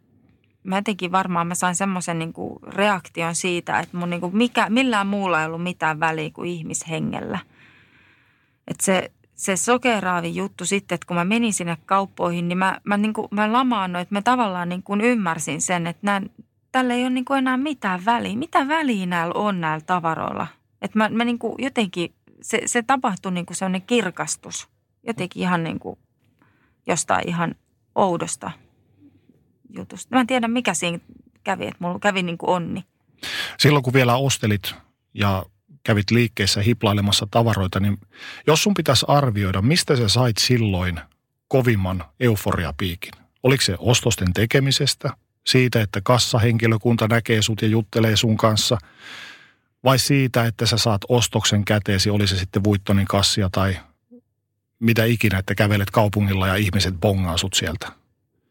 [0.65, 2.33] mä jotenkin varmaan mä sain semmoisen niin
[2.67, 7.39] reaktion siitä, että mun niin kuin mikä, millään muulla ei ollut mitään väliä kuin ihmishengellä.
[8.69, 12.97] Että se, se sokeraavi juttu sitten, että kun mä menin sinne kauppoihin, niin mä, mä,
[12.97, 16.21] niin kuin, mä lamaannuin, että mä tavallaan niin kuin ymmärsin sen, että nämä,
[16.73, 18.37] tällä ei ole niin kuin enää mitään väliä.
[18.37, 20.47] Mitä väliä näillä on näillä tavaroilla–
[20.83, 24.69] että mä, mä niin kuin jotenkin, se, se tapahtui niin kuin sellainen kirkastus.
[25.07, 25.99] Jotenkin ihan niin kuin
[26.87, 27.55] jostain ihan
[27.95, 28.51] oudosta
[29.77, 30.17] jutusta.
[30.17, 30.99] Mä en tiedä, mikä siinä
[31.45, 32.85] kävi, että mulla kävi niin kuin onni.
[33.59, 34.75] Silloin kun vielä ostelit
[35.15, 35.47] ja
[35.85, 37.99] kävit liikkeessä hiplailemassa tavaroita, niin
[38.47, 41.01] jos sun pitäisi arvioida, mistä sä sait silloin
[41.49, 43.13] kovimman euforiapiikin?
[43.43, 45.11] Oliko se ostosten tekemisestä,
[45.47, 48.79] siitä, että kassahenkilökunta näkee sut ja juttelee sun kanssa–
[49.85, 53.77] vai siitä, että sä saat ostoksen käteesi, oli se sitten Vuittonin kassia tai
[54.79, 57.93] mitä ikinä, että kävelet kaupungilla ja ihmiset bongaa sut sieltä?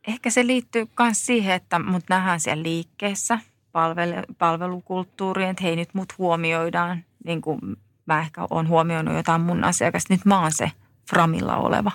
[0.08, 3.40] Ehkä se liittyy myös siihen, että mut nähdään siellä liikkeessä
[3.72, 7.60] palvelu, palvelukulttuuriin, että hei nyt mut huomioidaan, niin kuin
[8.06, 10.72] mä ehkä oon huomioinut jotain mun asiakasta, nyt mä oon se
[11.10, 11.92] framilla oleva.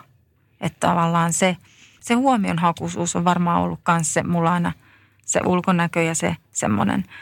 [0.61, 1.57] Että tavallaan se,
[2.01, 4.73] se huomionhakuisuus on varmaan ollut myös se, mulla aina
[5.25, 7.05] se ulkonäkö ja se semmoinen–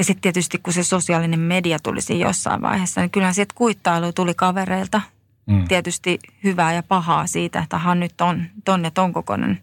[0.00, 4.12] ja sitten tietysti kun se sosiaalinen media tuli siinä jossain vaiheessa, niin kyllähän sieltä kuittailu
[4.12, 5.00] tuli kavereilta.
[5.46, 5.68] Mm.
[5.68, 9.62] Tietysti hyvää ja pahaa siitä, että hän nyt on ton ja ton kokoinen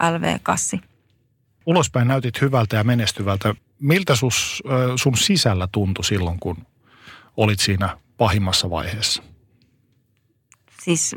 [0.00, 0.80] LV-kassi.
[1.66, 3.54] Ulospäin näytit hyvältä ja menestyvältä.
[3.80, 4.62] Miltä sus,
[4.96, 6.66] sun sisällä tuntui silloin, kun
[7.36, 9.22] olit siinä pahimmassa vaiheessa?
[10.82, 11.16] Siis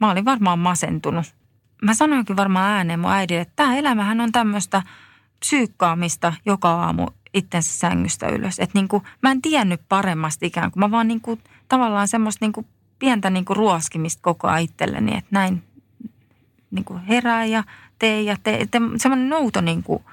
[0.00, 1.34] mä olin varmaan masentunut.
[1.82, 4.82] Mä sanoinkin varmaan ääneen mun äidille, että tämä elämähän on tämmöistä
[5.40, 8.58] psyykkaamista joka aamu itsensä sängystä ylös.
[8.58, 10.80] Että niin kuin, mä en tiennyt paremmasti ikään kuin.
[10.80, 12.66] Mä vaan niin kuin, tavallaan semmoista niin kuin
[12.98, 15.62] pientä niin kuin ruoskimista koko ajan itselleni, että näin
[16.70, 17.64] niin kuin herää ja
[17.98, 18.60] tee ja tee.
[18.60, 20.04] Että semmoinen nouto niin kuin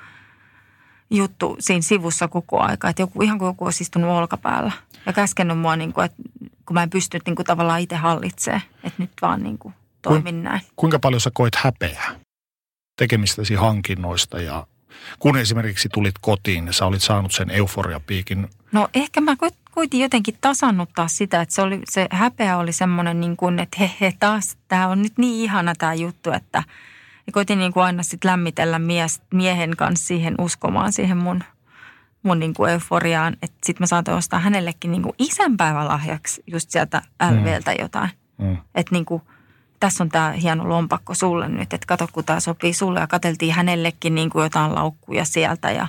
[1.09, 2.89] juttu siinä sivussa koko aika.
[2.89, 4.71] Että joku, ihan kuin joku olisi istunut olkapäällä
[5.05, 6.23] ja käskenyt mua, niin kuin, että
[6.65, 8.61] kun mä en pystynyt niin kuin tavallaan itse hallitsemaan.
[8.83, 10.61] Että nyt vaan niin kuin toimin näin.
[10.75, 12.15] Kuinka paljon sä koet häpeää
[12.97, 14.67] tekemistäsi hankinnoista ja
[15.19, 18.49] kun esimerkiksi tulit kotiin ja sä olit saanut sen euforiapiikin?
[18.71, 19.35] No ehkä mä
[19.71, 23.91] koitin jotenkin tasannuttaa sitä, että se, oli, se häpeä oli semmoinen niin kuin, että he,
[24.01, 26.63] he taas, tämä on nyt niin ihana tämä juttu, että
[27.27, 31.43] ja koitin niin kuin aina sitten lämmitellä mies, miehen kanssa siihen uskomaan siihen mun,
[32.23, 37.01] mun niin kuin euforiaan, että sitten mä saatoin ostaa hänellekin niin kuin isänpäivälahjaksi just sieltä
[37.31, 37.77] LVltä mm.
[37.79, 38.09] jotain.
[38.37, 38.57] Mm.
[38.75, 39.21] Että niin kuin,
[39.85, 42.99] tässä on tämä hieno lompakko sulle nyt, että kato kun tämä sopii sulle.
[42.99, 45.87] Ja katseltiin hänellekin niin kuin jotain laukkuja sieltä ja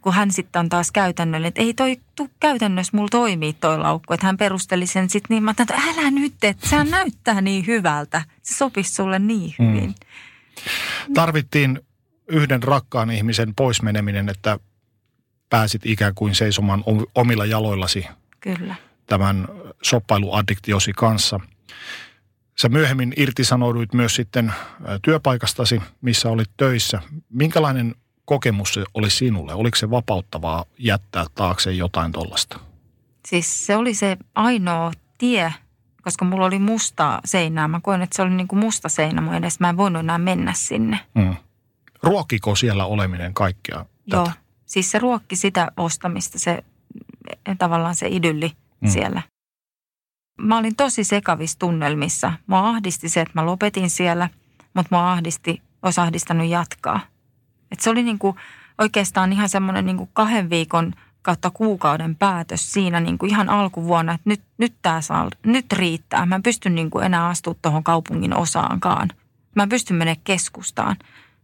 [0.00, 4.14] kun hän sitten on taas käytännöllinen, että ei toi tuu käytännössä, mulla toimii toi laukku.
[4.14, 8.22] Että hän perusteli sen sitten niin, mä että älä nyt, että sehän näyttää niin hyvältä.
[8.42, 9.68] Se sopisi sulle niin mm.
[9.68, 9.94] hyvin.
[11.08, 11.14] Mm.
[11.14, 11.80] Tarvittiin
[12.28, 14.58] yhden rakkaan ihmisen poismeneminen, että
[15.50, 16.84] pääsit ikään kuin seisomaan
[17.14, 18.06] omilla jaloillasi
[18.40, 18.74] Kyllä.
[19.06, 19.48] tämän
[19.82, 21.40] soppailuaddiktiosi kanssa.
[22.60, 24.52] Sä myöhemmin irtisanouduit myös sitten
[25.02, 27.02] työpaikastasi, missä olit töissä.
[27.28, 29.54] Minkälainen kokemus se oli sinulle?
[29.54, 32.60] Oliko se vapauttavaa jättää taakse jotain tollasta?
[33.28, 35.54] Siis se oli se ainoa tie,
[36.02, 37.68] koska mulla oli musta seinää.
[37.68, 39.60] Mä koen, että se oli niin kuin musta seinä mun edes.
[39.60, 41.00] Mä en voinut enää mennä sinne.
[41.14, 41.36] Mm.
[42.02, 43.86] Ruokiko siellä oleminen kaikkea tätä?
[44.06, 44.30] Joo,
[44.66, 46.64] siis se ruokki sitä ostamista, se
[47.58, 48.88] tavallaan se idylli mm.
[48.88, 49.22] siellä.
[50.40, 52.32] Mä olin tosi sekavissa tunnelmissa.
[52.46, 54.28] Mua ahdisti se, että mä lopetin siellä,
[54.74, 57.00] mutta mua ahdisti, olisi ahdistanut jatkaa.
[57.70, 58.36] Et se oli niinku
[58.78, 60.92] oikeastaan ihan semmoinen niinku kahden viikon
[61.22, 66.26] kautta kuukauden päätös siinä niinku ihan alkuvuonna, että nyt, nyt, tää saa, nyt riittää.
[66.26, 69.08] Mä en pysty niinku enää astua tuohon kaupungin osaankaan.
[69.54, 70.96] Mä en pysty mennä keskustaan.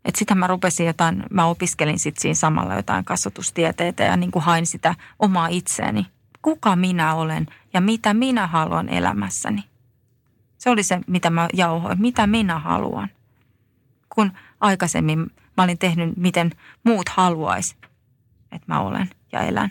[0.05, 4.45] Että sitä mä rupesin jotain, mä opiskelin sitten siinä samalla jotain kasvatustieteitä ja niin kuin
[4.45, 6.07] hain sitä omaa itseäni.
[6.43, 9.65] Kuka minä olen ja mitä minä haluan elämässäni.
[10.59, 12.01] Se oli se, mitä mä jauhoin.
[12.01, 13.09] Mitä minä haluan.
[14.15, 16.53] Kun aikaisemmin mä olin tehnyt, miten
[16.85, 17.77] muut haluais,
[18.53, 19.71] että mä olen ja elän.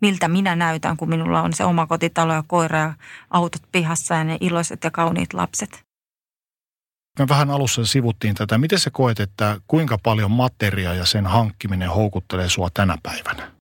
[0.00, 2.94] Miltä minä näytän, kun minulla on se oma kotitalo ja koira ja
[3.30, 5.86] autot pihassa ja ne iloiset ja kauniit lapset.
[7.18, 8.58] Me vähän alussa sivuttiin tätä.
[8.58, 13.55] Miten sä koet, että kuinka paljon materiaa ja sen hankkiminen houkuttelee sua tänä päivänä?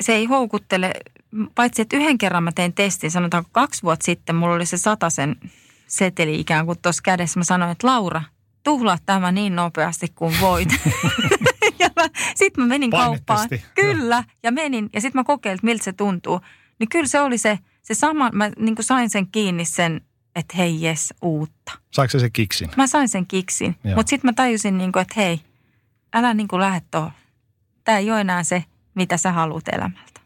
[0.00, 0.92] Se ei houkuttele,
[1.54, 4.76] paitsi että yhden kerran mä tein testin, sanotaanko kaksi vuotta sitten, mulla oli se
[5.08, 5.36] sen
[5.86, 7.40] seteli ikään kuin tuossa kädessä.
[7.40, 8.22] Mä sanoin, että Laura,
[8.64, 10.68] tuhlaa tämä niin nopeasti kuin voit.
[11.78, 11.90] ja
[12.34, 13.48] sitten mä menin kauppaan.
[13.74, 14.90] Kyllä, ja menin.
[14.92, 16.40] Ja sitten mä kokeilin, miltä se tuntuu.
[16.78, 20.00] Niin kyllä se oli se, se sama, mä niin sain sen kiinni sen
[20.36, 21.72] että hei jes, uutta.
[21.90, 22.70] Saiko se sen kiksin?
[22.76, 25.40] Mä sain sen kiksin, mutta sitten mä tajusin, niin kuin, että hei,
[26.12, 27.10] älä niin kuin lähde tuohon.
[27.84, 28.64] Tämä ei ole enää se,
[28.94, 30.20] mitä sä haluat elämältä.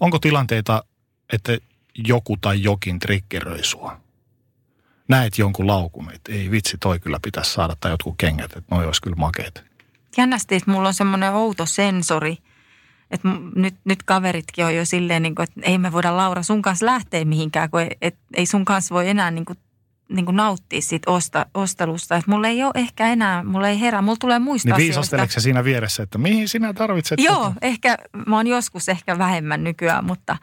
[0.00, 0.84] Onko tilanteita,
[1.32, 1.58] että
[2.06, 4.00] joku tai jokin triggeröi sua?
[5.08, 8.86] Näet jonkun laukun, että ei vitsi, toi kyllä pitäisi saada, tai jotkut kengät, että noi
[8.86, 9.64] olisi kyllä makeet.
[10.16, 12.36] Jännästi, että mulla on semmoinen outo sensori–
[13.10, 16.62] että nyt, nyt kaveritkin on jo silleen, niin kuin, että ei me voida Laura sun
[16.62, 19.58] kanssa lähteä mihinkään, kun ei, et, ei sun kanssa voi enää niin kuin,
[20.10, 22.16] niin kuin nauttia siitä osta, ostelusta.
[22.16, 25.40] Että mulla ei ole ehkä enää, mulla ei herää, mulla tulee muista Niin viisasteleeko se
[25.40, 27.20] siinä vieressä, että mihin sinä tarvitset?
[27.20, 27.54] Joo, tota?
[27.62, 27.96] ehkä,
[28.26, 30.36] mä oon joskus ehkä vähemmän nykyään, mutta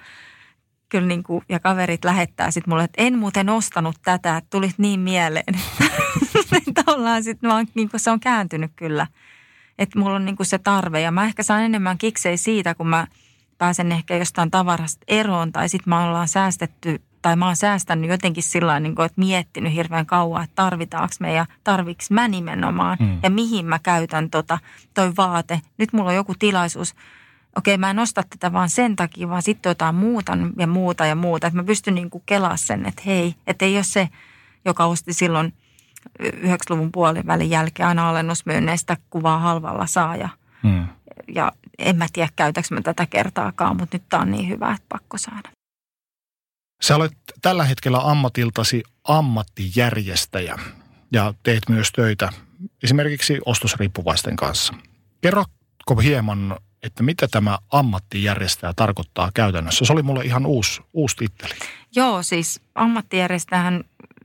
[0.89, 4.76] kyllä niin kuin, ja kaverit lähettää sitten mulle, että en muuten ostanut tätä, että tulit
[4.77, 5.60] niin mieleen.
[6.68, 9.07] Että ollaan sitten, niin kuin se on kääntynyt kyllä–
[9.80, 12.88] että mulla on niin kuin se tarve ja mä ehkä saan enemmän kiksei siitä, kun
[12.88, 13.07] mä
[13.57, 18.43] pääsen ehkä jostain tavarasta eroon tai sitten mä ollaan säästetty tai mä oon säästänyt jotenkin
[18.43, 23.19] sillä niin kuin, että miettinyt hirveän kauan, että tarvitaanko me ja tarviks mä nimenomaan hmm.
[23.23, 24.59] ja mihin mä käytän tota,
[24.93, 25.61] toi vaate.
[25.77, 26.95] Nyt mulla on joku tilaisuus,
[27.55, 31.15] okei mä en osta tätä vaan sen takia, vaan sitten jotain muuta ja muuta ja
[31.15, 31.47] muuta.
[31.47, 34.09] Että mä pystyn niin kuin kelaa sen, että hei, että ei ole se,
[34.65, 35.53] joka osti silloin–
[36.23, 40.15] 90-luvun puolivälin jälkeen aina alennusmyynneistä kuvaa halvalla saa.
[40.15, 40.29] Ja,
[40.63, 40.87] hmm.
[41.27, 44.85] ja en mä tiedä, käytäks mä tätä kertaakaan, mutta nyt tämä on niin hyvä, että
[44.89, 45.56] pakko saada.
[46.81, 50.59] Sä olet tällä hetkellä ammatiltasi ammattijärjestäjä
[51.11, 52.29] ja teet myös töitä
[52.83, 54.73] esimerkiksi ostosriippuvaisten kanssa.
[55.21, 59.85] Kerrotko hieman, että mitä tämä ammattijärjestäjä tarkoittaa käytännössä?
[59.85, 61.53] Se oli mulle ihan uusi, uusi titteli.
[61.95, 63.83] Joo, siis ammattijärjestäjän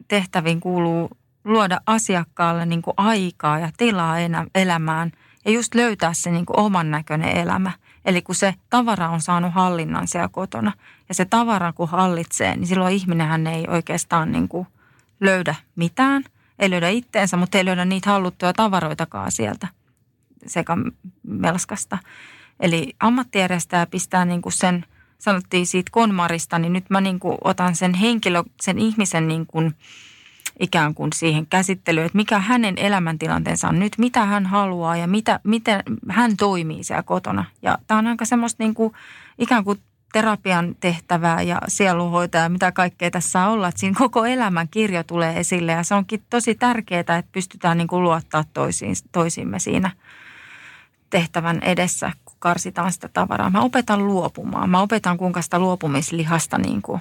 [0.09, 1.11] tehtäviin kuuluu
[1.45, 4.17] luoda asiakkaalle niin kuin aikaa ja tilaa
[4.55, 5.13] elämään
[5.45, 7.73] ja just löytää se niin kuin oman näköinen elämä.
[8.05, 10.73] Eli kun se tavara on saanut hallinnan siellä kotona
[11.09, 14.67] ja se tavara kun hallitsee, niin silloin ihminenhän ei oikeastaan niin kuin
[15.21, 16.25] löydä mitään.
[16.59, 19.69] Ei löydä itteensä, mutta ei löydä niitä halluttuja tavaroitakaan sieltä
[20.47, 20.77] sekä
[21.23, 21.99] melskasta.
[22.61, 24.85] Eli ammattijärjestäjä pistää niin kuin sen,
[25.19, 29.75] sanottiin siitä konmarista, niin nyt mä niin kuin otan sen henkilö, sen ihmisen niin kuin–
[30.63, 35.41] ikään kuin siihen käsittelyyn, että mikä hänen elämäntilanteensa on nyt, mitä hän haluaa ja mitä,
[35.45, 37.45] miten hän toimii siellä kotona.
[37.63, 38.93] Ja tämä on aika semmoista niin kuin,
[39.39, 39.79] ikään kuin
[40.13, 43.69] terapian tehtävää ja sielunhoitoa ja mitä kaikkea tässä saa olla.
[43.69, 47.89] Että siinä koko elämän kirjo tulee esille ja se onkin tosi tärkeää, että pystytään niin
[47.89, 49.91] kuin luottaa toisiin, toisimme siinä
[51.11, 53.51] tehtävän edessä, kun karsitaan sitä tavaraa.
[53.51, 54.71] Mä opetan luopumaan.
[54.71, 57.01] Mä opetan kuinka sitä luopumislihasta niin kuin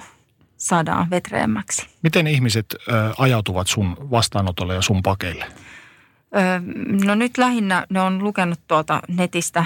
[0.62, 1.86] saadaan vetreämmäksi.
[2.02, 5.44] Miten ihmiset ö, ajautuvat sun vastaanotolle ja sun pakeille?
[6.36, 6.60] Öö,
[7.04, 9.64] no nyt lähinnä ne on lukenut tuolta netistä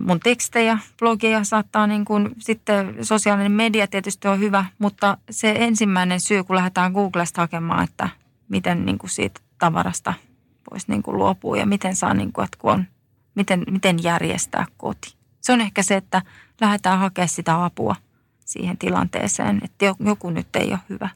[0.00, 6.20] mun tekstejä, blogia saattaa niin kuin, sitten sosiaalinen media tietysti on hyvä, mutta se ensimmäinen
[6.20, 8.08] syy, kun lähdetään Googlesta hakemaan, että
[8.48, 10.14] miten niin kuin siitä tavarasta
[10.70, 12.84] voisi niin kuin luopua ja miten saa, niin kuin, että kun on,
[13.34, 15.14] miten, miten järjestää koti.
[15.40, 16.22] Se on ehkä se, että
[16.60, 17.96] lähdetään hakemaan sitä apua
[18.52, 21.08] siihen tilanteeseen, että joku nyt ei ole hyvä.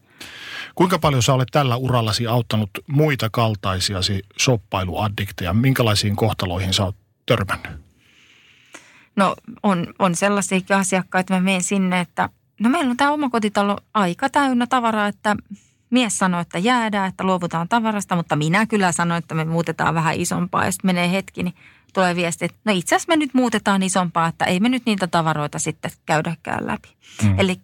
[0.75, 5.53] Kuinka paljon sä olet tällä urallasi auttanut muita kaltaisiasi shoppailuaddikteja?
[5.55, 6.97] Minkälaisiin kohtaloihin sä oot
[7.27, 7.73] törmännyt?
[9.17, 12.29] No on, on sellaisia asiakkaita, että mä menen sinne, että
[12.61, 15.37] no meillä on tämä omakotitalo aika täynnä tavaraa, että
[15.91, 20.17] mies sanoi, että jäädään, että luovutaan tavarasta, mutta minä kyllä sanoin, että me muutetaan vähän
[20.17, 20.65] isompaa.
[20.65, 21.55] Ja sitten menee hetki, niin
[21.97, 25.07] tulee viesti, että no itse asiassa me nyt muutetaan isompaa, että ei me nyt niitä
[25.07, 26.89] tavaroita sitten käydäkään läpi.
[27.23, 27.35] Mm.
[27.39, 27.61] Eli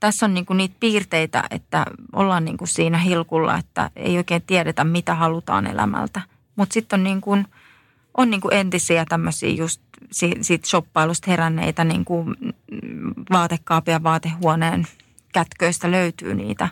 [0.00, 5.14] tässä on niinku niitä piirteitä, että ollaan niinku siinä hilkulla, että ei oikein tiedetä, mitä
[5.14, 6.20] halutaan elämältä.
[6.56, 7.38] Mutta sitten on, niinku,
[8.16, 9.80] on niinku entisiä tämmöisiä just
[10.40, 12.24] siitä shoppailusta heränneitä niinku
[13.32, 14.86] vaatekaapia vaatehuoneen
[15.32, 16.68] kätköistä löytyy niitä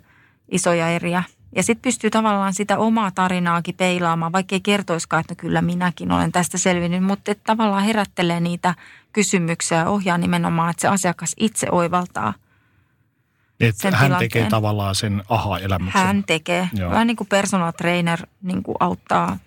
[0.51, 1.23] isoja eriä.
[1.57, 6.13] Ja sitten pystyy tavallaan sitä omaa tarinaakin peilaamaan, vaikka ei kertoiskaan, että no kyllä minäkin
[6.13, 8.75] olen tästä selvinnyt, mutta tavallaan herättelee niitä
[9.13, 12.35] kysymyksiä ja ohjaa nimenomaan, että se asiakas itse oivaltaa–
[13.69, 14.31] että hän tilanteen.
[14.31, 16.03] tekee tavallaan sen aha-elämyksen.
[16.03, 16.69] Hän tekee.
[16.73, 16.91] Joo.
[16.91, 19.39] Vähän niin kuin personal trainer niin kuin auttaa,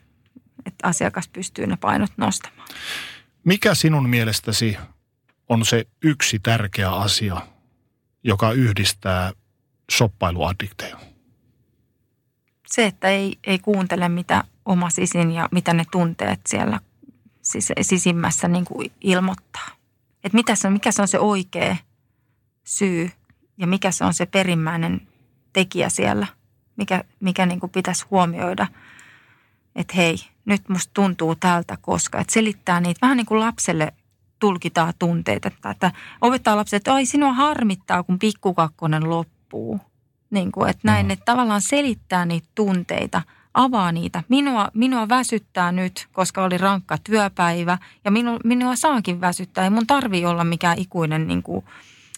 [0.65, 2.67] että asiakas pystyy ne painot nostamaan.
[3.43, 4.77] Mikä sinun mielestäsi
[5.49, 7.41] on se yksi tärkeä asia,
[8.23, 9.31] joka yhdistää
[9.91, 10.97] soppailuaddikteja?
[12.75, 16.79] Se, että ei, ei kuuntele mitä oma sisin ja mitä ne tunteet siellä
[17.41, 19.67] sis, sisimmässä niin kuin ilmoittaa.
[20.23, 21.75] Että mitä se, mikä se on se oikea
[22.63, 23.11] syy
[23.57, 25.07] ja mikä se on se perimmäinen
[25.53, 26.27] tekijä siellä,
[26.77, 28.67] mikä, mikä niin kuin pitäisi huomioida,
[29.75, 33.93] että hei, nyt musta tuntuu tältä, koska, että selittää niitä vähän niin kuin lapselle
[34.39, 35.91] tulkitaan tunteita, että, että
[36.21, 39.81] opettaa lapselle, että ai sinua harmittaa, kun pikkukakkonen loppuu.
[40.29, 41.09] Niin kuin, että näin, mm.
[41.09, 43.21] että tavallaan selittää niitä tunteita,
[43.53, 44.23] avaa niitä.
[44.29, 49.63] Minua, minua väsyttää nyt, koska oli rankka työpäivä ja minu, minua saakin väsyttää.
[49.63, 51.65] Ei mun tarvii olla mikään ikuinen niin kuin,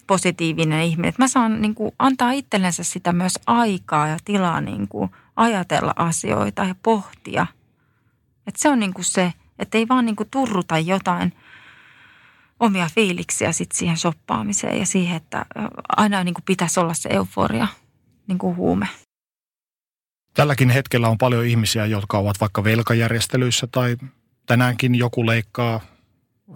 [0.07, 1.09] positiivinen ihminen.
[1.09, 5.93] Että mä saan niin kuin, antaa itsellensä sitä myös aikaa ja tilaa niin kuin, ajatella
[5.95, 7.47] asioita ja pohtia.
[8.47, 11.33] Että se on niin kuin se, että ei vaan niin kuin, turruta jotain
[12.59, 15.45] omia fiiliksiä sit siihen shoppaamiseen ja siihen, että
[15.97, 17.67] aina niin kuin, pitäisi olla se euforia
[18.27, 18.87] niin kuin huume.
[20.33, 23.97] Tälläkin hetkellä on paljon ihmisiä, jotka ovat vaikka velkajärjestelyissä tai
[24.45, 25.81] tänäänkin joku leikkaa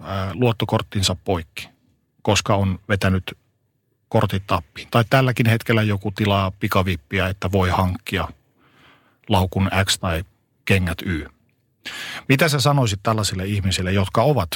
[0.00, 1.68] ää, luottokorttinsa poikki,
[2.22, 3.38] koska on vetänyt
[4.08, 4.88] kortit tappiin.
[4.90, 8.28] Tai tälläkin hetkellä joku tilaa pikavippiä, että voi hankkia
[9.28, 10.24] laukun X tai
[10.64, 11.26] kengät Y.
[12.28, 14.50] Mitä sä sanoisit tällaisille ihmisille, jotka ovat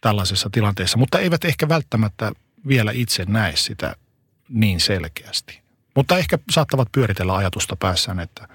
[0.00, 2.32] tällaisessa tilanteessa, mutta eivät ehkä välttämättä
[2.68, 3.96] vielä itse näe sitä
[4.48, 5.59] niin selkeästi.
[5.94, 8.48] Mutta ehkä saattavat pyöritellä ajatusta päässään, että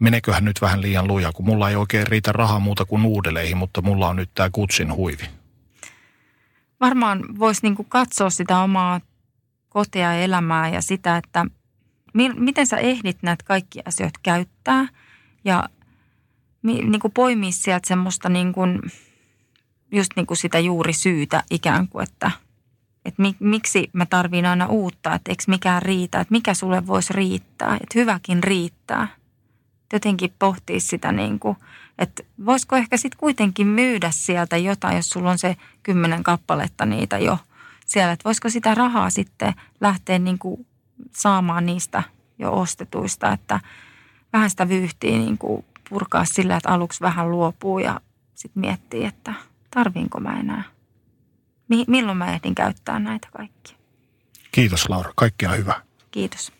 [0.00, 3.82] meneköhän nyt vähän liian luja, kun mulla ei oikein riitä rahaa muuta kuin uudeleihin, mutta
[3.82, 5.24] mulla on nyt tämä kutsin huivi.
[6.80, 9.00] Varmaan voisi niin katsoa sitä omaa
[9.68, 11.46] kotia ja elämää ja sitä, että
[12.14, 14.88] mi- miten sä ehdit näitä kaikki asioita käyttää
[15.44, 15.68] ja
[16.62, 18.80] mi- niin kuin poimia sieltä semmoista niin kuin,
[19.92, 22.30] just niin kuin sitä juuri syytä ikään kuin, että,
[23.04, 27.12] että mi- miksi mä tarviin aina uutta, että eikö mikään riitä, että mikä sulle voisi
[27.12, 29.08] riittää, että hyväkin riittää.
[29.92, 31.56] Jotenkin pohtii sitä niin kuin–
[31.98, 37.18] että voisiko ehkä sitten kuitenkin myydä sieltä jotain, jos sulla on se kymmenen kappaletta niitä
[37.18, 37.38] jo
[37.86, 38.12] siellä.
[38.12, 40.66] Että voisiko sitä rahaa sitten lähteä niin kuin
[41.12, 42.02] saamaan niistä
[42.38, 43.60] jo ostetuista, että
[44.32, 48.00] vähän sitä vyyhtiä niin kuin purkaa sillä, että aluksi vähän luopuu ja
[48.34, 49.34] sitten miettii, että
[49.70, 50.73] tarviinko mä enää.
[51.68, 53.76] Milloin mä ehdin käyttää näitä kaikkia.
[54.52, 55.82] Kiitos Laura, kaikkea hyvää.
[56.10, 56.52] Kiitos.